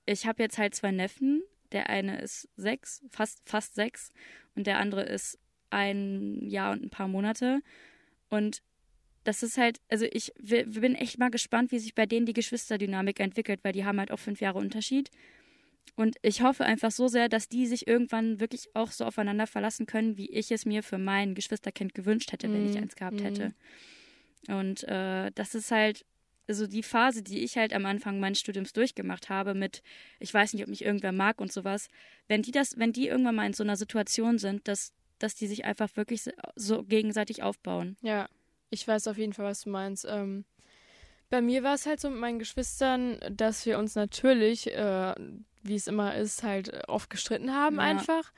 ich 0.05 0.27
habe 0.27 0.43
jetzt 0.43 0.59
halt 0.59 0.75
zwei 0.75 0.91
Neffen. 0.91 1.41
Der 1.71 1.89
eine 1.89 2.21
ist 2.21 2.49
sechs, 2.55 3.03
fast, 3.09 3.41
fast 3.45 3.75
sechs, 3.75 4.11
und 4.55 4.67
der 4.67 4.79
andere 4.79 5.03
ist 5.03 5.39
ein 5.69 6.49
Jahr 6.49 6.73
und 6.73 6.83
ein 6.83 6.89
paar 6.89 7.07
Monate. 7.07 7.61
Und 8.29 8.61
das 9.23 9.43
ist 9.43 9.57
halt, 9.57 9.79
also 9.89 10.05
ich 10.11 10.33
bin 10.39 10.95
echt 10.95 11.19
mal 11.19 11.29
gespannt, 11.29 11.71
wie 11.71 11.79
sich 11.79 11.95
bei 11.95 12.05
denen 12.05 12.25
die 12.25 12.33
Geschwisterdynamik 12.33 13.19
entwickelt, 13.19 13.61
weil 13.63 13.73
die 13.73 13.85
haben 13.85 13.99
halt 13.99 14.11
auch 14.11 14.19
fünf 14.19 14.41
Jahre 14.41 14.59
Unterschied. 14.59 15.09
Und 15.95 16.15
ich 16.21 16.41
hoffe 16.41 16.65
einfach 16.65 16.91
so 16.91 17.07
sehr, 17.07 17.29
dass 17.29 17.49
die 17.49 17.67
sich 17.67 17.87
irgendwann 17.87 18.39
wirklich 18.39 18.75
auch 18.75 18.91
so 18.91 19.05
aufeinander 19.05 19.47
verlassen 19.47 19.85
können, 19.85 20.17
wie 20.17 20.29
ich 20.29 20.51
es 20.51 20.65
mir 20.65 20.83
für 20.83 20.97
mein 20.97 21.35
Geschwisterkind 21.35 21.93
gewünscht 21.93 22.31
hätte, 22.31 22.51
wenn 22.51 22.65
ich 22.65 22.75
mhm, 22.75 22.83
eins 22.83 22.95
gehabt 22.95 23.19
mm. 23.19 23.23
hätte. 23.23 23.53
Und 24.47 24.83
äh, 24.87 25.31
das 25.35 25.53
ist 25.53 25.71
halt 25.71 26.05
also 26.51 26.67
die 26.67 26.83
Phase, 26.83 27.23
die 27.23 27.39
ich 27.45 27.55
halt 27.55 27.71
am 27.71 27.85
Anfang 27.85 28.19
meines 28.19 28.41
Studiums 28.41 28.73
durchgemacht 28.73 29.29
habe, 29.29 29.53
mit 29.53 29.81
ich 30.19 30.33
weiß 30.33 30.53
nicht, 30.53 30.63
ob 30.63 30.67
mich 30.69 30.83
irgendwer 30.83 31.13
mag 31.13 31.39
und 31.39 31.49
sowas, 31.49 31.87
wenn 32.27 32.41
die 32.41 32.51
das, 32.51 32.77
wenn 32.77 32.91
die 32.91 33.07
irgendwann 33.07 33.35
mal 33.35 33.45
in 33.45 33.53
so 33.53 33.63
einer 33.63 33.77
Situation 33.77 34.37
sind, 34.37 34.67
dass, 34.67 34.91
dass 35.17 35.33
die 35.33 35.47
sich 35.47 35.63
einfach 35.63 35.87
wirklich 35.95 36.29
so 36.55 36.83
gegenseitig 36.83 37.41
aufbauen. 37.41 37.95
Ja. 38.01 38.27
Ich 38.69 38.85
weiß 38.85 39.07
auf 39.07 39.17
jeden 39.17 39.31
Fall, 39.31 39.45
was 39.45 39.61
du 39.61 39.69
meinst. 39.69 40.05
Ähm, 40.09 40.43
bei 41.29 41.41
mir 41.41 41.63
war 41.63 41.75
es 41.75 41.85
halt 41.85 42.01
so 42.01 42.09
mit 42.09 42.19
meinen 42.19 42.39
Geschwistern, 42.39 43.17
dass 43.31 43.65
wir 43.65 43.79
uns 43.79 43.95
natürlich, 43.95 44.67
äh, 44.67 45.15
wie 45.63 45.75
es 45.75 45.87
immer 45.87 46.17
ist, 46.17 46.43
halt 46.43 46.85
oft 46.89 47.09
gestritten 47.09 47.53
haben 47.53 47.77
ja. 47.77 47.83
einfach. 47.83 48.33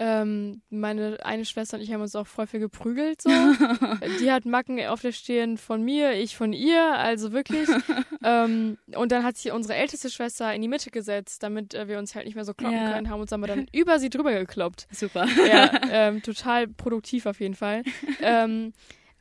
Ähm, 0.00 0.62
meine 0.70 1.24
eine 1.24 1.44
Schwester 1.44 1.76
und 1.76 1.82
ich 1.82 1.92
haben 1.92 2.00
uns 2.00 2.14
auch 2.14 2.26
voll 2.26 2.46
viel 2.46 2.60
geprügelt. 2.60 3.20
So. 3.20 3.30
Die 4.20 4.30
hat 4.30 4.44
Macken 4.44 4.80
auf 4.86 5.00
der 5.00 5.10
Stirn 5.10 5.58
von 5.58 5.82
mir, 5.82 6.12
ich 6.12 6.36
von 6.36 6.52
ihr, 6.52 6.94
also 6.96 7.32
wirklich. 7.32 7.68
ähm, 8.22 8.78
und 8.94 9.10
dann 9.10 9.24
hat 9.24 9.36
sich 9.36 9.50
unsere 9.50 9.74
älteste 9.74 10.08
Schwester 10.08 10.54
in 10.54 10.62
die 10.62 10.68
Mitte 10.68 10.92
gesetzt, 10.92 11.42
damit 11.42 11.74
äh, 11.74 11.88
wir 11.88 11.98
uns 11.98 12.14
halt 12.14 12.26
nicht 12.26 12.36
mehr 12.36 12.44
so 12.44 12.54
kloppen 12.54 12.76
ja. 12.76 12.92
können, 12.92 13.10
haben 13.10 13.20
uns 13.20 13.32
aber 13.32 13.48
dann 13.48 13.66
über 13.72 13.98
sie 13.98 14.08
drüber 14.08 14.32
gekloppt. 14.32 14.86
Super. 14.92 15.26
Ja, 15.48 15.72
ähm, 15.90 16.22
total 16.22 16.68
produktiv 16.68 17.26
auf 17.26 17.40
jeden 17.40 17.56
Fall. 17.56 17.82
ähm, 18.22 18.72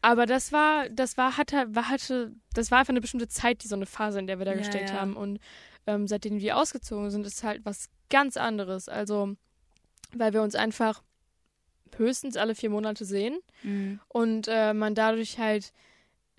aber 0.01 0.27
das 0.27 0.51
war, 0.51 0.89
das 0.89 1.17
war, 1.17 1.37
hatte, 1.37 1.65
war, 1.69 1.89
hatte, 1.89 2.33
das 2.53 2.69
war 2.69 2.79
einfach 2.79 2.91
eine 2.91 3.01
bestimmte 3.01 3.27
Zeit, 3.27 3.63
die 3.63 3.67
so 3.67 3.75
eine 3.75 3.87
Phase, 3.87 4.19
in 4.19 4.27
der 4.27 4.37
wir 4.37 4.45
da 4.45 4.51
ja, 4.51 4.57
gesteckt 4.57 4.91
ja. 4.91 5.01
haben. 5.01 5.17
Und 5.17 5.39
ähm, 5.87 6.07
seitdem 6.07 6.39
wir 6.39 6.57
ausgezogen 6.57 7.09
sind, 7.09 7.25
ist 7.25 7.43
halt 7.43 7.65
was 7.65 7.89
ganz 8.09 8.37
anderes. 8.37 8.89
Also, 8.89 9.35
weil 10.13 10.33
wir 10.33 10.41
uns 10.41 10.55
einfach 10.55 11.01
höchstens 11.95 12.37
alle 12.37 12.55
vier 12.55 12.69
Monate 12.69 13.05
sehen 13.05 13.39
mhm. 13.63 13.99
und 14.07 14.47
äh, 14.47 14.73
man 14.73 14.95
dadurch 14.95 15.39
halt 15.39 15.71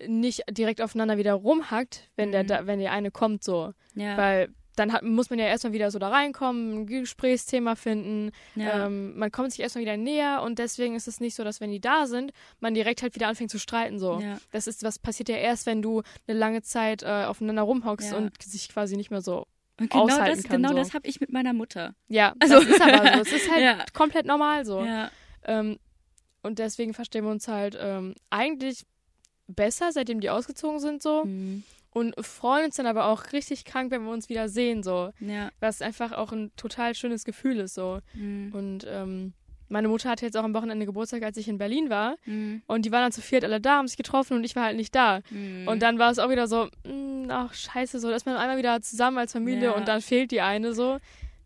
nicht 0.07 0.43
direkt 0.49 0.81
aufeinander 0.81 1.17
wieder 1.17 1.33
rumhackt, 1.33 2.09
wenn 2.15 2.29
mhm. 2.29 2.47
der, 2.47 2.67
wenn 2.67 2.79
der 2.79 2.91
eine 2.91 3.11
kommt 3.11 3.43
so. 3.43 3.73
Ja. 3.95 4.17
Weil 4.17 4.49
dann 4.79 4.93
hat, 4.93 5.03
muss 5.03 5.29
man 5.29 5.39
ja 5.39 5.45
erstmal 5.45 5.73
wieder 5.73 5.91
so 5.91 5.99
da 5.99 6.07
reinkommen, 6.09 6.81
ein 6.81 6.85
Gesprächsthema 6.85 7.75
finden. 7.75 8.31
Ja. 8.55 8.85
Ähm, 8.85 9.17
man 9.17 9.29
kommt 9.31 9.51
sich 9.51 9.59
erstmal 9.59 9.81
wieder 9.81 9.97
näher 9.97 10.41
und 10.41 10.57
deswegen 10.57 10.95
ist 10.95 11.07
es 11.07 11.19
nicht 11.19 11.35
so, 11.35 11.43
dass 11.43 11.59
wenn 11.59 11.71
die 11.71 11.81
da 11.81 12.07
sind, 12.07 12.31
man 12.61 12.73
direkt 12.73 13.01
halt 13.01 13.13
wieder 13.15 13.27
anfängt 13.27 13.51
zu 13.51 13.59
streiten. 13.59 13.99
So. 13.99 14.19
Ja. 14.21 14.37
Das 14.51 14.67
ist, 14.67 14.83
was 14.83 14.97
passiert 14.97 15.27
ja 15.27 15.35
erst, 15.35 15.65
wenn 15.65 15.81
du 15.81 16.01
eine 16.27 16.37
lange 16.37 16.61
Zeit 16.61 17.03
äh, 17.03 17.25
aufeinander 17.25 17.63
rumhockst 17.63 18.11
ja. 18.11 18.17
und 18.17 18.41
sich 18.41 18.69
quasi 18.69 18.95
nicht 18.95 19.11
mehr 19.11 19.21
so 19.21 19.47
und 19.79 19.89
genau 19.89 20.03
aushalten 20.05 20.37
das, 20.37 20.43
kann. 20.43 20.57
Genau 20.57 20.69
so. 20.69 20.75
das 20.75 20.93
habe 20.93 21.07
ich 21.07 21.19
mit 21.19 21.31
meiner 21.31 21.53
Mutter. 21.53 21.95
Ja, 22.07 22.33
also, 22.39 22.55
das 22.55 22.67
ist 22.67 22.81
aber 22.81 23.13
so. 23.13 23.21
Es 23.21 23.31
ist 23.33 23.51
halt 23.53 23.93
komplett 23.93 24.25
normal 24.25 24.65
so. 24.65 24.85
Ähm, 25.45 25.79
und 26.41 26.59
deswegen 26.59 26.93
verstehen 26.93 27.25
wir 27.25 27.31
uns 27.31 27.47
halt 27.47 27.77
ähm, 27.79 28.15
eigentlich 28.29 28.85
besser, 29.47 29.91
seitdem 29.91 30.19
die 30.21 30.29
ausgezogen 30.29 30.79
sind 30.79 31.01
so. 31.01 31.25
Mhm 31.25 31.63
und 31.91 32.13
freuen 32.23 32.65
uns 32.65 32.75
dann 32.75 32.85
aber 32.85 33.05
auch 33.05 33.33
richtig 33.33 33.65
krank, 33.65 33.91
wenn 33.91 34.03
wir 34.03 34.11
uns 34.11 34.29
wieder 34.29 34.49
sehen, 34.49 34.83
so. 34.83 35.11
Ja. 35.19 35.51
Was 35.59 35.81
einfach 35.81 36.11
auch 36.11 36.31
ein 36.31 36.51
total 36.55 36.95
schönes 36.95 37.25
Gefühl 37.25 37.59
ist, 37.59 37.73
so. 37.73 37.99
Mhm. 38.13 38.51
Und 38.53 38.85
ähm, 38.87 39.33
meine 39.69 39.87
Mutter 39.87 40.09
hatte 40.09 40.25
jetzt 40.25 40.37
auch 40.37 40.43
am 40.43 40.53
Wochenende 40.53 40.85
Geburtstag, 40.85 41.23
als 41.23 41.37
ich 41.37 41.47
in 41.47 41.57
Berlin 41.57 41.89
war. 41.89 42.15
Mhm. 42.25 42.61
Und 42.67 42.85
die 42.85 42.91
waren 42.91 43.03
dann 43.03 43.11
zu 43.11 43.21
viert 43.21 43.43
alle 43.43 43.59
da, 43.59 43.77
haben 43.77 43.87
sich 43.87 43.97
getroffen 43.97 44.37
und 44.37 44.43
ich 44.43 44.55
war 44.55 44.65
halt 44.65 44.77
nicht 44.77 44.93
da. 44.93 45.21
Mhm. 45.29 45.67
Und 45.67 45.81
dann 45.81 45.97
war 45.99 46.11
es 46.11 46.19
auch 46.19 46.29
wieder 46.29 46.47
so, 46.47 46.69
mh, 46.85 46.91
ach 47.31 47.53
scheiße, 47.53 47.99
so, 47.99 48.09
dass 48.09 48.25
man 48.25 48.35
einmal 48.35 48.57
wieder 48.57 48.81
zusammen 48.81 49.17
als 49.17 49.33
Familie 49.33 49.65
ja. 49.65 49.71
und 49.71 49.87
dann 49.87 50.01
fehlt 50.01 50.31
die 50.31 50.41
eine 50.41 50.73
so. 50.73 50.99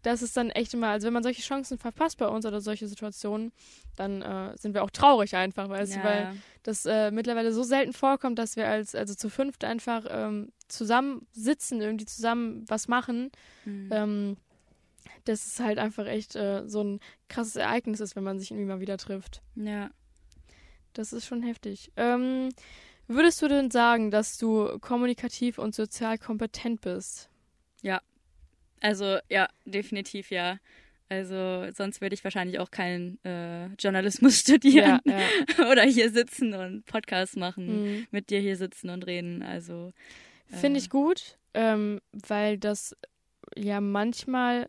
das 0.04 0.22
ist 0.22 0.36
dann 0.36 0.50
echt 0.50 0.74
immer, 0.74 0.90
also 0.90 1.08
wenn 1.08 1.14
man 1.14 1.24
solche 1.24 1.42
Chancen 1.42 1.78
verpasst 1.78 2.18
bei 2.18 2.28
uns 2.28 2.46
oder 2.46 2.60
solche 2.62 2.88
Situationen, 2.88 3.52
dann 3.96 4.22
äh, 4.22 4.56
sind 4.58 4.74
wir 4.74 4.84
auch 4.84 4.90
traurig 4.90 5.36
einfach, 5.36 5.70
weißt 5.70 5.96
ja. 5.96 6.02
du, 6.02 6.08
weil 6.08 6.36
das 6.64 6.86
äh, 6.86 7.10
mittlerweile 7.12 7.54
so 7.54 7.64
selten 7.64 7.94
vorkommt, 7.94 8.38
dass 8.38 8.56
wir 8.58 8.68
als, 8.68 8.96
also 8.96 9.16
zu 9.16 9.30
fünft 9.30 9.64
einfach 9.64 10.06
ähm, 10.10 10.52
zusammen 10.68 11.26
sitzen, 11.32 11.82
irgendwie 11.82 12.06
zusammen 12.06 12.66
was 12.68 12.88
machen. 12.88 13.32
Mhm. 13.66 13.90
Ähm, 13.92 14.38
dass 15.26 15.46
es 15.46 15.60
halt 15.62 15.80
einfach 15.80 16.06
echt 16.06 16.36
äh, 16.36 16.64
so 16.68 16.84
ein 16.84 17.00
krasses 17.30 17.56
Ereignis 17.56 18.02
ist, 18.02 18.18
wenn 18.18 18.24
man 18.24 18.40
sich 18.40 18.52
irgendwie 18.52 18.68
mal 18.68 18.82
wieder 18.82 18.98
trifft. 18.98 19.42
Ja. 19.56 19.90
Das 20.92 21.14
ist 21.14 21.26
schon 21.26 21.42
heftig. 21.42 21.92
Ähm, 21.96 22.50
würdest 23.08 23.42
du 23.42 23.48
denn 23.48 23.72
sagen, 23.72 24.12
dass 24.12 24.38
du 24.38 24.80
kommunikativ 24.80 25.58
und 25.58 25.76
sozial 25.76 26.18
kompetent 26.18 26.82
bist? 26.82 27.30
Ja. 27.82 28.02
Also 28.82 29.18
ja, 29.30 29.48
definitiv 29.66 30.32
ja. 30.32 30.58
Also 31.10 31.68
sonst 31.74 32.02
würde 32.02 32.16
ich 32.16 32.24
wahrscheinlich 32.24 32.60
auch 32.60 32.72
keinen 32.72 33.24
äh, 33.24 33.68
Journalismus 33.80 34.40
studieren 34.42 35.00
ja, 35.06 35.20
ja. 35.58 35.72
oder 35.72 35.84
hier 35.84 36.10
sitzen 36.10 36.54
und 36.54 36.86
Podcasts 36.86 37.36
machen, 37.36 37.84
mhm. 37.84 38.08
mit 38.12 38.30
dir 38.30 38.40
hier 38.40 38.58
sitzen 38.58 38.90
und 38.90 39.06
reden. 39.06 39.44
Also 39.44 39.92
äh, 40.52 40.56
finde 40.56 40.80
ich 40.80 40.90
gut, 40.90 41.38
ähm, 41.54 42.00
weil 42.12 42.58
das 42.58 42.96
ja 43.56 43.80
manchmal 43.82 44.68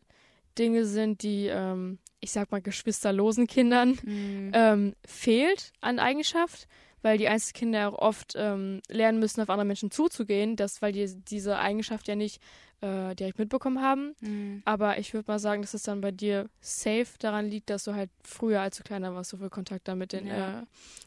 Dinge 0.59 0.85
sind, 0.85 1.23
die, 1.23 1.47
ähm, 1.47 1.99
ich 2.20 2.31
sag 2.31 2.53
mal, 2.53 2.61
geschwisterlosen 2.61 3.47
Kindern 3.47 3.99
mhm. 4.05 4.51
ähm, 4.53 4.94
fehlt 5.05 5.73
an 5.81 5.99
Eigenschaft, 5.99 6.68
weil 7.05 7.19
die 7.19 7.29
Einzelkinder 7.29 7.93
auch 7.93 7.99
oft 7.99 8.33
ähm, 8.35 8.81
lernen 8.88 9.19
müssen, 9.19 9.43
auf 9.43 9.51
andere 9.51 9.67
Menschen 9.67 9.90
zuzugehen, 9.90 10.57
das, 10.57 10.81
weil 10.81 10.93
die 10.93 11.07
diese 11.29 11.59
Eigenschaft 11.59 12.09
ja 12.09 12.14
nicht 12.14 12.40
äh, 12.81 13.14
direkt 13.14 13.38
mitbekommen 13.38 13.83
haben. 13.83 14.14
Mhm. 14.21 14.62
Aber 14.64 14.99
ich 14.99 15.12
würde 15.12 15.31
mal 15.31 15.38
sagen, 15.38 15.61
dass 15.61 15.75
es 15.75 15.83
dann 15.83 16.01
bei 16.01 16.11
dir 16.11 16.49
safe 16.61 17.07
daran 17.19 17.49
liegt, 17.49 17.69
dass 17.69 17.85
du 17.85 17.95
halt 17.95 18.11
früher, 18.23 18.62
als 18.62 18.79
du 18.79 18.83
kleiner 18.83 19.14
warst, 19.14 19.31
so 19.31 19.37
viel 19.37 19.51
Kontakt 19.51 19.87
da 19.87 19.95
mit 19.95 20.12
den 20.12 20.27
ja. 20.27 20.61
äh, 20.61 20.64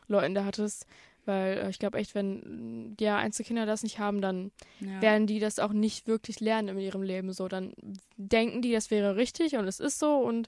Leuten 0.07 0.35
da 0.35 0.45
hattest. 0.45 0.85
Weil 1.25 1.57
äh, 1.57 1.69
ich 1.71 1.79
glaube 1.79 1.97
echt, 1.97 2.13
wenn 2.13 2.95
ja 2.99 3.17
Einzelkinder 3.17 3.65
das 3.65 3.81
nicht 3.81 3.97
haben, 3.97 4.21
dann 4.21 4.51
ja. 4.79 5.01
werden 5.01 5.25
die 5.25 5.39
das 5.39 5.57
auch 5.57 5.73
nicht 5.73 6.07
wirklich 6.07 6.39
lernen 6.39 6.69
in 6.69 6.79
ihrem 6.79 7.01
Leben. 7.01 7.33
So, 7.33 7.47
dann 7.47 7.73
denken 8.17 8.61
die, 8.61 8.71
das 8.71 8.91
wäre 8.91 9.15
richtig 9.15 9.55
und 9.55 9.67
es 9.67 9.79
ist 9.79 9.97
so 9.97 10.17
und 10.17 10.47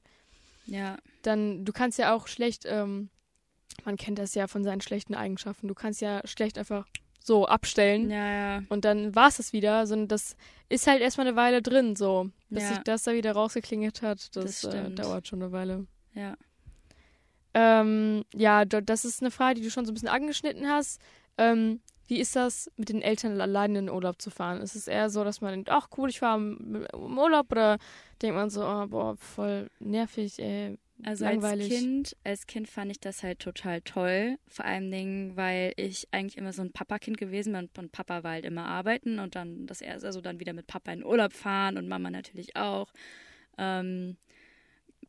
ja. 0.67 0.97
dann, 1.23 1.65
du 1.65 1.73
kannst 1.73 1.97
ja 1.97 2.13
auch 2.13 2.27
schlecht, 2.27 2.65
ähm, 2.67 3.09
man 3.85 3.97
kennt 3.97 4.19
das 4.19 4.35
ja 4.35 4.47
von 4.47 4.63
seinen 4.63 4.81
schlechten 4.81 5.15
Eigenschaften, 5.15 5.67
du 5.67 5.73
kannst 5.73 6.01
ja 6.01 6.21
schlecht 6.25 6.57
einfach 6.57 6.85
so 7.21 7.45
abstellen 7.45 8.09
ja, 8.09 8.57
ja. 8.57 8.63
und 8.69 8.85
dann 8.85 9.13
war 9.13 9.27
es 9.27 9.37
das 9.37 9.53
wieder, 9.53 9.85
sondern 9.85 10.07
das 10.07 10.35
ist 10.69 10.87
halt 10.87 11.01
erstmal 11.01 11.27
eine 11.27 11.35
Weile 11.35 11.61
drin, 11.61 11.95
so. 11.95 12.29
Bis 12.49 12.63
ja. 12.63 12.69
sich 12.69 12.79
das 12.79 13.03
da 13.03 13.13
wieder 13.13 13.33
rausgeklingelt 13.33 14.01
hat, 14.01 14.35
das, 14.35 14.61
das 14.61 14.73
äh, 14.73 14.89
dauert 14.91 15.27
schon 15.27 15.41
eine 15.41 15.51
Weile. 15.51 15.85
Ja. 16.13 16.35
Ähm, 17.53 18.23
ja, 18.33 18.65
das 18.65 19.05
ist 19.05 19.21
eine 19.21 19.31
Frage, 19.31 19.55
die 19.55 19.63
du 19.63 19.71
schon 19.71 19.85
so 19.85 19.91
ein 19.91 19.95
bisschen 19.95 20.09
angeschnitten 20.09 20.67
hast. 20.67 21.01
Ähm, 21.37 21.81
wie 22.07 22.19
ist 22.19 22.35
das, 22.35 22.71
mit 22.75 22.89
den 22.89 23.03
Eltern 23.03 23.39
allein 23.39 23.75
in 23.75 23.85
den 23.85 23.93
Urlaub 23.93 24.21
zu 24.21 24.31
fahren? 24.31 24.61
Ist 24.61 24.75
es 24.75 24.87
eher 24.87 25.09
so, 25.09 25.23
dass 25.23 25.41
man 25.41 25.51
denkt, 25.51 25.69
ach 25.69 25.89
cool, 25.97 26.09
ich 26.09 26.19
fahre 26.19 26.39
im 26.39 27.17
Urlaub 27.17 27.51
oder 27.51 27.77
denkt 28.21 28.35
man 28.35 28.49
so, 28.49 28.65
oh, 28.65 28.87
boah, 28.87 29.15
voll 29.17 29.69
nervig, 29.79 30.39
ey, 30.39 30.77
also 31.03 31.25
langweilig. 31.25 31.71
als 31.71 31.79
Kind, 31.79 32.17
als 32.23 32.47
Kind 32.47 32.67
fand 32.67 32.91
ich 32.91 32.99
das 32.99 33.23
halt 33.23 33.39
total 33.39 33.81
toll. 33.81 34.37
Vor 34.47 34.65
allen 34.65 34.91
Dingen, 34.91 35.35
weil 35.35 35.73
ich 35.77 36.07
eigentlich 36.11 36.37
immer 36.37 36.53
so 36.53 36.61
ein 36.61 36.71
Papa-Kind 36.71 37.17
gewesen 37.17 37.53
bin 37.53 37.69
und 37.77 37.91
Papa 37.91 38.23
war 38.23 38.31
halt 38.33 38.45
immer 38.45 38.65
arbeiten 38.65 39.19
und 39.19 39.35
dann 39.35 39.65
das 39.65 39.81
erste, 39.81 40.07
also 40.07 40.21
dann 40.21 40.39
wieder 40.39 40.53
mit 40.53 40.67
Papa 40.67 40.91
in 40.91 41.05
Urlaub 41.05 41.33
fahren 41.33 41.77
und 41.77 41.87
Mama 41.87 42.09
natürlich 42.09 42.55
auch. 42.55 42.91
Ähm, 43.57 44.17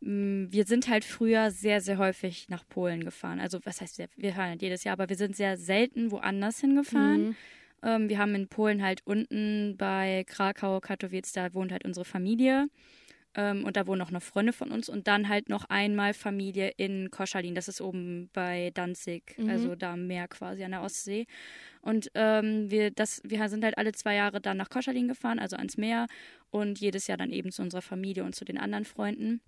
wir 0.03 0.65
sind 0.65 0.89
halt 0.89 1.05
früher 1.05 1.51
sehr, 1.51 1.81
sehr 1.81 1.99
häufig 1.99 2.49
nach 2.49 2.67
Polen 2.67 3.05
gefahren. 3.05 3.39
Also 3.39 3.59
was 3.65 3.81
heißt, 3.81 4.03
wir 4.17 4.33
fahren 4.33 4.51
halt 4.51 4.63
jedes 4.63 4.85
Jahr, 4.85 4.95
aber 4.95 5.09
wir 5.09 5.17
sind 5.17 5.37
sehr 5.37 5.59
selten 5.59 6.11
woanders 6.11 6.61
hingefahren. 6.61 7.29
Mhm. 7.29 7.37
Ähm, 7.83 8.09
wir 8.09 8.19
haben 8.19 8.35
in 8.35 8.49
Polen 8.49 8.83
halt 8.83 9.03
unten 9.05 9.77
bei 9.77 10.25
Krakau, 10.27 10.81
Katowice, 10.81 11.33
da 11.33 11.53
wohnt 11.53 11.73
halt 11.73 11.85
unsere 11.85 12.05
Familie. 12.05 12.69
Ähm, 13.35 13.65
und 13.65 13.77
da 13.77 13.87
wohnen 13.87 14.03
auch 14.03 14.11
noch 14.11 14.23
Freunde 14.23 14.53
von 14.53 14.71
uns. 14.73 14.89
Und 14.89 15.07
dann 15.07 15.29
halt 15.29 15.49
noch 15.49 15.65
einmal 15.67 16.15
Familie 16.15 16.73
in 16.77 17.11
Koschalin. 17.11 17.55
Das 17.55 17.69
ist 17.69 17.81
oben 17.81 18.29
bei 18.33 18.71
Danzig, 18.75 19.37
mhm. 19.39 19.49
also 19.49 19.75
da 19.77 19.93
am 19.93 20.07
Meer 20.07 20.29
quasi 20.29 20.65
an 20.65 20.73
der 20.73 20.83
Ostsee. 20.83 21.27
Und 21.81 22.11
ähm, 22.15 22.71
wir, 22.71 22.91
das, 22.91 23.21
wir 23.25 23.49
sind 23.49 23.65
halt 23.65 23.79
alle 23.79 23.93
zwei 23.93 24.15
Jahre 24.15 24.41
dann 24.41 24.57
nach 24.57 24.71
Koschalin 24.71 25.09
gefahren, 25.09 25.39
also 25.39 25.57
ans 25.57 25.77
Meer. 25.77 26.07
Und 26.51 26.81
jedes 26.81 27.07
Jahr 27.07 27.19
dann 27.19 27.31
eben 27.31 27.53
zu 27.53 27.63
unserer 27.63 27.83
Familie 27.83 28.25
und 28.25 28.35
zu 28.35 28.45
den 28.45 28.59
anderen 28.59 28.85
Freunden 28.85 29.41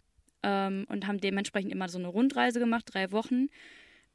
ähm, 0.43 0.87
und 0.89 1.07
haben 1.07 1.21
dementsprechend 1.21 1.73
immer 1.73 1.89
so 1.89 1.99
eine 1.99 2.09
Rundreise 2.09 2.59
gemacht, 2.59 2.85
drei 2.87 3.11
Wochen. 3.13 3.49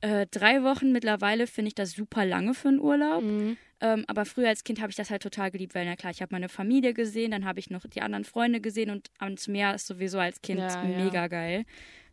Äh, 0.02 0.28
drei 0.30 0.64
Wochen 0.64 0.92
mittlerweile 0.92 1.48
finde 1.48 1.70
ich 1.70 1.76
das 1.76 1.92
super 1.92 2.26
lange 2.26 2.54
für 2.54 2.68
einen 2.70 2.80
Urlaub. 2.80 3.24
Mhm. 3.24 3.58
Ähm, 3.80 4.06
aber 4.08 4.26
früher 4.26 4.50
als 4.50 4.64
Kind 4.64 4.82
habe 4.82 4.90
ich 4.90 4.96
das 4.96 5.12
halt 5.12 5.22
total 5.22 5.52
geliebt, 5.52 5.76
weil 5.76 5.86
na 5.86 5.96
klar, 5.96 6.12
ich 6.12 6.22
habe 6.22 6.34
meine 6.34 6.50
Familie 6.50 6.94
gesehen, 6.94 7.32
dann 7.32 7.46
habe 7.46 7.60
ich 7.60 7.70
noch 7.70 7.86
die 7.86 8.02
anderen 8.02 8.24
Freunde 8.24 8.60
gesehen 8.60 8.90
und 8.90 9.10
ans 9.20 9.48
Meer 9.48 9.76
ist 9.76 9.86
sowieso 9.86 10.18
als 10.18 10.42
Kind 10.42 10.60
ja, 10.60 10.84
mega 10.84 11.14
ja. 11.14 11.28
geil. 11.28 11.66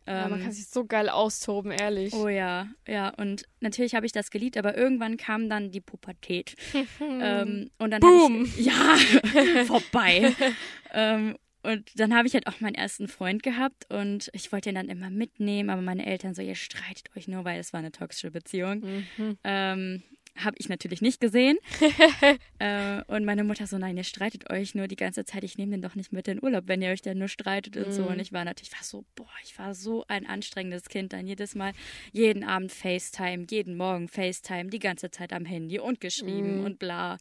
Ja, 0.07 0.27
man 0.27 0.39
ähm, 0.39 0.43
kann 0.43 0.51
sich 0.51 0.67
so 0.67 0.85
geil 0.85 1.09
austoben, 1.09 1.71
ehrlich. 1.71 2.13
Oh 2.13 2.27
ja, 2.27 2.67
ja. 2.87 3.09
Und 3.09 3.45
natürlich 3.59 3.95
habe 3.95 4.05
ich 4.05 4.11
das 4.11 4.29
geliebt, 4.29 4.55
aber 4.55 4.77
irgendwann 4.77 5.17
kam 5.17 5.49
dann 5.49 5.71
die 5.71 5.81
Pubertät. 5.81 6.55
ähm, 7.01 7.71
und 7.79 7.91
dann 7.91 8.01
Boom! 8.01 8.43
Ich, 8.45 8.67
ja, 8.67 8.97
vorbei. 9.65 10.31
ähm, 10.93 11.35
und 11.65 11.99
dann 11.99 12.15
habe 12.15 12.27
ich 12.27 12.33
halt 12.33 12.47
auch 12.47 12.59
meinen 12.59 12.75
ersten 12.75 13.07
Freund 13.07 13.43
gehabt 13.43 13.91
und 13.91 14.29
ich 14.33 14.51
wollte 14.51 14.69
ihn 14.69 14.75
dann 14.75 14.89
immer 14.89 15.09
mitnehmen, 15.09 15.69
aber 15.69 15.81
meine 15.81 16.05
Eltern 16.05 16.33
so, 16.33 16.41
ihr 16.41 16.55
streitet 16.55 17.09
euch 17.15 17.27
nur, 17.27 17.45
weil 17.45 17.59
es 17.59 17.73
war 17.73 17.79
eine 17.79 17.91
toxische 17.91 18.31
Beziehung. 18.31 18.79
Mhm. 19.17 19.37
Ähm, 19.43 20.03
habe 20.35 20.55
ich 20.59 20.69
natürlich 20.69 21.01
nicht 21.01 21.21
gesehen. 21.21 21.57
äh, 22.59 23.01
und 23.07 23.25
meine 23.25 23.43
Mutter 23.43 23.67
so, 23.67 23.77
nein, 23.77 23.97
ihr 23.97 24.03
streitet 24.03 24.49
euch 24.49 24.75
nur 24.75 24.87
die 24.87 24.95
ganze 24.95 25.25
Zeit. 25.25 25.43
Ich 25.43 25.57
nehme 25.57 25.71
den 25.71 25.81
doch 25.81 25.95
nicht 25.95 26.11
mit 26.11 26.27
in 26.27 26.43
Urlaub, 26.43 26.65
wenn 26.67 26.81
ihr 26.81 26.89
euch 26.89 27.01
dann 27.01 27.17
nur 27.17 27.27
streitet 27.27 27.77
und 27.77 27.89
mm. 27.89 27.91
so. 27.91 28.03
Und 28.03 28.15
mhm. 28.15 28.21
ich 28.21 28.33
war 28.33 28.43
natürlich, 28.43 28.73
war 28.73 28.83
so, 28.83 29.05
boah, 29.15 29.29
ich 29.43 29.57
war 29.57 29.73
so 29.73 30.05
ein 30.07 30.25
anstrengendes 30.25 30.89
Kind. 30.89 31.13
Dann 31.13 31.25
jedes 31.25 31.55
Mal, 31.55 31.71
jeden 32.11 32.43
Abend 32.43 32.71
FaceTime, 32.71 33.47
jeden 33.49 33.77
Morgen 33.77 34.07
FaceTime, 34.07 34.69
die 34.69 34.79
ganze 34.79 35.09
Zeit 35.09 35.31
am 35.31 35.45
Handy 35.45 35.79
und 35.79 36.01
geschrieben 36.01 36.61
mm. 36.61 36.65
und 36.65 36.79
bla. 36.79 37.17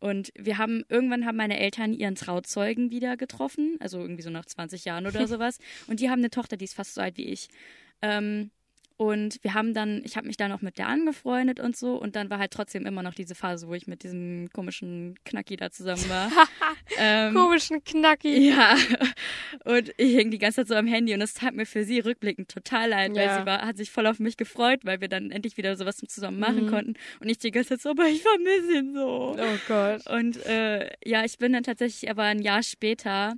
Und 0.00 0.30
wir 0.38 0.58
haben, 0.58 0.84
irgendwann 0.88 1.24
haben 1.24 1.36
meine 1.36 1.58
Eltern 1.58 1.92
ihren 1.92 2.14
Trauzeugen 2.14 2.90
wieder 2.90 3.16
getroffen, 3.16 3.76
also 3.80 3.98
irgendwie 4.00 4.22
so 4.22 4.30
nach 4.30 4.44
20 4.44 4.84
Jahren 4.84 5.06
oder 5.06 5.26
sowas. 5.26 5.58
und 5.86 6.00
die 6.00 6.10
haben 6.10 6.20
eine 6.20 6.30
Tochter, 6.30 6.56
die 6.56 6.66
ist 6.66 6.74
fast 6.74 6.94
so 6.94 7.00
alt 7.00 7.16
wie 7.16 7.26
ich. 7.26 7.48
Ähm, 8.02 8.50
und 8.98 9.38
wir 9.44 9.54
haben 9.54 9.74
dann, 9.74 10.02
ich 10.04 10.16
habe 10.16 10.26
mich 10.26 10.36
dann 10.36 10.50
auch 10.50 10.60
mit 10.60 10.76
der 10.76 10.88
angefreundet 10.88 11.60
und 11.60 11.76
so. 11.76 11.94
Und 11.94 12.16
dann 12.16 12.30
war 12.30 12.40
halt 12.40 12.50
trotzdem 12.50 12.84
immer 12.84 13.04
noch 13.04 13.14
diese 13.14 13.36
Phase, 13.36 13.68
wo 13.68 13.74
ich 13.74 13.86
mit 13.86 14.02
diesem 14.02 14.50
komischen 14.52 15.14
Knacki 15.24 15.54
da 15.54 15.70
zusammen 15.70 16.08
war. 16.08 16.32
ähm, 16.98 17.32
komischen 17.32 17.84
Knacki. 17.84 18.50
Ja. 18.50 18.76
Und 19.64 19.90
ich 19.98 20.16
hing 20.16 20.32
die 20.32 20.38
ganze 20.38 20.62
Zeit 20.62 20.68
so 20.68 20.74
am 20.74 20.88
Handy 20.88 21.14
und 21.14 21.20
es 21.20 21.34
tat 21.34 21.54
mir 21.54 21.66
für 21.66 21.84
sie 21.84 22.00
rückblickend 22.00 22.50
total 22.50 22.88
leid, 22.88 23.14
ja. 23.14 23.22
weil 23.22 23.38
sie 23.38 23.46
war, 23.46 23.62
hat 23.62 23.76
sich 23.76 23.90
voll 23.90 24.06
auf 24.06 24.18
mich 24.18 24.36
gefreut, 24.36 24.80
weil 24.82 25.00
wir 25.00 25.08
dann 25.08 25.30
endlich 25.30 25.56
wieder 25.56 25.76
sowas 25.76 25.98
zusammen 25.98 26.40
machen 26.40 26.66
mhm. 26.66 26.70
konnten. 26.70 26.94
Und 27.20 27.28
ich 27.28 27.38
die 27.38 27.52
ganze 27.52 27.70
Zeit 27.70 27.82
so, 27.82 27.90
aber 27.90 28.06
ich 28.06 28.22
vermisse 28.22 28.78
ihn 28.78 28.94
so. 28.94 29.36
Oh 29.38 29.58
Gott. 29.68 30.06
Und 30.08 30.44
äh, 30.46 30.90
ja, 31.04 31.24
ich 31.24 31.38
bin 31.38 31.52
dann 31.52 31.62
tatsächlich 31.62 32.10
aber 32.10 32.24
ein 32.24 32.40
Jahr 32.40 32.64
später 32.64 33.34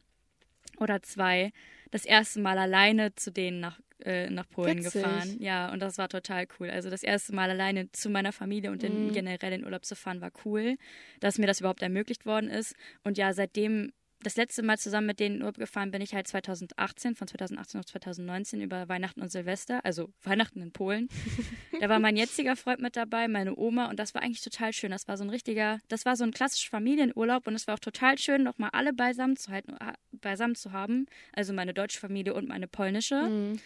oder 0.79 1.03
zwei 1.03 1.53
das 1.90 2.07
erste 2.07 2.40
Mal 2.40 2.57
alleine 2.57 3.14
zu 3.14 3.31
denen 3.31 3.61
nach 3.61 3.79
äh, 4.05 4.31
nach 4.31 4.49
Polen 4.49 4.79
Witzig. 4.79 5.03
gefahren. 5.03 5.37
Ja, 5.39 5.73
und 5.73 5.81
das 5.81 5.99
war 5.99 6.09
total 6.09 6.47
cool. 6.59 6.71
Also 6.71 6.91
das 6.91 7.03
erste 7.03 7.35
Mal 7.35 7.51
alleine 7.51 7.91
zu 7.93 8.11
meiner 8.11 8.33
Familie 8.33 8.71
und 8.71 8.83
in, 8.83 9.09
mhm. 9.09 9.13
generell 9.13 9.53
in 9.53 9.65
Urlaub 9.65 9.85
zu 9.85 9.97
fahren 9.97 10.21
war 10.21 10.33
cool, 10.45 10.77
dass 11.21 11.39
mir 11.39 11.47
das 11.47 11.61
überhaupt 11.61 11.83
ermöglicht 11.83 12.27
worden 12.27 12.49
ist. 12.49 12.75
Und 13.05 13.19
ja, 13.19 13.33
seitdem 13.33 13.93
das 14.23 14.37
letzte 14.37 14.63
Mal 14.63 14.79
zusammen 14.79 15.07
mit 15.07 15.21
denen 15.21 15.37
in 15.37 15.43
Urlaub 15.43 15.57
gefahren 15.57 15.91
bin 15.91 16.03
ich 16.03 16.15
halt 16.15 16.29
2018, 16.29 17.15
von 17.15 17.27
2018 17.27 17.81
auf 17.81 17.87
2019 17.87 18.61
über 18.61 18.89
Weihnachten 18.89 19.23
und 19.23 19.31
Silvester, 19.31 19.85
also 19.85 20.13
Weihnachten 20.23 20.61
in 20.61 20.73
Polen. 20.73 21.09
da 21.81 21.89
war 21.89 21.99
mein 21.99 22.17
jetziger 22.17 22.57
Freund 22.57 22.81
mit 22.81 22.97
dabei, 22.97 23.29
meine 23.29 23.57
Oma 23.57 23.89
und 23.89 23.99
das 23.99 24.15
war 24.15 24.23
eigentlich 24.23 24.43
total 24.43 24.73
schön. 24.73 24.91
Das 24.91 25.09
war 25.09 25.17
so 25.17 25.25
ein 25.25 25.31
richtiger, 25.31 25.79
das 25.89 26.05
war 26.05 26.17
so 26.17 26.25
ein 26.25 26.33
klassischer 26.33 26.71
Familienurlaub 26.71 27.47
und 27.47 27.55
es 27.55 27.67
war 27.67 27.75
auch 27.75 27.81
total 27.81 28.19
schön, 28.19 28.43
nochmal 28.43 28.71
alle 28.73 28.93
beisammen 28.93 29.37
zu 29.37 29.51
halten, 29.51 29.75
beisammen 30.13 30.55
zu 30.55 30.73
haben. 30.73 31.07
Also 31.33 31.53
meine 31.53 31.73
deutsche 31.73 31.99
Familie 31.99 32.35
und 32.35 32.47
meine 32.47 32.69
polnische. 32.69 33.23
Mhm. 33.23 33.61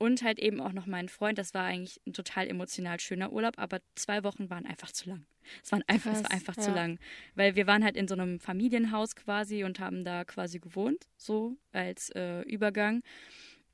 Und 0.00 0.22
halt 0.22 0.38
eben 0.38 0.62
auch 0.62 0.72
noch 0.72 0.86
mein 0.86 1.10
Freund. 1.10 1.36
Das 1.36 1.52
war 1.52 1.64
eigentlich 1.64 2.00
ein 2.06 2.14
total 2.14 2.48
emotional 2.48 2.98
schöner 3.00 3.32
Urlaub, 3.32 3.58
aber 3.58 3.80
zwei 3.96 4.24
Wochen 4.24 4.48
waren 4.48 4.64
einfach 4.64 4.90
zu 4.92 5.10
lang. 5.10 5.26
Es, 5.62 5.72
waren 5.72 5.84
einfach, 5.88 6.12
Krass, 6.12 6.20
es 6.20 6.24
war 6.24 6.32
einfach 6.32 6.56
ja. 6.56 6.62
zu 6.62 6.70
lang. 6.70 6.98
Weil 7.34 7.54
wir 7.54 7.66
waren 7.66 7.84
halt 7.84 7.98
in 7.98 8.08
so 8.08 8.14
einem 8.14 8.40
Familienhaus 8.40 9.14
quasi 9.14 9.62
und 9.62 9.78
haben 9.78 10.02
da 10.02 10.24
quasi 10.24 10.58
gewohnt, 10.58 11.06
so 11.18 11.58
als 11.72 12.08
äh, 12.14 12.40
Übergang. 12.44 13.02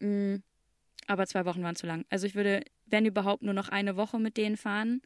Mhm. 0.00 0.42
Aber 1.06 1.28
zwei 1.28 1.44
Wochen 1.44 1.62
waren 1.62 1.76
zu 1.76 1.86
lang. 1.86 2.04
Also 2.10 2.26
ich 2.26 2.34
würde, 2.34 2.64
wenn 2.86 3.06
überhaupt, 3.06 3.44
nur 3.44 3.54
noch 3.54 3.68
eine 3.68 3.96
Woche 3.96 4.18
mit 4.18 4.36
denen 4.36 4.56
fahren. 4.56 5.02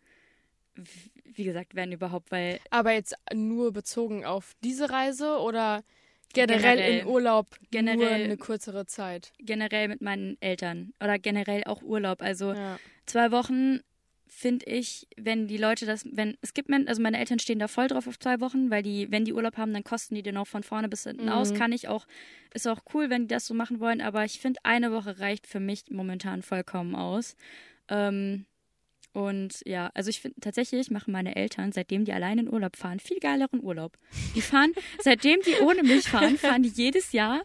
Wie 1.26 1.44
gesagt, 1.44 1.74
wenn 1.74 1.92
überhaupt, 1.92 2.32
weil. 2.32 2.60
Aber 2.70 2.92
jetzt 2.92 3.14
nur 3.34 3.74
bezogen 3.74 4.24
auf 4.24 4.54
diese 4.64 4.88
Reise 4.88 5.36
oder 5.36 5.84
generell, 6.32 6.76
generell 6.76 6.98
in 7.00 7.06
Urlaub 7.06 7.58
generell, 7.70 7.96
nur 7.96 8.08
eine 8.08 8.36
kürzere 8.36 8.86
Zeit. 8.86 9.32
Generell 9.38 9.88
mit 9.88 10.00
meinen 10.00 10.36
Eltern 10.40 10.92
oder 11.02 11.18
generell 11.18 11.64
auch 11.64 11.82
Urlaub. 11.82 12.22
Also 12.22 12.52
ja. 12.52 12.78
zwei 13.06 13.30
Wochen 13.30 13.80
finde 14.30 14.64
ich, 14.66 15.08
wenn 15.16 15.48
die 15.48 15.56
Leute 15.56 15.86
das, 15.86 16.04
wenn 16.10 16.38
es 16.40 16.54
gibt, 16.54 16.70
also 16.72 17.02
meine 17.02 17.18
Eltern 17.18 17.38
stehen 17.40 17.58
da 17.58 17.68
voll 17.68 17.88
drauf 17.88 18.06
auf 18.06 18.18
zwei 18.18 18.40
Wochen, 18.40 18.70
weil 18.70 18.82
die, 18.82 19.10
wenn 19.10 19.24
die 19.24 19.32
Urlaub 19.32 19.56
haben, 19.56 19.74
dann 19.74 19.84
kosten 19.84 20.14
die 20.14 20.22
den 20.22 20.36
auch 20.36 20.46
von 20.46 20.62
vorne 20.62 20.88
bis 20.88 21.02
hinten 21.02 21.24
mhm. 21.24 21.32
aus. 21.32 21.52
Kann 21.52 21.72
ich 21.72 21.88
auch, 21.88 22.06
ist 22.54 22.68
auch 22.68 22.80
cool, 22.94 23.10
wenn 23.10 23.22
die 23.22 23.34
das 23.34 23.46
so 23.46 23.54
machen 23.54 23.80
wollen, 23.80 24.00
aber 24.00 24.24
ich 24.24 24.40
finde, 24.40 24.60
eine 24.62 24.92
Woche 24.92 25.18
reicht 25.18 25.46
für 25.46 25.60
mich 25.60 25.84
momentan 25.90 26.42
vollkommen 26.42 26.94
aus. 26.94 27.36
Ähm, 27.88 28.46
und 29.12 29.62
ja, 29.66 29.90
also 29.94 30.08
ich 30.10 30.20
finde 30.20 30.40
tatsächlich 30.40 30.90
machen 30.90 31.12
meine 31.12 31.34
Eltern, 31.34 31.72
seitdem 31.72 32.04
die 32.04 32.12
alleine 32.12 32.42
in 32.42 32.52
Urlaub 32.52 32.76
fahren, 32.76 33.00
viel 33.00 33.18
geileren 33.18 33.62
Urlaub. 33.62 33.98
Die 34.34 34.40
fahren, 34.40 34.72
seitdem 35.00 35.40
die 35.42 35.62
ohne 35.62 35.82
mich 35.82 36.08
fahren, 36.08 36.38
fahren 36.38 36.62
die 36.62 36.68
jedes 36.68 37.12
Jahr 37.12 37.42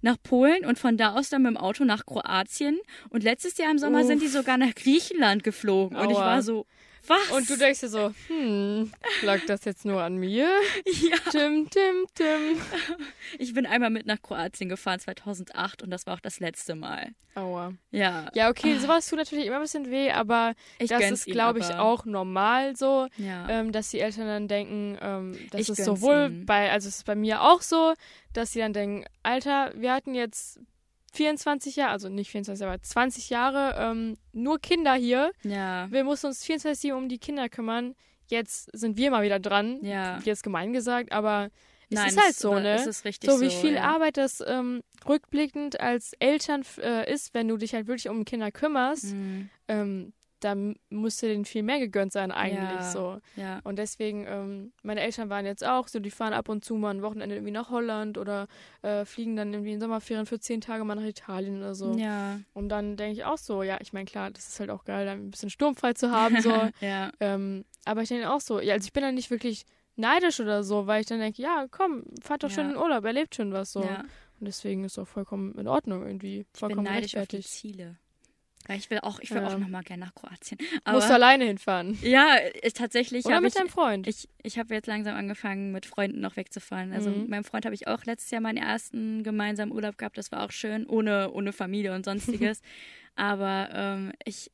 nach 0.00 0.16
Polen 0.22 0.64
und 0.64 0.78
von 0.78 0.96
da 0.96 1.14
aus 1.14 1.28
dann 1.28 1.42
mit 1.42 1.50
dem 1.50 1.56
Auto 1.56 1.84
nach 1.84 2.06
Kroatien. 2.06 2.78
Und 3.10 3.24
letztes 3.24 3.58
Jahr 3.58 3.70
im 3.70 3.78
Sommer 3.78 4.00
Uff. 4.00 4.06
sind 4.06 4.22
die 4.22 4.28
sogar 4.28 4.56
nach 4.56 4.74
Griechenland 4.74 5.42
geflogen. 5.42 5.96
Aua. 5.96 6.04
Und 6.04 6.10
ich 6.10 6.16
war 6.16 6.42
so, 6.42 6.66
was? 7.08 7.30
Und 7.30 7.48
du 7.48 7.56
denkst 7.56 7.80
dir 7.80 7.88
so, 7.88 8.12
hm, 8.28 8.92
lag 9.22 9.40
das 9.46 9.64
jetzt 9.64 9.84
nur 9.84 10.02
an 10.02 10.16
mir? 10.16 10.48
Ja. 11.08 11.16
Tim, 11.30 11.68
Tim, 11.70 12.06
Tim. 12.14 12.60
Ich 13.38 13.54
bin 13.54 13.66
einmal 13.66 13.90
mit 13.90 14.06
nach 14.06 14.20
Kroatien 14.20 14.68
gefahren, 14.68 14.98
2008, 14.98 15.82
und 15.82 15.90
das 15.90 16.06
war 16.06 16.14
auch 16.14 16.20
das 16.20 16.40
letzte 16.40 16.74
Mal. 16.74 17.12
Aua. 17.34 17.72
Ja. 17.90 18.30
Ja, 18.34 18.48
okay, 18.50 18.78
sowas 18.78 19.08
tut 19.08 19.18
natürlich 19.18 19.46
immer 19.46 19.56
ein 19.56 19.62
bisschen 19.62 19.90
weh, 19.90 20.10
aber 20.10 20.54
ich 20.78 20.88
das 20.88 21.10
ist, 21.10 21.26
glaube 21.26 21.60
ich, 21.60 21.70
auch 21.74 22.04
normal 22.04 22.76
so, 22.76 23.06
ja. 23.16 23.48
ähm, 23.48 23.70
dass 23.70 23.90
die 23.90 24.00
Eltern 24.00 24.26
dann 24.26 24.48
denken, 24.48 24.98
ähm, 25.00 25.38
das 25.50 25.62
ich 25.62 25.68
ist 25.70 25.84
sowohl 25.84 26.30
ihm. 26.30 26.46
bei, 26.46 26.70
also 26.70 26.88
es 26.88 26.96
ist 26.96 27.06
bei 27.06 27.14
mir 27.14 27.42
auch 27.42 27.62
so, 27.62 27.94
dass 28.32 28.52
sie 28.52 28.58
dann 28.60 28.72
denken, 28.72 29.04
Alter, 29.22 29.72
wir 29.76 29.92
hatten 29.92 30.14
jetzt 30.14 30.60
24 31.18 31.74
Jahre, 31.74 31.90
also 31.90 32.08
nicht 32.08 32.30
24, 32.30 32.64
aber 32.64 32.80
20 32.80 33.28
Jahre, 33.28 33.74
ähm, 33.76 34.16
nur 34.32 34.60
Kinder 34.60 34.94
hier. 34.94 35.32
Ja. 35.42 35.90
Wir 35.90 36.04
mussten 36.04 36.28
uns 36.28 36.44
24 36.44 36.92
um 36.92 37.08
die 37.08 37.18
Kinder 37.18 37.48
kümmern. 37.48 37.96
Jetzt 38.28 38.70
sind 38.72 38.96
wir 38.96 39.10
mal 39.10 39.24
wieder 39.24 39.40
dran. 39.40 39.80
Ja. 39.82 40.20
Jetzt 40.24 40.44
gemein 40.44 40.72
gesagt, 40.72 41.10
aber 41.10 41.50
es 41.90 41.98
Nein, 41.98 42.08
ist 42.08 42.22
halt 42.22 42.36
so, 42.36 42.54
ne? 42.54 42.74
Es 42.74 42.86
ist 42.86 43.04
richtig 43.04 43.28
so 43.28 43.40
wie 43.40 43.50
so, 43.50 43.60
viel 43.60 43.74
ja. 43.74 43.82
Arbeit 43.82 44.16
das 44.16 44.44
ähm, 44.46 44.82
rückblickend 45.08 45.80
als 45.80 46.12
Eltern 46.20 46.62
äh, 46.80 47.12
ist, 47.12 47.34
wenn 47.34 47.48
du 47.48 47.56
dich 47.56 47.74
halt 47.74 47.88
wirklich 47.88 48.08
um 48.08 48.24
Kinder 48.24 48.52
kümmerst. 48.52 49.12
Mhm. 49.14 49.50
Ähm, 49.66 50.12
da 50.40 50.56
musste 50.90 51.28
denen 51.28 51.44
viel 51.44 51.62
mehr 51.62 51.78
gegönnt 51.78 52.12
sein 52.12 52.30
eigentlich 52.30 52.80
ja, 52.80 52.90
so. 52.90 53.20
Ja. 53.36 53.60
Und 53.64 53.76
deswegen, 53.76 54.26
ähm, 54.26 54.72
meine 54.82 55.00
Eltern 55.00 55.30
waren 55.30 55.46
jetzt 55.46 55.66
auch 55.66 55.88
so, 55.88 55.98
die 56.00 56.10
fahren 56.10 56.32
ab 56.32 56.48
und 56.48 56.64
zu 56.64 56.74
mal 56.74 56.90
ein 56.90 57.02
Wochenende 57.02 57.34
irgendwie 57.34 57.52
nach 57.52 57.70
Holland 57.70 58.18
oder 58.18 58.46
äh, 58.82 59.04
fliegen 59.04 59.36
dann 59.36 59.52
irgendwie 59.52 59.72
in 59.72 59.80
Sommerferien 59.80 60.26
für 60.26 60.38
zehn 60.38 60.60
Tage 60.60 60.84
mal 60.84 60.94
nach 60.94 61.04
Italien 61.04 61.58
oder 61.58 61.74
so. 61.74 61.94
Ja. 61.94 62.40
Und 62.54 62.68
dann 62.68 62.96
denke 62.96 63.12
ich 63.12 63.24
auch 63.24 63.38
so, 63.38 63.62
ja, 63.62 63.78
ich 63.80 63.92
meine, 63.92 64.06
klar, 64.06 64.30
das 64.30 64.48
ist 64.48 64.60
halt 64.60 64.70
auch 64.70 64.84
geil, 64.84 65.06
dann 65.06 65.26
ein 65.26 65.30
bisschen 65.30 65.50
sturmfrei 65.50 65.94
zu 65.94 66.10
haben, 66.10 66.40
so. 66.40 66.50
ja. 66.80 67.10
Ähm, 67.20 67.64
aber 67.84 68.02
ich 68.02 68.08
denke 68.08 68.30
auch 68.30 68.40
so, 68.40 68.60
ja, 68.60 68.74
also 68.74 68.86
ich 68.86 68.92
bin 68.92 69.02
dann 69.02 69.14
nicht 69.14 69.30
wirklich 69.30 69.64
neidisch 69.96 70.40
oder 70.40 70.62
so, 70.62 70.86
weil 70.86 71.00
ich 71.00 71.06
dann 71.06 71.20
denke, 71.20 71.42
ja, 71.42 71.66
komm, 71.70 72.04
fahrt 72.22 72.44
doch 72.44 72.50
ja. 72.50 72.54
schön 72.54 72.70
in 72.70 72.76
Urlaub, 72.76 73.04
erlebt 73.04 73.34
schon 73.34 73.52
was 73.52 73.72
so. 73.72 73.80
Und 74.40 74.46
deswegen 74.46 74.84
ist 74.84 74.98
auch 74.98 75.08
vollkommen 75.08 75.54
in 75.58 75.66
Ordnung 75.66 76.06
irgendwie. 76.06 76.46
Vollkommen 76.52 76.86
ich 76.86 76.90
bin 76.90 76.94
neidisch 76.94 77.16
auf 77.16 77.26
die 77.26 77.40
Ziele. 77.40 77.96
Ich 78.76 78.90
will 78.90 78.98
auch, 79.00 79.18
ich 79.20 79.30
will 79.30 79.40
ja. 79.40 79.48
auch 79.48 79.58
noch 79.58 79.68
mal 79.68 79.82
gerne 79.82 80.04
nach 80.04 80.14
Kroatien. 80.14 80.58
Aber, 80.84 80.96
Musst 80.96 81.08
du 81.08 81.14
alleine 81.14 81.44
hinfahren? 81.46 81.98
Ja, 82.02 82.36
ich, 82.62 82.74
tatsächlich. 82.74 83.24
Oder 83.24 83.40
mit 83.40 83.54
ich, 83.54 83.58
deinem 83.58 83.70
Freund? 83.70 84.06
Ich, 84.06 84.28
ich 84.42 84.58
habe 84.58 84.74
jetzt 84.74 84.86
langsam 84.86 85.16
angefangen, 85.16 85.72
mit 85.72 85.86
Freunden 85.86 86.20
noch 86.20 86.36
wegzufahren. 86.36 86.92
Also 86.92 87.08
mhm. 87.10 87.20
mit 87.20 87.28
meinem 87.30 87.44
Freund 87.44 87.64
habe 87.64 87.74
ich 87.74 87.86
auch 87.86 88.04
letztes 88.04 88.30
Jahr 88.30 88.42
meinen 88.42 88.58
ersten 88.58 89.22
gemeinsamen 89.22 89.72
Urlaub 89.72 89.96
gehabt. 89.96 90.18
Das 90.18 90.32
war 90.32 90.44
auch 90.44 90.50
schön, 90.50 90.86
ohne, 90.86 91.30
ohne 91.32 91.52
Familie 91.52 91.94
und 91.94 92.04
sonstiges. 92.04 92.60
aber 93.16 93.70
ähm, 93.72 94.12
ich 94.24 94.50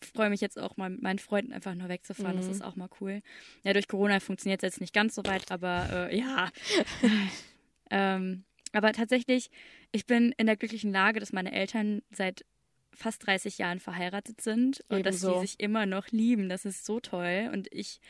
freue 0.00 0.30
mich 0.30 0.40
jetzt 0.40 0.58
auch 0.58 0.76
mal 0.76 0.90
mit 0.90 1.02
meinen 1.02 1.18
Freunden 1.18 1.52
einfach 1.52 1.74
nur 1.74 1.88
wegzufahren. 1.88 2.36
Mhm. 2.36 2.40
Das 2.40 2.48
ist 2.48 2.62
auch 2.62 2.76
mal 2.76 2.88
cool. 3.00 3.20
Ja, 3.64 3.72
durch 3.72 3.88
Corona 3.88 4.20
funktioniert 4.20 4.62
es 4.62 4.74
jetzt 4.74 4.80
nicht 4.80 4.94
ganz 4.94 5.14
so 5.14 5.24
weit, 5.24 5.50
aber 5.50 6.10
äh, 6.10 6.18
ja. 6.18 6.50
ähm, 7.90 8.44
aber 8.72 8.92
tatsächlich, 8.92 9.50
ich 9.92 10.06
bin 10.06 10.32
in 10.36 10.46
der 10.46 10.56
glücklichen 10.56 10.92
Lage, 10.92 11.20
dass 11.20 11.32
meine 11.32 11.52
Eltern 11.52 12.02
seit 12.10 12.44
fast 12.94 13.26
30 13.26 13.58
Jahren 13.58 13.80
verheiratet 13.80 14.40
sind 14.40 14.84
und 14.88 15.00
Ebenso. 15.00 15.28
dass 15.28 15.40
sie 15.40 15.46
sich 15.46 15.60
immer 15.60 15.86
noch 15.86 16.08
lieben. 16.08 16.48
Das 16.48 16.64
ist 16.64 16.84
so 16.84 17.00
toll. 17.00 17.50
Und 17.52 17.68
ich 17.72 18.00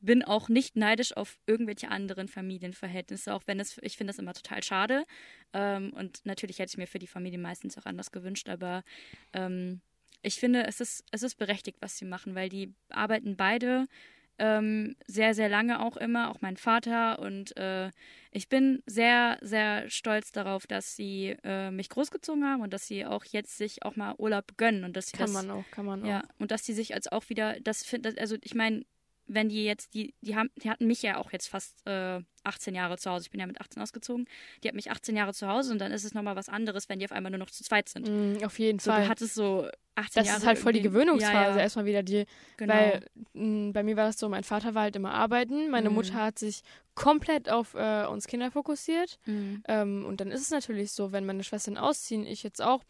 bin 0.00 0.22
auch 0.22 0.48
nicht 0.48 0.76
neidisch 0.76 1.16
auf 1.16 1.38
irgendwelche 1.46 1.88
anderen 1.88 2.28
Familienverhältnisse, 2.28 3.32
auch 3.34 3.42
wenn 3.46 3.58
es, 3.58 3.78
ich 3.82 3.96
finde 3.96 4.12
das 4.12 4.18
immer 4.18 4.34
total 4.34 4.62
schade. 4.62 5.04
Ähm, 5.52 5.92
und 5.94 6.24
natürlich 6.26 6.58
hätte 6.58 6.72
ich 6.72 6.78
mir 6.78 6.86
für 6.86 6.98
die 6.98 7.06
Familie 7.06 7.38
meistens 7.38 7.78
auch 7.78 7.86
anders 7.86 8.12
gewünscht, 8.12 8.48
aber 8.48 8.84
ähm, 9.32 9.80
ich 10.22 10.36
finde, 10.36 10.66
es 10.66 10.80
ist, 10.80 11.04
es 11.10 11.22
ist 11.22 11.36
berechtigt, 11.36 11.78
was 11.80 11.98
sie 11.98 12.04
machen, 12.04 12.34
weil 12.34 12.48
die 12.48 12.72
arbeiten 12.88 13.36
beide 13.36 13.86
ähm, 14.38 14.96
sehr, 15.06 15.34
sehr 15.34 15.48
lange 15.48 15.80
auch 15.80 15.96
immer, 15.96 16.30
auch 16.30 16.40
mein 16.40 16.56
Vater. 16.56 17.18
Und 17.18 17.56
äh, 17.56 17.90
ich 18.30 18.48
bin 18.48 18.82
sehr, 18.86 19.38
sehr 19.40 19.88
stolz 19.90 20.32
darauf, 20.32 20.66
dass 20.66 20.96
sie 20.96 21.36
äh, 21.44 21.70
mich 21.70 21.88
großgezogen 21.88 22.44
haben 22.44 22.62
und 22.62 22.72
dass 22.72 22.86
sie 22.86 23.06
auch 23.06 23.24
jetzt 23.24 23.56
sich 23.56 23.84
auch 23.84 23.96
mal 23.96 24.14
Urlaub 24.18 24.56
gönnen. 24.56 24.84
Und 24.84 24.96
dass 24.96 25.08
sie 25.08 25.16
kann 25.16 25.32
das, 25.32 25.34
man 25.34 25.50
auch, 25.50 25.64
kann 25.70 25.86
man 25.86 26.02
auch. 26.02 26.08
Ja, 26.08 26.22
und 26.38 26.50
dass 26.50 26.64
sie 26.64 26.72
sich 26.72 26.94
als 26.94 27.10
auch 27.10 27.28
wieder, 27.28 27.58
das 27.60 27.84
finde, 27.84 28.14
also 28.18 28.36
ich 28.42 28.54
meine, 28.54 28.84
wenn 29.26 29.48
die 29.48 29.64
jetzt, 29.64 29.94
die, 29.94 30.14
die 30.20 30.36
haben, 30.36 30.50
die 30.56 30.70
hatten 30.70 30.86
mich 30.86 31.02
ja 31.02 31.18
auch 31.18 31.32
jetzt 31.32 31.48
fast 31.48 31.86
äh, 31.86 32.20
18 32.44 32.74
Jahre 32.74 32.98
zu 32.98 33.10
Hause. 33.10 33.24
Ich 33.24 33.30
bin 33.30 33.40
ja 33.40 33.46
mit 33.46 33.60
18 33.60 33.82
ausgezogen. 33.82 34.26
Die 34.62 34.68
hat 34.68 34.74
mich 34.74 34.90
18 34.90 35.16
Jahre 35.16 35.32
zu 35.32 35.48
Hause 35.48 35.72
und 35.72 35.78
dann 35.78 35.92
ist 35.92 36.04
es 36.04 36.14
nochmal 36.14 36.36
was 36.36 36.48
anderes, 36.48 36.88
wenn 36.88 36.98
die 36.98 37.06
auf 37.06 37.12
einmal 37.12 37.30
nur 37.30 37.38
noch 37.38 37.50
zu 37.50 37.64
zweit 37.64 37.88
sind. 37.88 38.08
Mm, 38.08 38.44
auf 38.44 38.58
jeden 38.58 38.78
so, 38.78 38.90
Fall. 38.90 39.04
Du 39.04 39.08
hattest 39.08 39.34
so 39.34 39.68
18 39.94 40.20
das 40.20 40.26
Jahre. 40.26 40.38
ist 40.38 40.46
halt 40.46 40.58
voll 40.58 40.72
die 40.72 40.82
Gewöhnungsphase, 40.82 41.34
ja, 41.34 41.56
ja. 41.56 41.62
erstmal 41.62 41.86
wieder 41.86 42.02
die. 42.02 42.26
Genau. 42.56 42.74
Weil 42.74 43.06
mh, 43.32 43.72
bei 43.72 43.82
mir 43.82 43.96
war 43.96 44.06
das 44.06 44.18
so, 44.18 44.28
mein 44.28 44.44
Vater 44.44 44.74
war 44.74 44.82
halt 44.82 44.96
immer 44.96 45.12
arbeiten, 45.12 45.70
meine 45.70 45.88
mhm. 45.88 45.96
Mutter 45.96 46.14
hat 46.14 46.38
sich 46.38 46.62
komplett 46.94 47.50
auf 47.50 47.74
äh, 47.74 48.06
uns 48.06 48.26
Kinder 48.26 48.50
fokussiert. 48.50 49.18
Mhm. 49.24 49.62
Ähm, 49.66 50.04
und 50.06 50.20
dann 50.20 50.30
ist 50.30 50.42
es 50.42 50.50
natürlich 50.50 50.92
so, 50.92 51.12
wenn 51.12 51.26
meine 51.26 51.44
Schwestern 51.44 51.78
ausziehen, 51.78 52.26
ich 52.26 52.42
jetzt 52.42 52.60
auch 52.60 52.82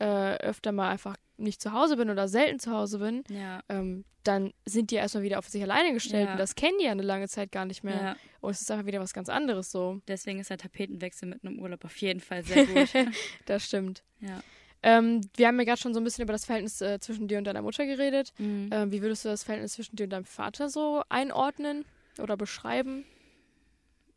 äh, 0.00 0.36
öfter 0.36 0.72
mal 0.72 0.88
einfach 0.88 1.16
nicht 1.36 1.60
zu 1.60 1.72
Hause 1.72 1.96
bin 1.96 2.10
oder 2.10 2.28
selten 2.28 2.58
zu 2.58 2.72
Hause 2.72 2.98
bin, 2.98 3.24
ja. 3.28 3.62
ähm, 3.68 4.04
dann 4.24 4.52
sind 4.66 4.90
die 4.90 4.96
erstmal 4.96 5.22
wieder 5.22 5.38
auf 5.38 5.48
sich 5.48 5.62
alleine 5.62 5.92
gestellt. 5.92 6.26
Ja. 6.26 6.32
Und 6.32 6.38
das 6.38 6.54
kennen 6.54 6.76
die 6.78 6.84
ja 6.84 6.90
eine 6.90 7.02
lange 7.02 7.28
Zeit 7.28 7.52
gar 7.52 7.64
nicht 7.64 7.82
mehr. 7.82 8.02
Ja. 8.02 8.16
Und 8.40 8.50
es 8.50 8.60
ist 8.60 8.70
einfach 8.70 8.86
wieder 8.86 9.00
was 9.00 9.14
ganz 9.14 9.28
anderes 9.28 9.70
so. 9.70 10.00
Deswegen 10.08 10.40
ist 10.40 10.50
der 10.50 10.58
Tapetenwechsel 10.58 11.28
mit 11.28 11.44
einem 11.44 11.58
Urlaub 11.58 11.84
auf 11.84 11.96
jeden 11.96 12.20
Fall 12.20 12.44
sehr 12.44 12.66
gut. 12.66 12.88
das 13.46 13.64
stimmt. 13.64 14.02
Ja. 14.20 14.42
Ähm, 14.82 15.20
wir 15.36 15.46
haben 15.46 15.58
ja 15.58 15.64
gerade 15.64 15.80
schon 15.80 15.94
so 15.94 16.00
ein 16.00 16.04
bisschen 16.04 16.24
über 16.24 16.32
das 16.32 16.44
Verhältnis 16.44 16.80
äh, 16.80 16.98
zwischen 17.00 17.28
dir 17.28 17.38
und 17.38 17.44
deiner 17.44 17.62
Mutter 17.62 17.86
geredet. 17.86 18.32
Mhm. 18.38 18.70
Ähm, 18.72 18.92
wie 18.92 19.02
würdest 19.02 19.24
du 19.24 19.28
das 19.28 19.44
Verhältnis 19.44 19.72
zwischen 19.72 19.96
dir 19.96 20.04
und 20.04 20.10
deinem 20.10 20.24
Vater 20.24 20.68
so 20.68 21.02
einordnen 21.08 21.84
oder 22.18 22.36
beschreiben? 22.36 23.04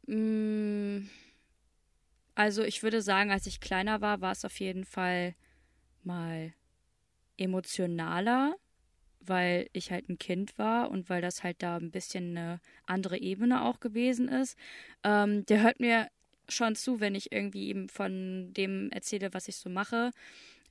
Mm. 0.08 1.08
Also 2.36 2.64
ich 2.64 2.82
würde 2.82 3.02
sagen, 3.02 3.32
als 3.32 3.46
ich 3.46 3.60
kleiner 3.60 4.02
war, 4.02 4.22
war 4.22 4.32
es 4.32 4.44
auf 4.44 4.60
jeden 4.60 4.86
Fall 4.86 5.36
mal 6.06 6.54
emotionaler, 7.38 8.56
weil 9.20 9.70
ich 9.74 9.92
halt 9.92 10.10
ein 10.10 10.18
Kind 10.18 10.58
war 10.58 10.92
und 10.92 11.10
weil 11.10 11.22
das 11.22 11.44
halt 11.44 11.62
da 11.64 11.78
ein 11.78 11.92
bisschen 11.92 12.38
eine 12.38 12.60
andere 12.86 13.18
Ebene 13.18 13.64
auch 13.64 13.80
gewesen 13.80 14.28
ist. 14.28 14.58
Ähm, 15.04 15.46
der 15.46 15.62
hört 15.62 15.80
mir 15.80 16.08
schon 16.50 16.76
zu, 16.76 17.00
wenn 17.00 17.16
ich 17.16 17.32
irgendwie 17.32 17.70
ihm 17.70 17.90
von 17.90 18.54
dem 18.54 18.92
erzähle, 18.92 19.34
was 19.34 19.48
ich 19.48 19.56
so 19.56 19.70
mache. 19.70 20.12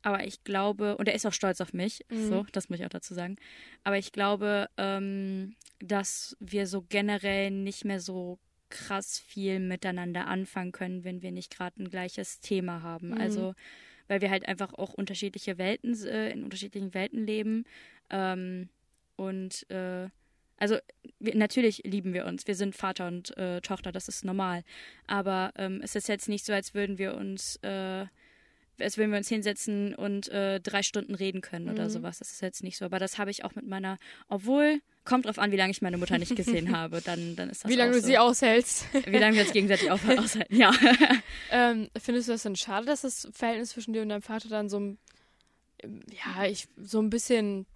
Aber 0.02 0.26
ich 0.26 0.42
glaube, 0.44 0.96
und 0.96 1.08
er 1.08 1.14
ist 1.14 1.26
auch 1.26 1.32
stolz 1.32 1.60
auf 1.60 1.72
mich, 1.72 2.04
mhm. 2.10 2.28
so, 2.28 2.46
das 2.52 2.68
muss 2.68 2.80
ich 2.80 2.84
auch 2.84 2.90
dazu 2.90 3.14
sagen. 3.14 3.36
Aber 3.84 3.98
ich 3.98 4.12
glaube, 4.12 4.68
ähm, 4.76 5.54
dass 5.78 6.36
wir 6.40 6.66
so 6.66 6.82
generell 6.82 7.50
nicht 7.50 7.84
mehr 7.84 8.00
so 8.00 8.38
krass 8.68 9.18
viel 9.18 9.60
miteinander 9.60 10.26
anfangen 10.26 10.72
können, 10.72 11.04
wenn 11.04 11.22
wir 11.22 11.30
nicht 11.30 11.54
gerade 11.54 11.83
ein 11.83 11.90
gleiches 11.90 12.40
Thema 12.40 12.83
haben. 12.83 13.10
Mhm. 13.10 13.18
Also 13.20 13.54
weil 14.13 14.21
wir 14.21 14.31
halt 14.31 14.46
einfach 14.46 14.75
auch 14.75 14.92
unterschiedliche 14.92 15.56
Welten, 15.56 15.94
äh, 16.04 16.29
in 16.29 16.44
unterschiedlichen 16.44 16.92
Welten 16.92 17.25
leben. 17.25 17.65
Ähm, 18.10 18.69
und 19.17 19.65
äh, 19.71 20.10
also 20.58 20.77
wir, 21.19 21.35
natürlich 21.35 21.79
lieben 21.87 22.13
wir 22.13 22.27
uns. 22.27 22.46
Wir 22.46 22.54
sind 22.54 22.77
Vater 22.77 23.08
und 23.08 23.35
äh, 23.38 23.63
Tochter, 23.63 23.90
das 23.90 24.08
ist 24.08 24.23
normal. 24.23 24.65
Aber 25.06 25.54
ähm, 25.56 25.81
es 25.83 25.94
ist 25.94 26.08
jetzt 26.08 26.29
nicht 26.29 26.44
so, 26.44 26.52
als 26.52 26.75
würden 26.75 26.98
wir 26.98 27.15
uns, 27.15 27.56
äh, 27.63 28.04
als 28.79 28.98
würden 28.98 29.13
wir 29.13 29.17
uns 29.17 29.31
hinsetzen 29.31 29.94
und 29.94 30.29
äh, 30.29 30.60
drei 30.60 30.83
Stunden 30.83 31.15
reden 31.15 31.40
können 31.40 31.71
oder 31.71 31.85
mhm. 31.85 31.90
sowas. 31.90 32.19
Das 32.19 32.33
ist 32.33 32.42
jetzt 32.42 32.63
nicht 32.63 32.77
so. 32.77 32.85
Aber 32.85 32.98
das 32.98 33.17
habe 33.17 33.31
ich 33.31 33.46
auch 33.46 33.54
mit 33.54 33.67
meiner, 33.67 33.98
obwohl 34.29 34.83
Kommt 35.05 35.27
drauf 35.27 35.38
an, 35.38 35.50
wie 35.50 35.57
lange 35.57 35.73
ich 35.73 35.83
meine 35.83 35.98
Mutter 35.98 36.19
nicht 36.19 36.37
gesehen 36.37 36.77
habe. 36.77 37.00
Dann, 37.00 37.35
dann 37.37 37.50
ist 37.50 37.65
das 37.65 37.71
Wie 37.71 37.75
lange 37.75 37.92
du 37.92 38.00
so. 38.00 38.07
sie 38.07 38.19
aushältst. 38.19 38.87
Wie 39.07 39.19
lange 39.19 39.37
wir 39.37 39.42
uns 39.42 39.53
gegenseitig 39.53 39.90
aushalten, 39.90 40.55
ja. 40.55 40.73
Ähm, 41.50 41.88
findest 42.00 42.29
du 42.29 42.33
das 42.33 42.42
denn 42.44 42.57
schade, 42.57 42.87
dass 42.87 43.03
das 43.03 43.29
Verhältnis 43.33 43.71
zwischen 43.71 43.92
dir 43.92 44.03
und 44.03 44.11
deinem 44.11 44.23
Vater 44.23 44.48
dann 44.48 44.69
so, 44.69 44.96
ja, 45.83 46.44
ich, 46.46 46.69
so 46.77 47.00
ein 47.00 47.11
bisschen 47.11 47.67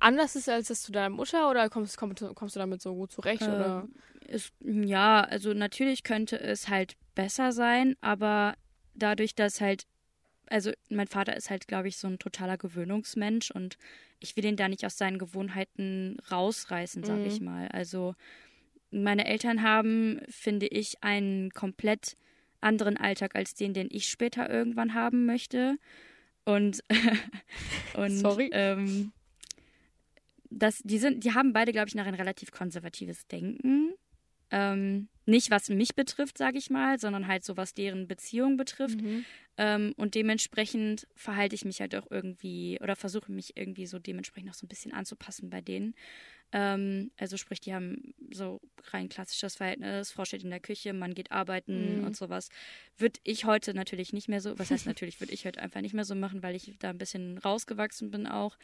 anders 0.00 0.36
ist 0.36 0.48
als 0.48 0.68
das 0.68 0.82
zu 0.82 0.92
deiner 0.92 1.10
Mutter 1.10 1.50
oder 1.50 1.68
kommst, 1.70 1.96
kommst, 1.96 2.22
kommst 2.34 2.56
du 2.56 2.60
damit 2.60 2.82
so 2.82 2.94
gut 2.94 3.12
zurecht? 3.12 3.42
Ähm, 3.42 3.54
oder? 3.54 3.88
Ist, 4.26 4.52
ja, 4.60 5.20
also 5.20 5.52
natürlich 5.54 6.02
könnte 6.02 6.38
es 6.40 6.68
halt 6.68 6.96
besser 7.14 7.52
sein, 7.52 7.96
aber 8.00 8.54
dadurch, 8.94 9.34
dass 9.34 9.60
halt, 9.60 9.86
also 10.46 10.72
mein 10.88 11.06
Vater 11.06 11.36
ist 11.36 11.50
halt, 11.50 11.68
glaube 11.68 11.88
ich, 11.88 11.96
so 11.96 12.08
ein 12.08 12.18
totaler 12.18 12.56
Gewöhnungsmensch 12.56 13.50
und 13.50 13.78
ich 14.20 14.36
will 14.36 14.44
ihn 14.44 14.56
da 14.56 14.68
nicht 14.68 14.84
aus 14.84 14.96
seinen 14.96 15.18
Gewohnheiten 15.18 16.18
rausreißen, 16.30 17.04
sag 17.04 17.18
mhm. 17.18 17.26
ich 17.26 17.40
mal. 17.40 17.68
Also 17.68 18.14
meine 18.90 19.26
Eltern 19.26 19.62
haben, 19.62 20.20
finde 20.28 20.66
ich, 20.66 21.02
einen 21.02 21.50
komplett 21.50 22.16
anderen 22.60 22.96
Alltag 22.96 23.34
als 23.34 23.54
den, 23.54 23.74
den 23.74 23.88
ich 23.90 24.08
später 24.08 24.48
irgendwann 24.48 24.94
haben 24.94 25.26
möchte. 25.26 25.76
Und, 26.44 26.82
und 27.94 28.16
Sorry. 28.16 28.50
Ähm, 28.52 29.12
das, 30.50 30.80
die, 30.84 30.98
sind, 30.98 31.24
die 31.24 31.34
haben 31.34 31.52
beide, 31.52 31.72
glaube 31.72 31.88
ich, 31.88 31.94
noch 31.94 32.06
ein 32.06 32.14
relativ 32.14 32.52
konservatives 32.52 33.26
Denken. 33.26 33.92
Ähm, 34.50 35.08
nicht 35.26 35.50
was 35.50 35.68
mich 35.68 35.94
betrifft, 35.94 36.38
sage 36.38 36.58
ich 36.58 36.70
mal, 36.70 36.98
sondern 36.98 37.26
halt 37.26 37.44
so 37.44 37.56
was 37.56 37.74
deren 37.74 38.06
Beziehung 38.06 38.56
betrifft. 38.56 39.00
Mhm. 39.00 39.24
Ähm, 39.56 39.94
und 39.96 40.14
dementsprechend 40.14 41.06
verhalte 41.14 41.54
ich 41.54 41.64
mich 41.64 41.80
halt 41.80 41.94
auch 41.94 42.10
irgendwie 42.10 42.78
oder 42.82 42.96
versuche 42.96 43.30
mich 43.30 43.56
irgendwie 43.56 43.86
so 43.86 43.98
dementsprechend 43.98 44.50
auch 44.50 44.54
so 44.54 44.66
ein 44.66 44.68
bisschen 44.68 44.92
anzupassen 44.92 45.50
bei 45.50 45.60
denen. 45.60 45.94
Ähm, 46.52 47.10
also 47.16 47.36
sprich, 47.36 47.60
die 47.60 47.74
haben 47.74 48.14
so 48.32 48.60
rein 48.92 49.08
klassisches 49.08 49.56
Verhältnis, 49.56 50.10
Frau 50.10 50.24
steht 50.24 50.44
in 50.44 50.50
der 50.50 50.60
Küche, 50.60 50.92
man 50.92 51.14
geht 51.14 51.32
arbeiten 51.32 52.00
mhm. 52.00 52.04
und 52.04 52.16
sowas. 52.16 52.48
Würde 52.96 53.20
ich 53.24 53.44
heute 53.44 53.74
natürlich 53.74 54.12
nicht 54.12 54.28
mehr 54.28 54.40
so, 54.40 54.58
was 54.58 54.70
heißt 54.70 54.86
natürlich, 54.86 55.20
würde 55.20 55.32
ich 55.32 55.46
heute 55.46 55.60
einfach 55.60 55.80
nicht 55.80 55.94
mehr 55.94 56.04
so 56.04 56.14
machen, 56.14 56.42
weil 56.42 56.54
ich 56.54 56.72
da 56.78 56.90
ein 56.90 56.98
bisschen 56.98 57.38
rausgewachsen 57.38 58.10
bin 58.10 58.26
auch. 58.26 58.56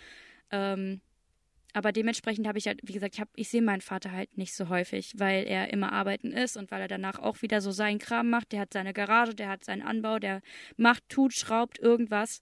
Ähm, 0.50 1.00
aber 1.72 1.92
dementsprechend 1.92 2.46
habe 2.46 2.58
ich 2.58 2.66
halt, 2.66 2.80
wie 2.82 2.92
gesagt, 2.92 3.14
ich, 3.14 3.20
hab, 3.20 3.28
ich 3.36 3.48
sehe 3.48 3.62
meinen 3.62 3.80
Vater 3.80 4.12
halt 4.12 4.36
nicht 4.36 4.54
so 4.54 4.68
häufig, 4.68 5.12
weil 5.16 5.44
er 5.46 5.72
immer 5.72 5.92
arbeiten 5.92 6.32
ist 6.32 6.56
und 6.56 6.70
weil 6.70 6.80
er 6.80 6.88
danach 6.88 7.18
auch 7.18 7.42
wieder 7.42 7.60
so 7.60 7.70
seinen 7.70 7.98
Kram 7.98 8.30
macht. 8.30 8.52
Der 8.52 8.60
hat 8.60 8.72
seine 8.72 8.92
Garage, 8.92 9.34
der 9.34 9.48
hat 9.48 9.64
seinen 9.64 9.82
Anbau, 9.82 10.18
der 10.18 10.42
macht, 10.76 11.08
tut, 11.08 11.34
schraubt 11.34 11.78
irgendwas. 11.78 12.40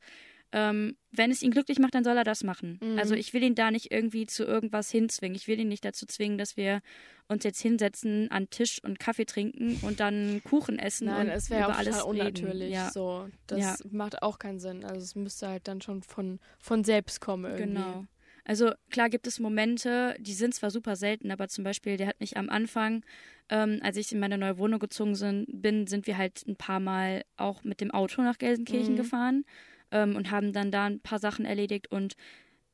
Ähm, 0.50 0.96
wenn 1.10 1.30
es 1.30 1.42
ihn 1.42 1.50
glücklich 1.50 1.78
macht, 1.78 1.94
dann 1.94 2.04
soll 2.04 2.16
er 2.16 2.24
das 2.24 2.42
machen. 2.42 2.80
Mhm. 2.82 2.98
Also 2.98 3.14
ich 3.14 3.34
will 3.34 3.42
ihn 3.42 3.54
da 3.54 3.70
nicht 3.70 3.90
irgendwie 3.90 4.24
zu 4.24 4.44
irgendwas 4.44 4.90
hinzwingen. 4.90 5.36
Ich 5.36 5.46
will 5.46 5.60
ihn 5.60 5.68
nicht 5.68 5.84
dazu 5.84 6.06
zwingen, 6.06 6.38
dass 6.38 6.56
wir 6.56 6.80
uns 7.28 7.44
jetzt 7.44 7.60
hinsetzen 7.60 8.30
an 8.30 8.48
Tisch 8.48 8.82
und 8.82 8.98
Kaffee 8.98 9.26
trinken 9.26 9.78
und 9.82 10.00
dann 10.00 10.40
Kuchen 10.44 10.78
essen 10.78 11.08
Nein, 11.08 11.26
und 11.26 11.32
es 11.32 11.50
wäre 11.50 11.68
auch 11.68 11.76
alles 11.76 12.02
unnatürlich. 12.02 12.72
Ja. 12.72 12.90
So, 12.90 13.28
das 13.46 13.60
ja. 13.60 13.76
macht 13.90 14.22
auch 14.22 14.38
keinen 14.38 14.58
Sinn. 14.58 14.84
Also 14.84 15.02
es 15.02 15.14
müsste 15.14 15.48
halt 15.48 15.68
dann 15.68 15.82
schon 15.82 16.02
von, 16.02 16.40
von 16.58 16.82
selbst 16.82 17.20
kommen 17.20 17.44
irgendwie. 17.44 17.74
Genau. 17.74 18.06
Also 18.48 18.72
klar 18.90 19.10
gibt 19.10 19.26
es 19.26 19.40
Momente, 19.40 20.16
die 20.18 20.32
sind 20.32 20.54
zwar 20.54 20.70
super 20.70 20.96
selten, 20.96 21.30
aber 21.30 21.48
zum 21.48 21.64
Beispiel, 21.64 21.98
der 21.98 22.06
hat 22.06 22.18
mich 22.18 22.38
am 22.38 22.48
Anfang, 22.48 23.04
ähm, 23.50 23.78
als 23.82 23.98
ich 23.98 24.10
in 24.10 24.20
meine 24.20 24.38
neue 24.38 24.56
Wohnung 24.56 24.80
gezogen 24.80 25.14
sind, 25.14 25.44
bin, 25.52 25.86
sind 25.86 26.06
wir 26.06 26.16
halt 26.16 26.46
ein 26.48 26.56
paar 26.56 26.80
Mal 26.80 27.24
auch 27.36 27.62
mit 27.62 27.82
dem 27.82 27.90
Auto 27.90 28.22
nach 28.22 28.38
Gelsenkirchen 28.38 28.94
mhm. 28.94 28.96
gefahren 28.96 29.44
ähm, 29.90 30.16
und 30.16 30.30
haben 30.30 30.54
dann 30.54 30.70
da 30.70 30.86
ein 30.86 30.98
paar 31.00 31.18
Sachen 31.18 31.44
erledigt 31.44 31.92
und 31.92 32.14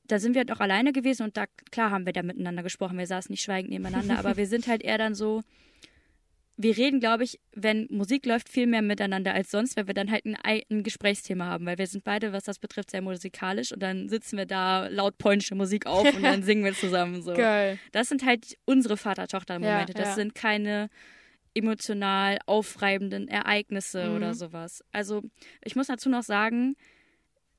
da 0.06 0.20
sind 0.20 0.34
wir 0.34 0.40
halt 0.40 0.52
auch 0.52 0.60
alleine 0.60 0.92
gewesen 0.92 1.24
und 1.24 1.36
da, 1.36 1.46
klar 1.72 1.90
haben 1.90 2.06
wir 2.06 2.12
da 2.12 2.22
miteinander 2.22 2.62
gesprochen, 2.62 2.96
wir 2.96 3.08
saßen 3.08 3.32
nicht 3.32 3.42
schweigend 3.42 3.72
nebeneinander, 3.72 4.16
aber 4.20 4.36
wir 4.36 4.46
sind 4.46 4.68
halt 4.68 4.84
eher 4.84 4.98
dann 4.98 5.16
so, 5.16 5.42
wir 6.56 6.76
reden, 6.76 7.00
glaube 7.00 7.24
ich, 7.24 7.40
wenn 7.52 7.88
Musik 7.90 8.26
läuft, 8.26 8.48
viel 8.48 8.66
mehr 8.66 8.82
miteinander 8.82 9.34
als 9.34 9.50
sonst, 9.50 9.76
weil 9.76 9.88
wir 9.88 9.94
dann 9.94 10.10
halt 10.10 10.24
ein, 10.24 10.36
ein, 10.36 10.82
Gesprächsthema 10.84 11.46
haben, 11.46 11.66
weil 11.66 11.78
wir 11.78 11.86
sind 11.86 12.04
beide, 12.04 12.32
was 12.32 12.44
das 12.44 12.60
betrifft, 12.60 12.92
sehr 12.92 13.02
musikalisch 13.02 13.72
und 13.72 13.82
dann 13.82 14.08
sitzen 14.08 14.38
wir 14.38 14.46
da 14.46 14.86
laut 14.86 15.18
polnische 15.18 15.56
Musik 15.56 15.86
auf 15.86 16.14
und 16.14 16.22
dann 16.22 16.42
singen 16.44 16.64
wir 16.64 16.74
zusammen 16.74 17.22
so. 17.22 17.34
Geil. 17.34 17.78
Das 17.90 18.08
sind 18.08 18.24
halt 18.24 18.56
unsere 18.66 18.96
Vater-Tochter-Momente. 18.96 19.92
Ja, 19.94 19.98
das 19.98 20.10
ja. 20.10 20.14
sind 20.14 20.34
keine 20.34 20.90
emotional 21.54 22.38
aufreibenden 22.46 23.26
Ereignisse 23.28 24.08
mhm. 24.08 24.16
oder 24.16 24.34
sowas. 24.34 24.84
Also 24.92 25.22
ich 25.64 25.74
muss 25.74 25.88
dazu 25.88 26.08
noch 26.08 26.22
sagen, 26.22 26.76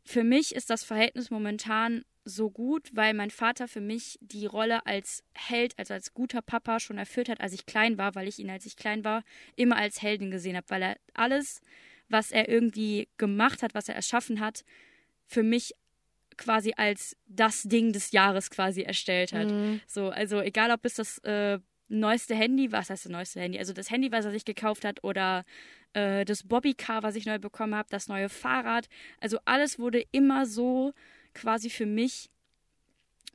für 0.04 0.24
mich 0.24 0.56
ist 0.56 0.70
das 0.70 0.84
Verhältnis 0.84 1.32
momentan 1.32 2.04
so 2.26 2.50
gut, 2.50 2.90
weil 2.94 3.14
mein 3.14 3.30
Vater 3.30 3.68
für 3.68 3.82
mich 3.82 4.18
die 4.20 4.48
Rolle 4.48 4.86
als 4.86 5.24
Held, 5.34 5.78
also 5.78 5.94
als 5.94 6.14
guter 6.14 6.42
Papa 6.42 6.80
schon 6.80 6.98
erfüllt 6.98 7.30
hat, 7.30 7.40
als 7.40 7.54
ich 7.54 7.68
klein 7.68 7.98
war, 7.98 8.16
weil 8.16 8.28
ich 8.28 8.40
ihn, 8.40 8.50
als 8.50 8.66
ich 8.66 8.76
klein 8.76 9.04
war, 9.04 9.24
immer 9.56 9.78
als 9.78 10.02
Helden 10.02 10.32
gesehen 10.32 10.58
habe, 10.58 10.66
weil 10.70 10.82
er 10.82 10.98
alles, 11.14 11.62
was 12.10 12.32
er 12.32 12.50
irgendwie 12.50 13.08
gemacht 13.18 13.62
hat, 13.62 13.76
was 13.76 13.88
er 13.88 13.96
erschaffen 13.96 14.40
hat, 14.40 14.66
für 15.28 15.44
mich 15.44 15.74
quasi 16.38 16.74
als 16.76 17.16
das 17.28 17.64
Ding 17.64 17.94
des 17.94 18.12
Jahres 18.12 18.50
quasi 18.50 18.82
erstellt 18.82 19.32
hat. 19.32 19.52
Mhm. 19.52 19.82
So, 19.88 20.10
also 20.10 20.42
egal 20.42 20.72
ob 20.72 20.84
es 20.84 20.96
das 20.96 21.20
äh, 21.20 21.60
neueste 21.88 22.36
Handy, 22.36 22.72
was 22.72 22.90
heißt 22.90 23.06
das 23.06 23.12
neueste 23.12 23.40
Handy? 23.40 23.60
Also 23.60 23.72
das 23.72 23.92
Handy, 23.92 24.12
was 24.12 24.26
er 24.26 24.32
sich 24.32 24.46
gekauft 24.46 24.84
hat 24.84 25.04
oder 25.04 25.46
äh, 25.94 26.26
das 26.26 26.44
Bobbycar, 26.44 27.04
was 27.04 27.16
ich 27.16 27.26
neu 27.26 27.40
bekommen 27.40 27.76
habe, 27.76 27.88
das 27.92 28.08
neue 28.08 28.30
Fahrrad. 28.30 28.90
Also 29.20 29.38
alles 29.46 29.80
wurde 29.80 30.04
immer 30.12 30.46
so 30.46 30.94
quasi 31.36 31.70
für 31.70 31.86
mich 31.86 32.32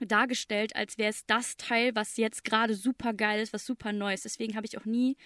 dargestellt, 0.01 0.75
als 0.75 0.99
wäre 0.99 1.11
es 1.11 1.27
das 1.27 1.57
Teil, 1.57 1.95
was 1.95 2.17
jetzt 2.17 2.45
gerade 2.45 2.75
super 2.75 3.13
geil 3.13 3.41
ist, 3.41 3.53
was 3.53 3.67
super 3.67 3.93
neu 3.93 4.15
ist. 4.15 4.25
Deswegen 4.25 4.57
habe 4.57 4.67
ich 4.67 4.79
auch 4.79 4.87
nie 4.87 5.17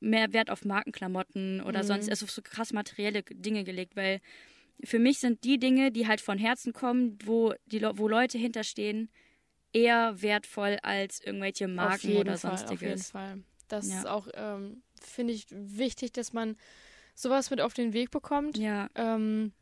mehr 0.00 0.32
Wert 0.32 0.50
auf 0.50 0.64
Markenklamotten 0.64 1.60
oder 1.62 1.82
mhm. 1.82 1.86
sonst 1.86 2.10
also 2.10 2.24
auf 2.24 2.30
so 2.30 2.42
krass 2.42 2.72
materielle 2.72 3.22
Dinge 3.22 3.64
gelegt, 3.64 3.96
weil 3.96 4.20
für 4.84 4.98
mich 4.98 5.18
sind 5.18 5.44
die 5.44 5.58
Dinge, 5.58 5.92
die 5.92 6.08
halt 6.08 6.20
von 6.20 6.38
Herzen 6.38 6.72
kommen, 6.72 7.18
wo 7.24 7.54
die 7.66 7.82
wo 7.82 8.08
Leute 8.08 8.36
hinterstehen, 8.36 9.10
eher 9.72 10.20
wertvoll 10.20 10.78
als 10.82 11.20
irgendwelche 11.20 11.68
Marken 11.68 12.16
oder 12.16 12.36
Fall, 12.36 12.58
sonstiges. 12.58 12.72
Auf 12.72 12.82
jeden 12.82 13.02
Fall. 13.02 13.44
Das 13.68 13.88
ja. 13.88 13.98
ist 13.98 14.06
auch, 14.06 14.28
ähm, 14.34 14.82
finde 15.00 15.32
ich, 15.32 15.46
wichtig, 15.50 16.12
dass 16.12 16.32
man 16.32 16.56
sowas 17.14 17.50
mit 17.50 17.60
auf 17.60 17.74
den 17.74 17.92
Weg 17.92 18.10
bekommt. 18.10 18.58
Ja. 18.58 18.90
Ähm, 18.94 19.52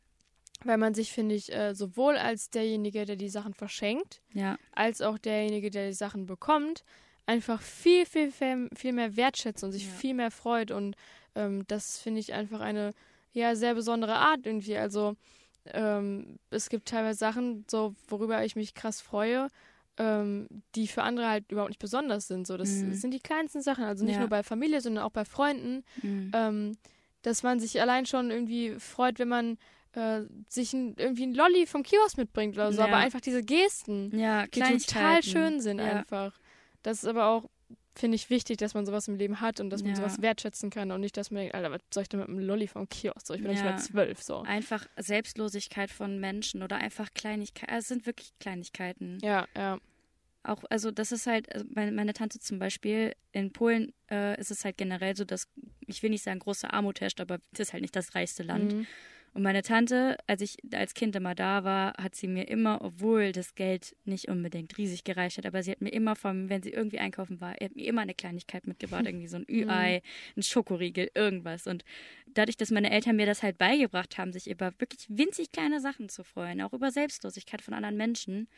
weil 0.65 0.79
man 0.79 0.95
sich, 0.95 1.13
finde 1.13 1.35
ich, 1.35 1.53
äh, 1.53 1.75
sowohl 1.75 2.17
als 2.17 2.51
derjenige, 2.51 3.05
der 3.07 3.17
die 3.17 3.29
Sachen 3.29 3.55
verschenkt, 3.55 4.21
ja. 4.33 4.59
als 4.73 5.01
auch 5.01 5.19
derjenige, 5.19 5.71
der 5.71 5.89
die 5.89 5.95
Sachen 5.95 6.27
bekommt, 6.27 6.85
einfach 7.27 7.63
viel, 7.63 8.07
viel, 8.07 8.31
viel, 8.31 8.69
viel 8.75 8.93
mehr 8.93 9.17
wertschätzt 9.17 9.65
und 9.65 9.73
sich 9.73 9.87
ja. 9.87 9.93
viel 9.93 10.15
mehr 10.15 10.31
freut. 10.31 10.71
Und 10.71 10.97
ähm, 11.35 11.67
das 11.69 11.99
finde 11.99 12.21
ich 12.21 12.35
einfach 12.35 12.61
eine 12.61 12.93
ja 13.33 13.55
sehr 13.55 13.75
besondere 13.75 14.17
Art 14.17 14.45
irgendwie. 14.45 14.77
Also 14.77 15.17
ähm, 15.67 16.39
es 16.51 16.69
gibt 16.69 16.89
teilweise 16.89 17.19
Sachen, 17.19 17.65
so 17.71 17.95
worüber 18.09 18.45
ich 18.45 18.57
mich 18.57 18.75
krass 18.75 19.01
freue, 19.01 19.49
ähm, 19.97 20.49
die 20.75 20.89
für 20.89 21.03
andere 21.03 21.29
halt 21.29 21.51
überhaupt 21.53 21.71
nicht 21.71 21.81
besonders 21.81 22.27
sind. 22.27 22.47
So, 22.47 22.57
das, 22.57 22.71
mhm. 22.71 22.91
das 22.91 23.01
sind 23.01 23.13
die 23.13 23.21
kleinsten 23.21 23.63
Sachen. 23.63 23.85
Also 23.85 24.05
nicht 24.05 24.15
ja. 24.15 24.21
nur 24.21 24.29
bei 24.29 24.43
Familie, 24.43 24.81
sondern 24.81 25.05
auch 25.05 25.13
bei 25.13 25.25
Freunden. 25.25 25.85
Mhm. 26.03 26.33
Ähm, 26.35 26.73
dass 27.23 27.43
man 27.43 27.61
sich 27.61 27.81
allein 27.81 28.07
schon 28.07 28.31
irgendwie 28.31 28.77
freut, 28.79 29.19
wenn 29.19 29.29
man 29.29 29.59
äh, 29.93 30.23
sich 30.49 30.73
ein, 30.73 30.95
irgendwie 30.97 31.27
ein 31.27 31.35
Lolli 31.35 31.67
vom 31.67 31.83
Kiosk 31.83 32.17
mitbringt 32.17 32.57
oder 32.57 32.73
so, 32.73 32.81
ja. 32.81 32.87
aber 32.87 32.97
einfach 32.97 33.21
diese 33.21 33.43
Gesten, 33.43 34.17
ja, 34.17 34.47
die 34.47 34.61
total 34.61 35.23
schön 35.23 35.61
sind 35.61 35.79
ja. 35.79 35.99
einfach. 35.99 36.39
Das 36.83 36.99
ist 36.99 37.09
aber 37.09 37.27
auch, 37.27 37.51
finde 37.95 38.15
ich, 38.15 38.31
wichtig, 38.31 38.57
dass 38.59 38.75
man 38.75 38.87
sowas 38.87 39.09
im 39.09 39.17
Leben 39.17 39.41
hat 39.41 39.61
und 39.61 39.71
dass 39.71 39.83
man 39.83 39.95
sowas 39.95 40.23
wertschätzen 40.23 40.71
kann 40.71 40.91
und 40.93 41.01
nicht, 41.01 41.17
dass 41.17 41.31
man 41.31 41.41
denkt, 41.41 41.55
Alter, 41.55 41.71
was 41.71 41.81
soll 41.93 42.05
ich 42.05 42.09
denn 42.09 42.21
mit 42.21 42.29
einem 42.29 42.39
Lolli 42.39 42.67
vom 42.67 42.89
Kiosk? 42.89 43.27
So, 43.27 43.35
ich 43.35 43.43
bin 43.43 43.51
nicht 43.51 43.65
mal 43.65 43.79
zwölf. 43.79 44.23
So. 44.23 44.43
Einfach 44.43 44.87
Selbstlosigkeit 44.97 45.91
von 45.91 46.19
Menschen 46.19 46.63
oder 46.63 46.77
einfach 46.77 47.13
Kleinigkeiten. 47.13 47.73
Also 47.73 47.83
es 47.83 47.89
sind 47.89 48.07
wirklich 48.07 48.33
Kleinigkeiten. 48.39 49.19
Ja, 49.23 49.47
ja 49.57 49.79
auch, 50.43 50.63
also 50.71 50.91
das 50.91 51.13
ist 51.13 51.27
halt, 51.27 51.53
also 51.53 51.67
meine, 51.75 51.93
meine 51.93 52.13
Tante 52.13 52.39
zum 52.39 52.59
Beispiel, 52.59 53.15
in 53.33 53.53
Polen 53.53 53.93
äh, 54.11 54.39
ist 54.41 54.51
es 54.51 54.65
halt 54.65 54.77
generell 54.77 55.17
so, 55.17 55.25
dass, 55.25 55.49
ich 55.87 56.03
will 56.03 56.11
nicht 56.11 56.25
sagen, 56.25 56.39
große 56.39 56.73
Armut 56.73 57.01
herrscht, 57.01 57.21
aber 57.21 57.39
es 57.53 57.61
ist 57.61 57.73
halt 57.73 57.83
nicht 57.83 57.97
das 57.97 58.15
reichste 58.15 58.43
Land. 58.43 58.73
Mhm. 58.73 58.87
Und 59.33 59.43
meine 59.43 59.63
Tante, 59.63 60.17
als 60.27 60.43
ich 60.43 60.57
als 60.73 60.95
Kind 60.95 61.15
immer 61.15 61.37
da 61.37 61.63
war, 61.63 61.95
hat 62.03 62.17
sie 62.17 62.27
mir 62.27 62.49
immer, 62.49 62.83
obwohl 62.83 63.31
das 63.31 63.55
Geld 63.55 63.95
nicht 64.05 64.29
unbedingt 64.29 64.77
riesig 64.77 65.05
gereicht 65.05 65.39
hat, 65.39 65.47
aber 65.47 65.63
sie 65.63 65.71
hat 65.71 65.81
mir 65.81 65.93
immer 65.93 66.17
vom, 66.17 66.49
wenn 66.49 66.63
sie 66.63 66.71
irgendwie 66.71 66.99
einkaufen 66.99 67.41
war, 67.41 67.53
hat 67.53 67.77
mir 67.77 67.87
immer 67.87 68.03
eine 68.03 68.15
Kleinigkeit 68.15 68.67
mitgebracht, 68.67 69.05
irgendwie 69.07 69.29
so 69.29 69.37
ein 69.37 69.47
Ü-Ei, 69.49 70.03
ein 70.37 70.43
Schokoriegel, 70.43 71.11
irgendwas. 71.15 71.69
Und 71.69 71.85
dadurch, 72.27 72.57
dass 72.57 72.71
meine 72.73 72.91
Eltern 72.91 73.17
mir 73.17 73.27
das 73.27 73.43
halt 73.45 73.57
beigebracht 73.57 74.19
haben, 74.19 74.33
sich 74.33 74.51
über 74.51 74.73
wirklich 74.79 75.07
winzig 75.09 75.53
kleine 75.53 75.81
Sachen 75.81 76.09
zu 76.09 76.25
freuen, 76.25 76.61
auch 76.61 76.73
über 76.73 76.91
Selbstlosigkeit 76.91 77.63
von 77.63 77.75
anderen 77.75 77.97
Menschen, 77.97 78.49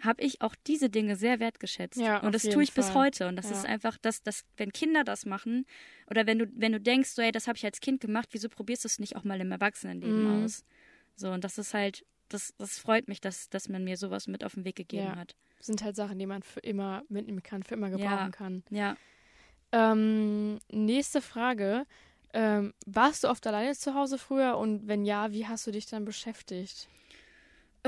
habe 0.00 0.22
ich 0.22 0.40
auch 0.42 0.54
diese 0.66 0.90
Dinge 0.90 1.16
sehr 1.16 1.40
wertgeschätzt. 1.40 1.98
Ja, 1.98 2.18
und 2.18 2.34
das 2.34 2.42
tue 2.42 2.62
ich 2.62 2.72
Fall. 2.72 2.84
bis 2.84 2.94
heute. 2.94 3.28
Und 3.28 3.36
das 3.36 3.50
ja. 3.50 3.56
ist 3.56 3.66
einfach, 3.66 3.98
dass, 3.98 4.22
dass, 4.22 4.44
wenn 4.56 4.72
Kinder 4.72 5.04
das 5.04 5.26
machen, 5.26 5.66
oder 6.08 6.26
wenn 6.26 6.38
du, 6.38 6.46
wenn 6.54 6.72
du 6.72 6.80
denkst, 6.80 7.10
so, 7.10 7.22
ey, 7.22 7.32
das 7.32 7.48
habe 7.48 7.56
ich 7.56 7.64
als 7.64 7.80
Kind 7.80 8.00
gemacht, 8.00 8.28
wieso 8.32 8.48
probierst 8.48 8.84
du 8.84 8.88
es 8.88 8.98
nicht 8.98 9.16
auch 9.16 9.24
mal 9.24 9.40
im 9.40 9.50
Erwachsenenleben 9.50 10.40
mhm. 10.40 10.44
aus? 10.44 10.64
So, 11.16 11.30
und 11.30 11.42
das 11.42 11.58
ist 11.58 11.74
halt, 11.74 12.06
das, 12.28 12.54
das 12.58 12.78
freut 12.78 13.08
mich, 13.08 13.20
dass, 13.20 13.50
dass 13.50 13.68
man 13.68 13.84
mir 13.84 13.96
sowas 13.96 14.28
mit 14.28 14.44
auf 14.44 14.54
den 14.54 14.64
Weg 14.64 14.76
gegeben 14.76 15.06
ja. 15.06 15.16
hat. 15.16 15.34
Das 15.56 15.66
sind 15.66 15.82
halt 15.82 15.96
Sachen, 15.96 16.18
die 16.18 16.26
man 16.26 16.42
für 16.42 16.60
immer 16.60 17.02
mitnehmen 17.08 17.42
kann, 17.42 17.64
für 17.64 17.74
immer 17.74 17.90
gebrauchen 17.90 18.30
kann. 18.30 18.62
Ja. 18.70 18.96
Ähm, 19.72 20.60
nächste 20.70 21.20
Frage. 21.20 21.86
Ähm, 22.32 22.74
warst 22.86 23.24
du 23.24 23.28
oft 23.28 23.46
alleine 23.46 23.74
zu 23.74 23.94
Hause 23.94 24.18
früher 24.18 24.58
und 24.58 24.86
wenn 24.86 25.04
ja, 25.04 25.32
wie 25.32 25.46
hast 25.46 25.66
du 25.66 25.70
dich 25.70 25.86
dann 25.86 26.04
beschäftigt? 26.04 26.88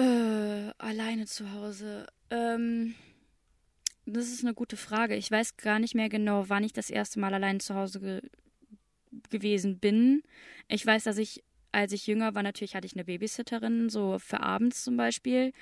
Äh, 0.00 0.72
alleine 0.78 1.26
zu 1.26 1.52
Hause. 1.52 2.06
Ähm, 2.30 2.94
das 4.06 4.28
ist 4.28 4.42
eine 4.42 4.54
gute 4.54 4.78
Frage. 4.78 5.14
Ich 5.14 5.30
weiß 5.30 5.58
gar 5.58 5.78
nicht 5.78 5.94
mehr 5.94 6.08
genau, 6.08 6.48
wann 6.48 6.64
ich 6.64 6.72
das 6.72 6.88
erste 6.88 7.20
Mal 7.20 7.34
allein 7.34 7.60
zu 7.60 7.74
Hause 7.74 8.00
ge 8.00 8.22
gewesen 9.28 9.80
bin. 9.80 10.22
Ich 10.68 10.86
weiß, 10.86 11.02
dass 11.04 11.18
ich, 11.18 11.42
als 11.72 11.92
ich 11.92 12.06
jünger 12.06 12.34
war, 12.34 12.44
natürlich 12.44 12.76
hatte 12.76 12.86
ich 12.86 12.94
eine 12.94 13.04
Babysitterin, 13.04 13.90
so 13.90 14.18
für 14.20 14.40
abends 14.40 14.84
zum 14.84 14.96
Beispiel. 14.96 15.52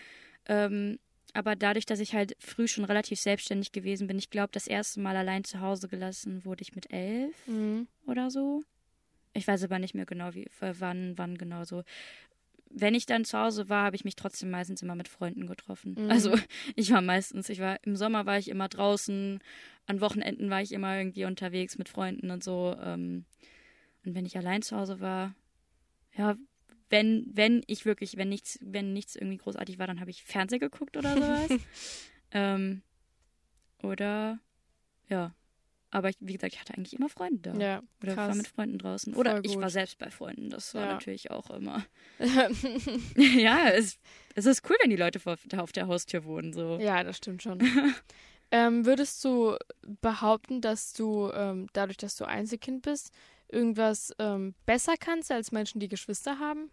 Ähm, 0.46 0.98
aber 1.32 1.56
dadurch, 1.56 1.86
dass 1.86 1.98
ich 1.98 2.14
halt 2.14 2.36
früh 2.38 2.68
schon 2.68 2.84
relativ 2.84 3.18
selbstständig 3.18 3.72
gewesen 3.72 4.06
bin, 4.06 4.18
ich 4.18 4.28
glaube, 4.28 4.50
das 4.52 4.66
erste 4.66 5.00
Mal 5.00 5.16
allein 5.16 5.44
zu 5.44 5.60
Hause 5.60 5.88
gelassen 5.88 6.44
wurde 6.44 6.62
ich 6.62 6.74
mit 6.74 6.92
elf 6.92 7.34
mhm. 7.46 7.88
oder 8.06 8.30
so. 8.30 8.64
Ich 9.32 9.46
weiß 9.46 9.64
aber 9.64 9.78
nicht 9.78 9.94
mehr 9.94 10.06
genau, 10.06 10.34
wie, 10.34 10.46
wann, 10.60 11.16
wann 11.16 11.38
genau 11.38 11.64
so 11.64 11.84
wenn 12.70 12.94
ich 12.94 13.06
dann 13.06 13.24
zu 13.24 13.38
Hause 13.38 13.68
war, 13.68 13.84
habe 13.84 13.96
ich 13.96 14.04
mich 14.04 14.16
trotzdem 14.16 14.50
meistens 14.50 14.82
immer 14.82 14.94
mit 14.94 15.08
Freunden 15.08 15.46
getroffen. 15.46 15.96
Mhm. 15.98 16.10
Also 16.10 16.34
ich 16.76 16.92
war 16.92 17.02
meistens, 17.02 17.48
ich 17.48 17.60
war 17.60 17.78
im 17.84 17.96
Sommer 17.96 18.26
war 18.26 18.38
ich 18.38 18.48
immer 18.48 18.68
draußen, 18.68 19.40
an 19.86 20.00
Wochenenden 20.00 20.50
war 20.50 20.62
ich 20.62 20.72
immer 20.72 20.96
irgendwie 20.98 21.24
unterwegs 21.24 21.78
mit 21.78 21.88
Freunden 21.88 22.30
und 22.30 22.44
so. 22.44 22.76
Ähm, 22.82 23.24
und 24.04 24.14
wenn 24.14 24.26
ich 24.26 24.36
allein 24.36 24.62
zu 24.62 24.76
Hause 24.76 25.00
war, 25.00 25.34
ja, 26.16 26.36
wenn, 26.90 27.30
wenn 27.32 27.62
ich 27.66 27.84
wirklich, 27.84 28.16
wenn 28.16 28.28
nichts, 28.28 28.58
wenn 28.62 28.92
nichts 28.92 29.14
irgendwie 29.16 29.36
großartig 29.36 29.78
war, 29.78 29.86
dann 29.86 30.00
habe 30.00 30.10
ich 30.10 30.24
Fernsehen 30.24 30.60
geguckt 30.60 30.96
oder 30.96 31.14
sowas. 31.14 31.60
ähm, 32.32 32.82
oder 33.82 34.38
ja, 35.08 35.34
aber 35.90 36.10
ich, 36.10 36.16
wie 36.20 36.34
gesagt, 36.34 36.52
ich 36.52 36.60
hatte 36.60 36.74
eigentlich 36.74 36.94
immer 36.94 37.08
Freunde 37.08 37.52
da. 37.52 37.58
Ja, 37.58 37.82
Oder 38.02 38.14
krass. 38.14 38.28
war 38.28 38.34
mit 38.34 38.48
Freunden 38.48 38.78
draußen. 38.78 39.14
Oder 39.14 39.42
ich 39.42 39.56
war 39.56 39.70
selbst 39.70 39.98
bei 39.98 40.10
Freunden. 40.10 40.50
Das 40.50 40.74
war 40.74 40.82
ja. 40.82 40.92
natürlich 40.92 41.30
auch 41.30 41.50
immer. 41.50 41.84
ja, 43.16 43.70
es, 43.70 43.98
es 44.34 44.44
ist 44.44 44.68
cool, 44.68 44.76
wenn 44.82 44.90
die 44.90 44.96
Leute 44.96 45.18
vor, 45.18 45.36
auf 45.56 45.72
der 45.72 45.86
Haustür 45.86 46.24
wohnen. 46.24 46.52
So. 46.52 46.78
Ja, 46.78 47.02
das 47.04 47.16
stimmt 47.16 47.42
schon. 47.42 47.58
ähm, 48.50 48.84
würdest 48.84 49.24
du 49.24 49.56
behaupten, 50.02 50.60
dass 50.60 50.92
du 50.92 51.30
ähm, 51.32 51.68
dadurch, 51.72 51.96
dass 51.96 52.16
du 52.16 52.26
Einzelkind 52.26 52.82
bist, 52.82 53.10
irgendwas 53.48 54.12
ähm, 54.18 54.54
besser 54.66 54.94
kannst 54.98 55.32
als 55.32 55.52
Menschen, 55.52 55.80
die 55.80 55.88
Geschwister 55.88 56.38
haben? 56.38 56.70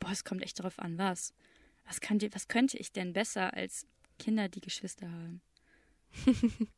Boah, 0.00 0.10
es 0.10 0.24
kommt 0.24 0.42
echt 0.42 0.58
darauf 0.58 0.78
an, 0.78 0.96
was. 0.96 1.34
Was, 1.86 2.00
kann 2.00 2.18
die, 2.18 2.34
was 2.34 2.48
könnte 2.48 2.78
ich 2.78 2.92
denn 2.92 3.12
besser 3.12 3.52
als 3.52 3.86
Kinder, 4.18 4.48
die 4.48 4.62
Geschwister 4.62 5.10
haben? 5.10 5.42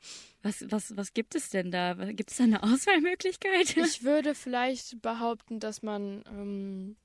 was, 0.42 0.64
was, 0.70 0.96
was 0.96 1.14
gibt 1.14 1.34
es 1.34 1.50
denn 1.50 1.70
da? 1.70 1.94
Gibt 1.94 2.30
es 2.30 2.36
da 2.36 2.44
eine 2.44 2.62
Auswahlmöglichkeit? 2.62 3.76
Ich 3.76 4.02
würde 4.02 4.34
vielleicht 4.34 5.00
behaupten, 5.02 5.60
dass 5.60 5.82
man 5.82 6.24
ähm, 6.28 6.96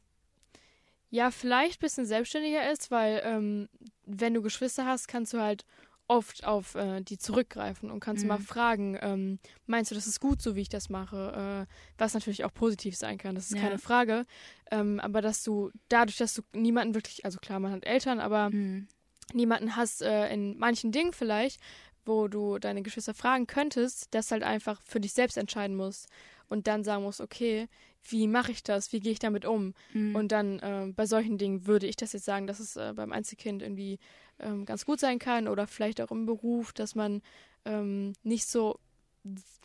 ja 1.10 1.32
vielleicht 1.32 1.80
ein 1.80 1.86
bisschen 1.86 2.06
selbstständiger 2.06 2.72
ist, 2.72 2.92
weil 2.92 3.22
ähm, 3.24 3.70
wenn 4.06 4.34
du 4.34 4.42
Geschwister 4.42 4.86
hast, 4.86 5.08
kannst 5.08 5.34
du 5.34 5.40
halt 5.40 5.66
oft 6.12 6.46
auf 6.46 6.76
äh, 6.76 7.00
die 7.00 7.18
zurückgreifen 7.18 7.90
und 7.90 8.02
kannst 8.02 8.24
mhm. 8.24 8.30
mal 8.30 8.38
fragen, 8.38 8.98
ähm, 9.02 9.40
meinst 9.66 9.92
du, 9.92 9.96
das 9.96 10.08
ist 10.08 10.20
gut, 10.20 10.42
so 10.42 10.58
wie 10.58 10.62
ich 10.62 10.70
das 10.70 10.90
mache? 10.90 11.68
Äh, 11.68 11.74
was 11.98 12.14
natürlich 12.14 12.44
auch 12.44 12.54
positiv 12.54 12.98
sein 12.98 13.18
kann, 13.18 13.34
das 13.34 13.46
ist 13.46 13.56
ja. 13.56 13.62
keine 13.62 13.78
Frage. 13.78 14.26
Ähm, 14.72 15.00
aber 15.00 15.22
dass 15.22 15.42
du 15.42 15.72
dadurch, 15.88 16.18
dass 16.18 16.34
du 16.34 16.42
niemanden 16.54 16.96
wirklich, 16.96 17.24
also 17.24 17.40
klar, 17.40 17.60
man 17.62 17.72
hat 17.72 17.86
Eltern, 17.86 18.20
aber 18.20 18.50
mhm. 18.50 18.90
niemanden 19.34 19.78
hast 19.78 20.02
äh, 20.02 20.34
in 20.34 20.58
manchen 20.58 20.92
Dingen 20.92 21.14
vielleicht, 21.14 21.62
wo 22.06 22.28
du 22.28 22.60
deine 22.60 22.82
Geschwister 22.82 23.14
fragen 23.14 23.48
könntest, 23.48 24.08
das 24.12 24.32
halt 24.32 24.44
einfach 24.44 24.82
für 24.84 25.00
dich 25.00 25.14
selbst 25.14 25.38
entscheiden 25.38 25.76
musst 25.76 26.08
und 26.50 26.68
dann 26.68 26.84
sagen 26.84 27.04
musst, 27.04 27.22
okay, 27.22 27.68
wie 28.04 28.28
mache 28.28 28.52
ich 28.52 28.64
das, 28.64 28.92
wie 28.92 29.00
gehe 29.00 29.12
ich 29.12 29.20
damit 29.20 29.46
um? 29.46 29.74
Mhm. 29.94 30.16
Und 30.16 30.32
dann 30.32 30.60
äh, 30.60 30.92
bei 30.96 31.06
solchen 31.06 31.38
Dingen 31.38 31.68
würde 31.68 31.88
ich 31.88 31.96
das 31.96 32.14
jetzt 32.14 32.26
sagen, 32.26 32.48
dass 32.48 32.60
es 32.60 32.76
äh, 32.76 32.94
beim 32.96 33.12
Einzelkind 33.12 33.62
irgendwie 33.62 34.00
ähm, 34.40 34.66
ganz 34.66 34.86
gut 34.86 35.00
sein 35.00 35.20
kann 35.20 35.48
oder 35.48 35.68
vielleicht 35.68 36.02
auch 36.02 36.12
im 36.12 36.26
Beruf, 36.26 36.74
dass 36.74 36.96
man 36.96 37.22
ähm, 37.66 38.14
nicht 38.24 38.48
so, 38.48 38.80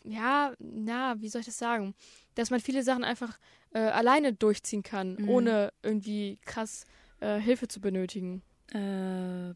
ja, 0.03 0.53
na, 0.59 1.19
wie 1.19 1.29
soll 1.29 1.41
ich 1.41 1.47
das 1.47 1.57
sagen, 1.57 1.95
dass 2.35 2.51
man 2.51 2.59
viele 2.59 2.83
Sachen 2.83 3.03
einfach 3.03 3.39
äh, 3.73 3.79
alleine 3.79 4.33
durchziehen 4.33 4.83
kann, 4.83 5.15
mhm. 5.15 5.29
ohne 5.29 5.73
irgendwie 5.81 6.39
krass 6.45 6.85
äh, 7.19 7.39
Hilfe 7.39 7.67
zu 7.67 7.81
benötigen. 7.81 8.43
Äh, 8.71 9.53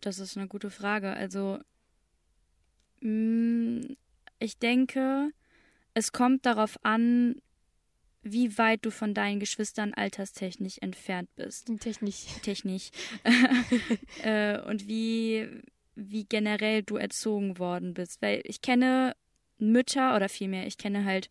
das 0.00 0.18
ist 0.18 0.36
eine 0.36 0.48
gute 0.48 0.70
Frage. 0.70 1.12
Also, 1.12 1.58
mm, 3.00 3.80
ich 4.38 4.58
denke, 4.58 5.30
es 5.94 6.12
kommt 6.12 6.46
darauf 6.46 6.78
an, 6.82 7.40
wie 8.22 8.58
weit 8.58 8.84
du 8.84 8.90
von 8.90 9.14
deinen 9.14 9.40
Geschwistern 9.40 9.94
alterstechnisch 9.94 10.78
entfernt 10.78 11.28
bist. 11.36 11.70
Technisch. 11.80 12.26
Technisch. 12.42 12.90
Äh, 14.22 14.60
und 14.62 14.86
wie, 14.86 15.48
wie 15.94 16.24
generell 16.24 16.82
du 16.82 16.96
erzogen 16.96 17.58
worden 17.58 17.94
bist. 17.94 18.20
Weil 18.20 18.42
ich 18.44 18.60
kenne 18.60 19.14
Mütter 19.58 20.16
oder 20.16 20.28
vielmehr, 20.28 20.66
ich 20.66 20.76
kenne 20.76 21.04
halt 21.04 21.30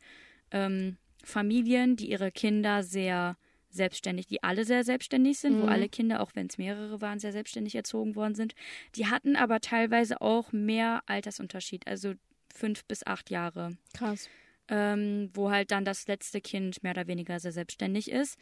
ähm, 0.51 0.97
Familien, 1.23 1.95
die 1.95 2.09
ihre 2.09 2.31
Kinder 2.31 2.83
sehr 2.83 3.37
selbstständig, 3.69 4.27
die 4.27 4.43
alle 4.43 4.65
sehr 4.65 4.83
selbstständig 4.83 5.39
sind, 5.39 5.57
mhm. 5.57 5.61
wo 5.63 5.67
alle 5.67 5.89
Kinder, 5.89 6.21
auch 6.21 6.31
wenn 6.33 6.47
es 6.47 6.57
mehrere 6.57 7.01
waren, 7.01 7.19
sehr 7.19 7.31
selbstständig 7.31 7.75
erzogen 7.75 8.15
worden 8.15 8.35
sind. 8.35 8.53
Die 8.95 9.07
hatten 9.07 9.35
aber 9.35 9.59
teilweise 9.61 10.21
auch 10.21 10.51
mehr 10.51 11.01
Altersunterschied, 11.05 11.87
also 11.87 12.13
fünf 12.53 12.85
bis 12.85 13.05
acht 13.05 13.29
Jahre. 13.29 13.77
Krass. 13.93 14.29
Ähm, 14.67 15.31
wo 15.33 15.49
halt 15.49 15.71
dann 15.71 15.85
das 15.85 16.07
letzte 16.07 16.41
Kind 16.41 16.83
mehr 16.83 16.91
oder 16.91 17.07
weniger 17.07 17.39
sehr 17.39 17.51
selbstständig 17.51 18.11
ist. 18.11 18.37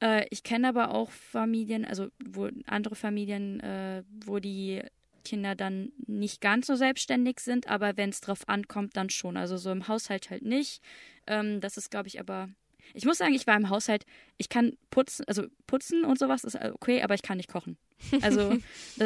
Äh, 0.00 0.26
ich 0.30 0.42
kenne 0.42 0.68
aber 0.68 0.92
auch 0.92 1.10
Familien, 1.10 1.84
also 1.84 2.08
wo 2.24 2.48
andere 2.66 2.96
Familien, 2.96 3.60
äh, 3.60 4.02
wo 4.24 4.40
die 4.40 4.82
Kinder 5.24 5.54
dann 5.54 5.92
nicht 6.06 6.40
ganz 6.40 6.66
so 6.66 6.74
selbstständig 6.74 7.38
sind, 7.40 7.68
aber 7.68 7.96
wenn 7.96 8.10
es 8.10 8.20
drauf 8.20 8.48
ankommt, 8.48 8.96
dann 8.96 9.08
schon. 9.08 9.36
Also 9.36 9.56
so 9.56 9.70
im 9.70 9.86
Haushalt 9.86 10.30
halt 10.30 10.42
nicht. 10.42 10.82
Ähm, 11.26 11.60
das 11.60 11.76
ist, 11.76 11.90
glaube 11.90 12.08
ich, 12.08 12.18
aber 12.18 12.48
ich 12.94 13.04
muss 13.04 13.18
sagen, 13.18 13.34
ich 13.34 13.46
war 13.46 13.56
im 13.56 13.68
Haushalt, 13.68 14.04
ich 14.38 14.48
kann 14.48 14.76
putzen, 14.90 15.24
also 15.26 15.44
putzen 15.66 16.04
und 16.04 16.18
sowas 16.18 16.44
ist 16.44 16.56
okay, 16.56 17.02
aber 17.02 17.14
ich 17.14 17.22
kann 17.22 17.36
nicht 17.36 17.50
kochen. 17.50 17.76
Also 18.20 18.58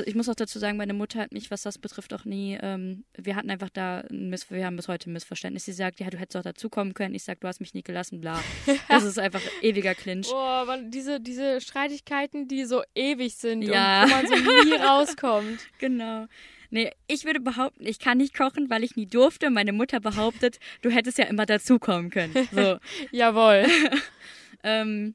ich 0.05 0.15
muss 0.15 0.29
auch 0.29 0.35
dazu 0.35 0.59
sagen, 0.59 0.77
meine 0.77 0.95
Mutter 0.95 1.21
hat 1.21 1.33
mich, 1.33 1.51
was 1.51 1.63
das 1.63 1.79
betrifft, 1.79 2.15
auch 2.15 2.25
nie, 2.25 2.59
ähm, 2.61 3.05
wir 3.17 3.37
hatten 3.37 3.51
einfach 3.51 3.69
da 3.69 4.01
ein 4.01 4.31
Miss, 4.31 4.51
wir 4.51 4.65
haben 4.65 4.77
bis 4.77 4.89
heute 4.89 5.11
ein 5.11 5.13
Missverständnis. 5.13 5.65
Sie 5.65 5.73
sagt, 5.73 6.01
ja, 6.01 6.09
du 6.09 6.19
hättest 6.19 6.37
auch 6.37 6.43
dazukommen 6.43 6.95
können. 6.95 7.15
Ich 7.15 7.25
sag, 7.25 7.41
du 7.41 7.49
hast 7.49 7.61
mich 7.61 7.75
nie 7.75 7.83
gelassen, 7.83 8.21
bla. 8.21 8.43
Das 8.89 9.05
ist 9.05 9.19
einfach 9.19 9.43
ewiger 9.63 9.95
Clinch. 9.95 10.29
Boah, 10.29 10.65
man, 10.67 10.91
diese, 10.91 11.21
diese 11.21 11.61
Streitigkeiten, 11.61 12.49
die 12.49 12.65
so 12.65 12.83
ewig 12.95 13.37
sind 13.37 13.63
ja. 13.63 14.05
und 14.05 14.11
wo 14.11 14.15
man 14.15 14.27
so 14.27 14.35
nie 14.35 14.75
rauskommt. 14.83 15.61
Genau. 15.79 16.27
Nee, 16.71 16.91
ich 17.07 17.25
würde 17.25 17.41
behaupten, 17.41 17.87
ich 17.87 17.99
kann 17.99 18.19
nicht 18.19 18.35
kochen, 18.35 18.71
weil 18.71 18.85
ich 18.85 18.97
nie 18.97 19.07
durfte. 19.07 19.51
Meine 19.51 19.73
Mutter 19.73 20.01
behauptet, 20.01 20.59
du 20.83 20.91
hättest 20.91 21.19
ja 21.19 21.25
immer 21.25 21.47
dazukommen 21.47 22.11
können. 22.11 22.35
So. 22.53 22.79
Jawohl. 23.11 23.67
ähm, 24.63 25.15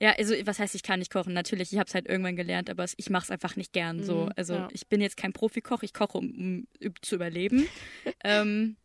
ja, 0.00 0.12
also 0.16 0.34
was 0.44 0.58
heißt, 0.58 0.74
ich 0.74 0.82
kann 0.82 1.00
nicht 1.00 1.12
kochen? 1.12 1.32
Natürlich, 1.32 1.72
ich 1.72 1.78
habe 1.78 1.88
es 1.88 1.94
halt 1.94 2.08
irgendwann 2.08 2.36
gelernt, 2.36 2.70
aber 2.70 2.86
ich 2.96 3.10
mache 3.10 3.24
es 3.24 3.30
einfach 3.30 3.56
nicht 3.56 3.72
gern. 3.72 4.04
So, 4.04 4.26
mhm, 4.26 4.32
also 4.36 4.54
ja. 4.54 4.68
ich 4.72 4.86
bin 4.86 5.00
jetzt 5.00 5.16
kein 5.16 5.32
Profikoch, 5.32 5.82
ich 5.82 5.92
koche, 5.92 6.18
um, 6.18 6.66
um 6.80 6.92
zu 7.02 7.16
überleben. 7.16 7.66
ähm, 8.24 8.76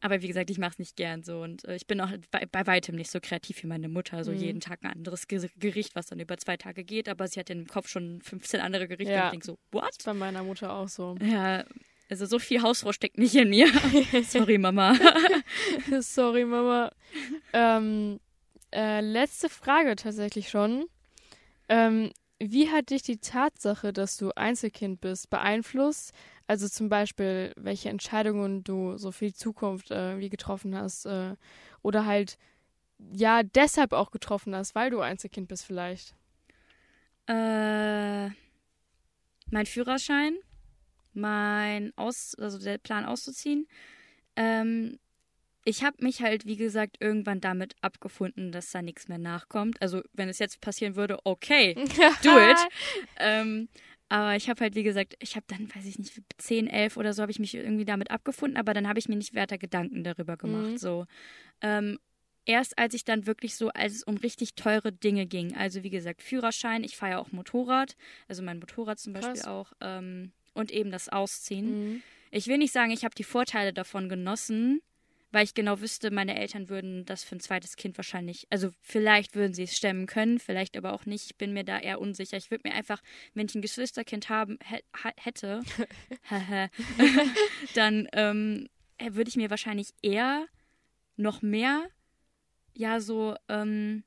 aber 0.00 0.22
wie 0.22 0.28
gesagt, 0.28 0.50
ich 0.50 0.58
mache 0.58 0.72
es 0.72 0.78
nicht 0.78 0.96
gern 0.96 1.22
so. 1.22 1.40
Und 1.40 1.64
äh, 1.64 1.74
ich 1.74 1.86
bin 1.86 2.00
auch 2.00 2.10
bei, 2.30 2.46
bei, 2.46 2.66
weitem 2.66 2.94
nicht 2.94 3.10
so 3.10 3.18
kreativ 3.20 3.62
wie 3.62 3.66
meine 3.66 3.88
Mutter. 3.88 4.22
So 4.24 4.30
mhm. 4.30 4.38
jeden 4.38 4.60
Tag 4.60 4.84
ein 4.84 4.92
anderes 4.92 5.26
Gericht, 5.26 5.94
was 5.94 6.06
dann 6.06 6.20
über 6.20 6.38
zwei 6.38 6.56
Tage 6.56 6.84
geht. 6.84 7.08
Aber 7.08 7.26
sie 7.26 7.40
hat 7.40 7.50
im 7.50 7.66
Kopf 7.66 7.88
schon 7.88 8.20
15 8.22 8.60
andere 8.60 8.86
Gerichte. 8.86 9.12
Ja. 9.12 9.20
Und 9.20 9.26
ich 9.26 9.30
denke 9.32 9.46
so, 9.46 9.58
what? 9.72 9.88
Das 9.88 10.04
bei 10.04 10.14
meiner 10.14 10.44
Mutter 10.44 10.72
auch 10.72 10.88
so. 10.88 11.16
Ja, 11.20 11.64
also 12.10 12.26
so 12.26 12.38
viel 12.38 12.62
Hausfrau 12.62 12.92
steckt 12.92 13.18
nicht 13.18 13.34
in 13.34 13.50
mir. 13.50 13.68
Sorry, 14.24 14.58
Mama. 14.58 14.96
Sorry, 16.00 16.44
Mama. 16.44 16.92
Ähm, 17.52 18.20
äh, 18.72 19.00
letzte 19.00 19.48
Frage 19.48 19.96
tatsächlich 19.96 20.48
schon. 20.48 20.86
Ähm, 21.68 22.12
wie 22.38 22.70
hat 22.70 22.90
dich 22.90 23.02
die 23.02 23.18
Tatsache, 23.18 23.92
dass 23.92 24.16
du 24.16 24.30
Einzelkind 24.36 25.00
bist, 25.00 25.28
beeinflusst? 25.28 26.12
Also 26.48 26.66
zum 26.66 26.88
Beispiel, 26.88 27.52
welche 27.56 27.90
Entscheidungen 27.90 28.64
du 28.64 28.96
so 28.96 29.12
für 29.12 29.26
die 29.26 29.34
Zukunft 29.34 29.90
äh, 29.90 30.18
wie 30.18 30.30
getroffen 30.30 30.74
hast 30.74 31.04
äh, 31.04 31.36
oder 31.82 32.06
halt 32.06 32.38
ja 33.12 33.42
deshalb 33.42 33.92
auch 33.92 34.10
getroffen 34.10 34.56
hast, 34.56 34.74
weil 34.74 34.90
du 34.90 35.00
Einzelkind 35.00 35.46
bist 35.46 35.66
vielleicht. 35.66 36.14
Äh, 37.26 38.30
mein 39.50 39.66
Führerschein, 39.66 40.36
mein 41.12 41.92
Aus, 41.96 42.34
also 42.38 42.58
der 42.58 42.78
Plan 42.78 43.04
auszuziehen. 43.04 43.68
Ähm, 44.34 44.98
ich 45.64 45.84
habe 45.84 46.02
mich 46.02 46.22
halt, 46.22 46.46
wie 46.46 46.56
gesagt, 46.56 46.96
irgendwann 47.00 47.42
damit 47.42 47.74
abgefunden, 47.82 48.52
dass 48.52 48.70
da 48.70 48.80
nichts 48.80 49.08
mehr 49.08 49.18
nachkommt. 49.18 49.82
Also, 49.82 50.00
wenn 50.14 50.30
es 50.30 50.38
jetzt 50.38 50.62
passieren 50.62 50.96
würde, 50.96 51.18
okay, 51.24 51.74
do 52.22 52.38
it. 52.38 52.58
ähm, 53.18 53.68
aber 54.08 54.36
ich 54.36 54.48
habe 54.48 54.60
halt, 54.60 54.74
wie 54.74 54.82
gesagt, 54.82 55.14
ich 55.20 55.36
habe 55.36 55.44
dann, 55.48 55.68
weiß 55.74 55.84
ich 55.84 55.98
nicht, 55.98 56.20
10, 56.38 56.66
11 56.66 56.96
oder 56.96 57.12
so, 57.12 57.22
habe 57.22 57.32
ich 57.32 57.38
mich 57.38 57.54
irgendwie 57.54 57.84
damit 57.84 58.10
abgefunden, 58.10 58.56
aber 58.56 58.72
dann 58.72 58.88
habe 58.88 58.98
ich 58.98 59.08
mir 59.08 59.16
nicht 59.16 59.34
weiter 59.34 59.58
Gedanken 59.58 60.04
darüber 60.04 60.36
gemacht. 60.36 60.72
Mhm. 60.72 60.78
So. 60.78 61.06
Ähm, 61.60 61.98
erst 62.46 62.78
als 62.78 62.94
ich 62.94 63.04
dann 63.04 63.26
wirklich 63.26 63.54
so, 63.54 63.68
als 63.68 63.94
es 63.94 64.02
um 64.02 64.16
richtig 64.16 64.54
teure 64.54 64.92
Dinge 64.92 65.26
ging. 65.26 65.54
Also 65.54 65.82
wie 65.82 65.90
gesagt, 65.90 66.22
Führerschein, 66.22 66.84
ich 66.84 66.96
fahre 66.96 67.12
ja 67.12 67.18
auch 67.18 67.32
Motorrad, 67.32 67.96
also 68.28 68.42
mein 68.42 68.58
Motorrad 68.58 68.98
zum 68.98 69.12
Beispiel 69.12 69.34
Krass. 69.34 69.46
auch. 69.46 69.72
Ähm, 69.80 70.32
und 70.54 70.72
eben 70.72 70.90
das 70.90 71.08
Ausziehen. 71.08 71.92
Mhm. 71.92 72.02
Ich 72.30 72.46
will 72.46 72.58
nicht 72.58 72.72
sagen, 72.72 72.90
ich 72.90 73.04
habe 73.04 73.14
die 73.14 73.24
Vorteile 73.24 73.72
davon 73.72 74.08
genossen, 74.08 74.80
weil 75.30 75.44
ich 75.44 75.54
genau 75.54 75.80
wüsste, 75.80 76.10
meine 76.10 76.38
Eltern 76.38 76.68
würden 76.68 77.04
das 77.04 77.22
für 77.24 77.36
ein 77.36 77.40
zweites 77.40 77.76
Kind 77.76 77.96
wahrscheinlich, 77.98 78.46
also 78.50 78.70
vielleicht 78.80 79.34
würden 79.34 79.52
sie 79.54 79.64
es 79.64 79.76
stemmen 79.76 80.06
können, 80.06 80.38
vielleicht 80.38 80.76
aber 80.76 80.92
auch 80.92 81.04
nicht. 81.06 81.26
Ich 81.26 81.36
bin 81.36 81.52
mir 81.52 81.64
da 81.64 81.78
eher 81.78 82.00
unsicher. 82.00 82.36
Ich 82.38 82.50
würde 82.50 82.66
mir 82.68 82.74
einfach, 82.74 83.02
wenn 83.34 83.46
ich 83.46 83.54
ein 83.54 83.62
Geschwisterkind 83.62 84.28
haben 84.30 84.58
hä- 84.64 84.82
ha- 85.04 85.12
hätte, 85.18 85.60
dann 87.74 88.08
ähm, 88.12 88.68
würde 89.00 89.28
ich 89.28 89.36
mir 89.36 89.50
wahrscheinlich 89.50 89.90
eher 90.02 90.46
noch 91.16 91.42
mehr, 91.42 91.88
ja, 92.74 93.00
so 93.00 93.34
ähm, 93.48 94.04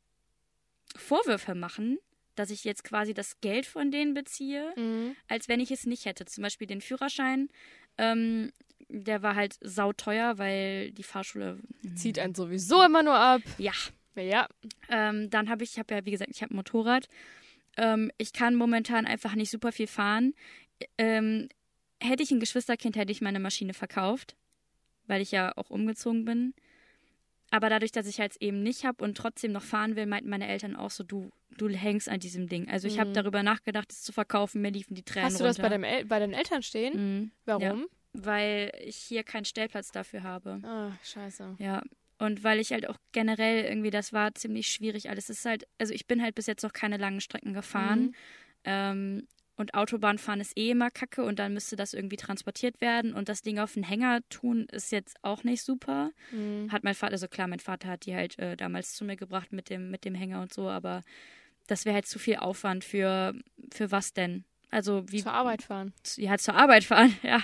Vorwürfe 0.95 1.55
machen, 1.55 1.97
dass 2.35 2.49
ich 2.49 2.63
jetzt 2.63 2.83
quasi 2.83 3.13
das 3.13 3.39
Geld 3.41 3.65
von 3.65 3.91
denen 3.91 4.13
beziehe 4.13 4.73
Mhm. 4.75 5.15
als 5.27 5.47
wenn 5.49 5.59
ich 5.59 5.71
es 5.71 5.85
nicht 5.85 6.05
hätte. 6.05 6.25
Zum 6.25 6.41
Beispiel 6.43 6.67
den 6.67 6.81
Führerschein, 6.81 7.49
ähm, 7.97 8.51
der 8.93 9.21
war 9.23 9.35
halt 9.35 9.57
sauteuer, 9.61 10.37
weil 10.37 10.91
die 10.91 11.03
Fahrschule. 11.03 11.59
Zieht 11.95 12.19
einen 12.19 12.35
sowieso 12.35 12.83
immer 12.83 13.03
nur 13.03 13.15
ab. 13.15 13.41
Ja. 13.57 13.71
Ja. 14.15 14.47
Ähm, 14.89 15.29
dann 15.29 15.49
habe 15.49 15.63
ich, 15.63 15.71
ich 15.73 15.79
habe 15.79 15.93
ja, 15.95 16.05
wie 16.05 16.11
gesagt, 16.11 16.31
ich 16.33 16.41
habe 16.43 16.53
ein 16.53 16.57
Motorrad. 16.57 17.07
Ähm, 17.77 18.11
ich 18.17 18.33
kann 18.33 18.55
momentan 18.55 19.05
einfach 19.05 19.35
nicht 19.35 19.49
super 19.49 19.71
viel 19.71 19.87
fahren. 19.87 20.33
Ähm, 20.97 21.47
hätte 22.01 22.21
ich 22.23 22.31
ein 22.31 22.39
Geschwisterkind, 22.41 22.95
hätte 22.97 23.11
ich 23.11 23.21
meine 23.21 23.39
Maschine 23.39 23.73
verkauft, 23.73 24.35
weil 25.07 25.21
ich 25.21 25.31
ja 25.31 25.53
auch 25.55 25.69
umgezogen 25.69 26.25
bin. 26.25 26.53
Aber 27.51 27.69
dadurch, 27.69 27.91
dass 27.91 28.07
ich 28.07 28.19
halt 28.19 28.35
eben 28.41 28.63
nicht 28.63 28.85
habe 28.85 29.03
und 29.03 29.15
trotzdem 29.17 29.51
noch 29.51 29.63
fahren 29.63 29.95
will, 29.95 30.05
meinten 30.05 30.29
meine 30.29 30.47
Eltern 30.47 30.75
auch 30.75 30.91
so, 30.91 31.03
du, 31.03 31.31
du 31.57 31.67
hängst 31.69 32.07
an 32.09 32.19
diesem 32.19 32.47
Ding. 32.47 32.69
Also 32.69 32.87
ich 32.87 32.97
habe 32.99 33.09
Mhm. 33.09 33.13
darüber 33.13 33.43
nachgedacht, 33.43 33.91
es 33.91 34.01
zu 34.03 34.11
verkaufen. 34.13 34.61
Mir 34.61 34.71
liefen 34.71 34.95
die 34.95 35.03
Tränen 35.03 35.25
Hast 35.27 35.39
du 35.39 35.43
das 35.43 35.57
runter. 35.57 35.63
bei, 35.63 35.69
deinem 35.69 35.83
El 35.83 36.05
bei 36.05 36.19
deinen 36.19 36.33
Eltern 36.33 36.63
stehen? 36.63 36.93
Mhm. 37.21 37.31
Warum? 37.45 37.87
Weil 38.13 38.71
ich 38.83 38.97
hier 38.97 39.23
keinen 39.23 39.45
Stellplatz 39.45 39.91
dafür 39.91 40.23
habe. 40.23 40.59
Ah, 40.63 40.91
scheiße. 41.03 41.55
Ja. 41.59 41.81
Und 42.17 42.43
weil 42.43 42.59
ich 42.59 42.71
halt 42.71 42.87
auch 42.87 42.97
generell 43.13 43.65
irgendwie, 43.65 43.89
das 43.89 44.13
war 44.13 44.35
ziemlich 44.35 44.67
schwierig 44.67 45.09
alles. 45.09 45.29
Es 45.29 45.39
ist 45.39 45.45
halt, 45.45 45.67
also 45.79 45.93
ich 45.93 46.05
bin 46.05 46.21
halt 46.21 46.35
bis 46.35 46.45
jetzt 46.45 46.61
noch 46.63 46.73
keine 46.73 46.97
langen 46.97 47.21
Strecken 47.21 47.53
gefahren. 47.53 48.01
Mhm. 48.01 48.13
Ähm, 48.63 49.27
und 49.55 49.73
Autobahnfahren 49.73 50.41
ist 50.41 50.57
eh 50.57 50.71
immer 50.71 50.89
kacke 50.89 51.23
und 51.23 51.39
dann 51.39 51.53
müsste 51.53 51.75
das 51.75 51.93
irgendwie 51.93 52.17
transportiert 52.17 52.81
werden. 52.81 53.13
Und 53.13 53.29
das 53.29 53.41
Ding 53.41 53.59
auf 53.59 53.73
den 53.73 53.83
Hänger 53.83 54.21
tun 54.29 54.67
ist 54.71 54.91
jetzt 54.91 55.17
auch 55.23 55.43
nicht 55.43 55.61
super. 55.61 56.11
Mhm. 56.31 56.71
Hat 56.71 56.83
mein 56.83 56.95
Vater, 56.95 57.13
also 57.13 57.27
klar, 57.27 57.47
mein 57.47 57.59
Vater 57.59 57.89
hat 57.89 58.05
die 58.05 58.15
halt 58.15 58.39
äh, 58.39 58.55
damals 58.55 58.93
zu 58.93 59.05
mir 59.05 59.15
gebracht 59.15 59.51
mit 59.51 59.69
dem, 59.69 59.91
mit 59.91 60.05
dem 60.05 60.15
Hänger 60.15 60.41
und 60.41 60.53
so, 60.53 60.69
aber 60.69 61.01
das 61.67 61.85
wäre 61.85 61.95
halt 61.95 62.07
zu 62.07 62.19
viel 62.19 62.37
Aufwand 62.37 62.83
für, 62.83 63.33
für 63.71 63.91
was 63.91 64.13
denn? 64.13 64.45
Also 64.71 65.03
wie 65.11 65.21
Zur 65.21 65.33
Arbeit 65.33 65.61
fahren. 65.63 65.93
ja, 66.15 66.37
zur 66.37 66.55
Arbeit 66.55 66.83
fahren, 66.85 67.15
ja. 67.23 67.41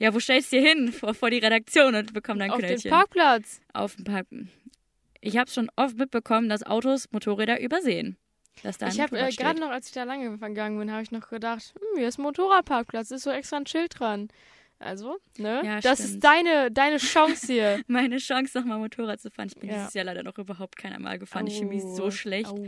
Ja, 0.00 0.12
wo 0.12 0.18
stellst 0.18 0.52
du 0.52 0.56
dir 0.60 0.68
hin? 0.68 0.92
Vor, 0.92 1.14
vor 1.14 1.30
die 1.30 1.38
Redaktion 1.38 1.94
und 1.94 2.12
bekomm 2.12 2.38
dann 2.40 2.50
Auf 2.50 2.58
den 2.58 2.66
Knöllchen. 2.66 2.90
Parkplatz. 2.90 3.60
Auf 3.72 3.94
dem 3.94 4.04
Park. 4.04 4.26
Ich 5.20 5.38
habe 5.38 5.50
schon 5.50 5.70
oft 5.76 5.96
mitbekommen, 5.96 6.48
dass 6.48 6.64
Autos 6.64 7.10
Motorräder 7.12 7.60
übersehen. 7.60 8.16
Dass 8.62 8.78
da 8.78 8.88
ich 8.88 9.00
habe 9.00 9.18
äh, 9.18 9.30
gerade 9.30 9.60
noch, 9.60 9.70
als 9.70 9.86
ich 9.86 9.92
da 9.92 10.04
lange 10.04 10.36
gegangen 10.36 10.78
bin, 10.78 10.90
habe 10.90 11.02
ich 11.02 11.10
noch 11.12 11.28
gedacht, 11.28 11.74
hm, 11.78 11.98
hier 11.98 12.08
ist 12.08 12.18
ein 12.18 12.22
Motorradparkplatz, 12.22 13.10
ist 13.12 13.22
so 13.22 13.30
extra 13.30 13.56
ein 13.56 13.66
Schild 13.66 13.98
dran. 13.98 14.28
Also, 14.78 15.16
ne? 15.38 15.62
Ja, 15.64 15.80
das 15.80 15.98
stimmt. 15.98 16.14
ist 16.14 16.24
deine, 16.24 16.70
deine 16.70 16.96
Chance 16.98 17.46
hier. 17.52 17.80
Meine 17.86 18.18
Chance, 18.18 18.58
nochmal 18.58 18.78
Motorrad 18.78 19.20
zu 19.20 19.30
fahren. 19.30 19.48
Ich 19.48 19.56
bin 19.56 19.70
Ja. 19.70 19.76
dieses 19.76 19.94
Jahr 19.94 20.04
leider 20.04 20.22
noch 20.22 20.36
überhaupt 20.36 20.76
kein 20.76 20.92
einmal 20.92 21.18
gefahren. 21.18 21.46
Ich 21.46 21.56
fühle 21.58 21.68
mich 21.70 21.82
so 21.82 22.10
schlecht. 22.10 22.48
au. 22.50 22.58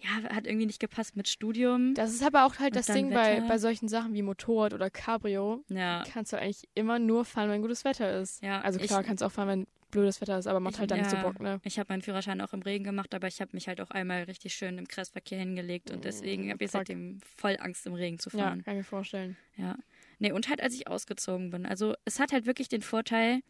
Ja, 0.00 0.34
hat 0.34 0.46
irgendwie 0.46 0.66
nicht 0.66 0.80
gepasst 0.80 1.16
mit 1.16 1.28
Studium. 1.28 1.94
Das 1.94 2.12
ist 2.12 2.22
aber 2.22 2.46
auch 2.46 2.58
halt 2.58 2.76
das 2.76 2.86
Ding 2.86 3.10
bei, 3.10 3.38
Wetter. 3.38 3.48
bei 3.48 3.58
solchen 3.58 3.88
Sachen 3.88 4.14
wie 4.14 4.22
Motorrad 4.22 4.72
oder 4.72 4.88
Cabrio. 4.90 5.62
ja. 5.68 6.04
Kannst 6.12 6.32
du 6.32 6.38
eigentlich 6.38 6.68
immer 6.74 6.98
nur 6.98 7.24
fahren, 7.24 7.50
wenn 7.50 7.60
gutes 7.62 7.84
Wetter 7.84 8.20
ist. 8.20 8.42
Ja, 8.42 8.60
Also 8.60 8.78
ich- 8.80 8.86
klar, 8.86 9.02
kannst 9.02 9.22
du 9.22 9.26
auch 9.26 9.32
fahren, 9.32 9.48
wenn 9.48 9.66
blödes 9.90 10.20
Wetter 10.20 10.38
ist, 10.38 10.46
aber 10.46 10.60
macht 10.60 10.74
Ich- 10.74 10.80
halt 10.80 10.90
dann 10.90 10.98
nicht 10.98 11.10
so 11.10 11.16
ja. 11.16 11.22
Bock, 11.22 11.40
ne? 11.40 11.60
Ich 11.64 11.78
habe 11.78 11.90
meinen 11.92 12.02
Führerschein 12.02 12.40
auch 12.42 12.52
im 12.52 12.60
Regen 12.62 12.84
gemacht, 12.84 13.14
aber 13.14 13.26
ich 13.26 13.40
habe 13.40 13.50
mich 13.54 13.68
halt 13.68 13.80
auch 13.80 13.90
einmal 13.90 14.22
richtig 14.24 14.54
schön 14.54 14.76
im 14.78 14.86
Kreisverkehr 14.86 15.38
hingelegt 15.38 15.90
und 15.90 16.04
deswegen 16.04 16.50
habe 16.52 16.62
ich 16.64 16.70
seitdem 16.70 17.20
voll 17.36 17.56
Angst, 17.58 17.86
im 17.86 17.94
Regen 17.94 18.18
zu 18.18 18.28
Ja, 18.30 18.44
fahren. 18.44 18.62
kann 18.62 18.74
ich 18.74 18.78
mir 18.78 18.84
vorstellen. 18.84 19.36
Ja. 19.56 19.76
Nee, 20.18 20.32
und 20.32 20.48
halt, 20.48 20.60
als 20.62 20.74
ich 20.74 20.88
ausgezogen 20.88 21.50
bin. 21.50 21.64
Also, 21.66 21.94
es 22.04 22.18
hat 22.18 22.32
halt 22.32 22.46
wirklich 22.46 22.68
den 22.68 22.82
Vorteil, 22.82 23.40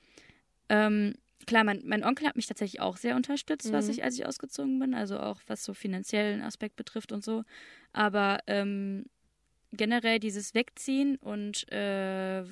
ähm, 0.69 1.15
klar, 1.47 1.65
mein, 1.65 1.83
mein 1.85 2.05
Onkel 2.05 2.27
hat 2.27 2.37
mich 2.37 2.47
tatsächlich 2.47 2.81
auch 2.81 2.97
sehr 2.99 3.17
unterstützt, 3.17 3.73
was 3.73 3.87
Mhm. 3.87 3.93
ich, 3.93 4.05
als 4.05 4.15
ich 4.19 4.27
ausgezogen 4.27 4.79
bin. 4.79 4.95
Also 4.95 5.19
auch 5.19 5.41
was 5.47 5.65
so 5.65 5.73
finanziellen 5.73 6.43
Aspekt 6.43 6.77
betrifft 6.77 7.11
und 7.13 7.25
so. 7.25 7.45
Aber 7.93 8.39
ähm, 8.47 9.07
generell 9.73 10.19
dieses 10.19 10.55
Wegziehen 10.55 11.17
und 11.17 11.71
äh, 11.73 12.45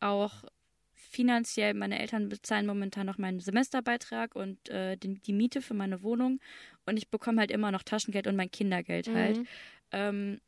auch 0.00 0.44
finanziell, 0.92 1.74
meine 1.74 1.98
Eltern 2.00 2.28
bezahlen 2.28 2.66
momentan 2.66 3.06
noch 3.06 3.18
meinen 3.18 3.40
Semesterbeitrag 3.40 4.34
und 4.34 4.68
äh, 4.68 4.96
die, 4.96 5.14
die 5.20 5.32
Miete 5.32 5.62
für 5.62 5.74
meine 5.74 6.02
Wohnung. 6.02 6.40
Und 6.86 6.96
ich 6.96 7.08
bekomme 7.08 7.40
halt 7.40 7.50
immer 7.50 7.70
noch 7.70 7.82
Taschengeld 7.82 8.26
und 8.26 8.36
mein 8.36 8.50
Kindergeld 8.50 9.08
halt 9.08 9.38
Mhm. 9.38 9.46
ähm, 9.92 10.40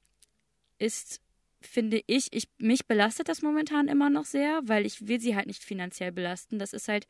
ist, 0.78 1.20
finde 1.60 2.02
ich, 2.06 2.32
ich, 2.32 2.48
mich 2.58 2.86
belastet 2.86 3.28
das 3.28 3.42
momentan 3.42 3.88
immer 3.88 4.10
noch 4.10 4.24
sehr, 4.24 4.60
weil 4.64 4.86
ich 4.86 5.06
will 5.08 5.20
sie 5.20 5.34
halt 5.36 5.46
nicht 5.46 5.62
finanziell 5.64 6.12
belasten. 6.12 6.58
Das 6.58 6.72
ist 6.72 6.88
halt 6.88 7.06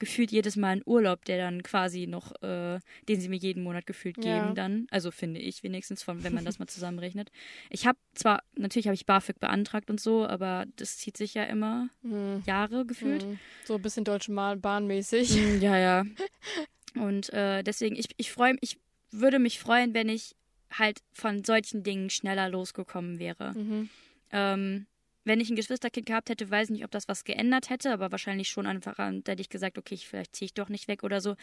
gefühlt 0.00 0.32
jedes 0.32 0.56
Mal 0.56 0.70
ein 0.78 0.82
Urlaub, 0.84 1.24
der 1.24 1.38
dann 1.38 1.62
quasi 1.62 2.06
noch, 2.08 2.32
äh, 2.42 2.80
den 3.08 3.20
sie 3.20 3.28
mir 3.28 3.36
jeden 3.36 3.62
Monat 3.62 3.86
gefühlt 3.86 4.16
geben 4.16 4.26
Ja. 4.26 4.52
dann. 4.52 4.86
Also 4.90 5.12
finde 5.12 5.38
ich 5.40 5.62
wenigstens, 5.62 6.02
von, 6.02 6.24
wenn 6.24 6.34
man 6.34 6.44
das 6.44 6.58
mal 6.58 6.66
zusammenrechnet. 6.68 7.30
Ich 7.70 7.86
habe 7.86 7.96
zwar, 8.14 8.42
natürlich 8.56 8.86
habe 8.88 8.96
ich 8.96 9.06
BAföG 9.06 9.38
beantragt 9.38 9.90
und 9.90 10.00
so, 10.00 10.26
aber 10.26 10.64
das 10.76 10.98
zieht 10.98 11.16
sich 11.16 11.34
ja 11.34 11.44
immer 11.44 11.88
Mhm. 12.02 12.42
Jahre 12.44 12.84
gefühlt. 12.84 13.24
Mhm. 13.24 13.38
So 13.64 13.76
ein 13.76 13.82
bisschen 13.82 14.04
Deutsche 14.04 14.32
Mal- 14.32 14.56
Bahn 14.56 14.86
mäßig. 14.88 15.30
Mm, 15.36 15.60
Ja, 15.60 15.78
ja. 15.78 16.04
Und 16.96 17.32
äh, 17.32 17.62
deswegen, 17.62 17.96
ich, 17.96 18.06
ich 18.16 18.30
freue 18.32 18.56
ich 18.60 18.78
würde 19.10 19.38
mich 19.38 19.58
freuen, 19.60 19.94
wenn 19.94 20.08
ich 20.08 20.34
halt 20.78 21.00
von 21.12 21.44
solchen 21.44 21.82
Dingen 21.82 22.10
schneller 22.10 22.48
losgekommen 22.48 23.18
wäre. 23.18 23.52
Mhm. 23.54 23.88
Ähm, 24.30 24.86
wenn 25.24 25.40
ich 25.40 25.48
ein 25.48 25.56
Geschwisterkind 25.56 26.06
gehabt 26.06 26.28
hätte, 26.28 26.50
weiß 26.50 26.68
ich 26.68 26.72
nicht, 26.72 26.84
ob 26.84 26.90
das 26.90 27.08
was 27.08 27.24
geändert 27.24 27.70
hätte, 27.70 27.92
aber 27.92 28.12
wahrscheinlich 28.12 28.48
schon 28.48 28.66
einfach, 28.66 28.98
an- 28.98 29.24
da 29.24 29.32
hätte 29.32 29.42
ich 29.42 29.48
gesagt, 29.48 29.78
okay, 29.78 29.94
ich, 29.94 30.06
vielleicht 30.06 30.36
ziehe 30.36 30.46
ich 30.46 30.54
doch 30.54 30.68
nicht 30.68 30.86
weg 30.88 31.02
oder 31.02 31.20
so. 31.20 31.36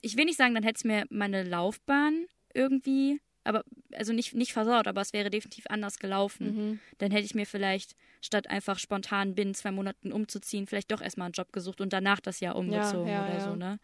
Ich 0.00 0.16
will 0.16 0.24
nicht 0.24 0.38
sagen, 0.38 0.54
dann 0.54 0.62
hätte 0.62 0.78
es 0.78 0.84
mir 0.84 1.04
meine 1.10 1.42
Laufbahn 1.42 2.26
irgendwie, 2.54 3.20
aber 3.44 3.64
also 3.92 4.12
nicht, 4.12 4.34
nicht 4.34 4.52
versaut, 4.52 4.86
aber 4.86 5.00
es 5.02 5.12
wäre 5.12 5.28
definitiv 5.28 5.66
anders 5.68 5.98
gelaufen. 5.98 6.46
Mhm. 6.54 6.80
Dann 6.98 7.10
hätte 7.10 7.26
ich 7.26 7.34
mir 7.34 7.44
vielleicht, 7.44 7.94
statt 8.22 8.48
einfach 8.48 8.78
spontan 8.78 9.34
binnen 9.34 9.54
zwei 9.54 9.72
Monaten 9.72 10.12
umzuziehen, 10.12 10.66
vielleicht 10.66 10.90
doch 10.92 11.02
erstmal 11.02 11.26
einen 11.26 11.34
Job 11.34 11.52
gesucht 11.52 11.80
und 11.80 11.92
danach 11.92 12.20
das 12.20 12.40
Jahr 12.40 12.56
umgezogen 12.56 13.08
ja, 13.12 13.24
oder 13.24 13.34
ja. 13.34 13.40
so, 13.40 13.56
ne? 13.56 13.78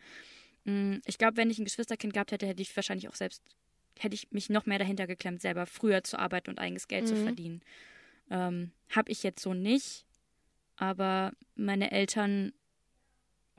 Mm, 0.64 1.00
Ich 1.06 1.18
glaube, 1.18 1.36
wenn 1.36 1.50
ich 1.50 1.58
ein 1.58 1.64
Geschwisterkind 1.64 2.14
gehabt 2.14 2.32
hätte, 2.32 2.46
hätte 2.46 2.62
ich 2.62 2.74
wahrscheinlich 2.74 3.08
auch 3.08 3.14
selbst, 3.14 3.42
hätte 3.98 4.14
ich 4.14 4.30
mich 4.32 4.48
noch 4.50 4.66
mehr 4.66 4.78
dahinter 4.78 5.06
geklemmt, 5.06 5.40
selber 5.40 5.66
früher 5.66 6.04
zu 6.04 6.18
arbeiten 6.18 6.50
und 6.50 6.58
eigenes 6.58 6.88
Geld 6.88 7.06
zu 7.08 7.14
Mhm. 7.14 7.22
verdienen. 7.22 7.62
Ähm, 8.30 8.72
Habe 8.90 9.10
ich 9.12 9.22
jetzt 9.22 9.42
so 9.42 9.54
nicht, 9.54 10.04
aber 10.76 11.32
meine 11.56 11.90
Eltern 11.90 12.52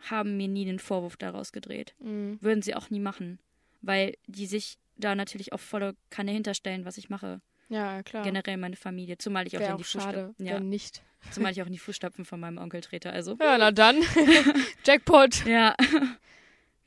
haben 0.09 0.37
mir 0.37 0.47
nie 0.47 0.65
den 0.65 0.79
Vorwurf 0.79 1.17
daraus 1.17 1.51
gedreht. 1.51 1.93
Mhm. 1.99 2.37
Würden 2.41 2.61
sie 2.61 2.75
auch 2.75 2.89
nie 2.89 2.99
machen, 2.99 3.39
weil 3.81 4.15
die 4.27 4.45
sich 4.45 4.77
da 4.95 5.15
natürlich 5.15 5.53
auch 5.53 5.59
volle 5.59 5.95
Kanne 6.09 6.31
hinterstellen, 6.31 6.85
was 6.85 6.97
ich 6.97 7.09
mache. 7.09 7.41
Ja, 7.69 8.01
klar. 8.03 8.23
Generell 8.23 8.57
meine 8.57 8.75
Familie, 8.75 9.17
zumal 9.17 9.45
ich 9.47 9.57
auch 9.57 9.61
in 9.69 9.77
die 9.77 9.83
schade, 9.83 10.27
Fußstapfen, 10.27 10.45
ja, 10.45 10.59
nicht. 10.59 11.03
zumal 11.31 11.51
ich 11.51 11.61
auch 11.61 11.67
in 11.67 11.73
die 11.73 11.79
Fußstapfen 11.79 12.25
von 12.25 12.39
meinem 12.39 12.57
Onkel 12.57 12.81
trete. 12.81 13.11
Also 13.11 13.37
Ja, 13.39 13.57
na 13.57 13.71
dann. 13.71 14.01
Jackpot. 14.85 15.45
ja, 15.45 15.75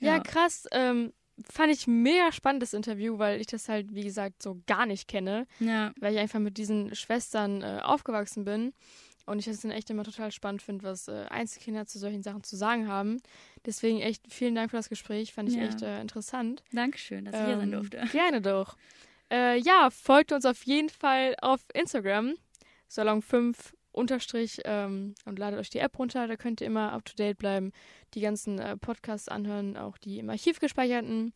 Ja, 0.00 0.16
Ja. 0.16 0.20
krass. 0.20 0.66
Ähm, 0.72 1.12
fand 1.50 1.72
ich 1.72 1.86
mega 1.86 2.30
spannend, 2.32 2.62
das 2.62 2.72
Interview, 2.74 3.18
weil 3.18 3.40
ich 3.40 3.46
das 3.46 3.68
halt, 3.68 3.94
wie 3.94 4.04
gesagt, 4.04 4.42
so 4.42 4.60
gar 4.66 4.86
nicht 4.86 5.08
kenne. 5.08 5.46
ja, 5.60 5.92
Weil 5.98 6.14
ich 6.14 6.20
einfach 6.20 6.38
mit 6.40 6.58
diesen 6.58 6.94
Schwestern 6.94 7.62
äh, 7.62 7.80
aufgewachsen 7.82 8.44
bin. 8.44 8.72
Und 9.24 9.38
ich 9.38 9.44
das 9.44 9.60
dann 9.60 9.70
echt 9.70 9.88
immer 9.88 10.02
total 10.02 10.32
spannend 10.32 10.62
finde, 10.62 10.82
was 10.84 11.06
äh, 11.06 11.26
Einzelkinder 11.30 11.86
zu 11.86 11.98
solchen 12.00 12.24
Sachen 12.24 12.42
zu 12.42 12.56
sagen 12.56 12.88
haben. 12.88 13.22
Deswegen 13.64 14.00
echt 14.00 14.24
vielen 14.32 14.56
Dank 14.56 14.70
für 14.70 14.76
das 14.76 14.88
Gespräch. 14.88 15.32
Fand 15.32 15.48
ich 15.48 15.54
Ja. 15.54 15.62
echt 15.62 15.80
äh, 15.82 16.00
interessant. 16.00 16.64
Dankeschön, 16.72 17.24
dass 17.24 17.36
ich 17.36 17.46
hier 17.46 17.56
sein 17.56 17.72
Ähm, 17.72 17.78
durfte. 17.78 18.02
Gerne 18.12 18.40
doch. 18.40 18.76
Äh, 19.30 19.58
ja, 19.60 19.90
folgt 19.90 20.32
uns 20.32 20.44
auf 20.44 20.64
jeden 20.64 20.88
Fall 20.88 21.36
auf 21.40 21.60
Instagram. 21.72 22.34
Salon5 22.90 23.54
unterstrich 23.93 24.61
ähm, 24.64 25.14
und 25.24 25.38
ladet 25.38 25.61
euch 25.61 25.70
die 25.70 25.78
App 25.78 25.99
runter. 25.99 26.26
Da 26.26 26.36
könnt 26.36 26.61
ihr 26.61 26.66
immer 26.66 26.93
up 26.93 27.05
to 27.05 27.14
date 27.14 27.38
bleiben, 27.38 27.72
die 28.14 28.20
ganzen 28.20 28.59
äh, 28.59 28.76
Podcasts 28.76 29.28
anhören, 29.28 29.76
auch 29.76 29.99
die 29.99 30.18
im 30.18 30.30
Archiv 30.30 30.59
gespeicherten. 30.59 31.32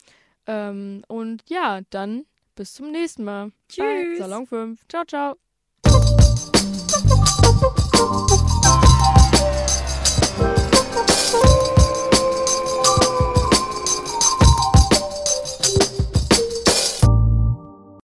Ähm, 0.46 1.02
und 1.08 1.44
ja, 1.48 1.80
dann 1.90 2.24
bis 2.54 2.74
zum 2.74 2.90
nächsten 2.90 3.24
Mal. 3.24 3.52
Tschüss. 3.68 3.84
Bye. 3.84 4.16
Salon 4.18 4.46
5. 4.46 4.80
Ciao, 4.88 5.04
ciao. 5.04 5.36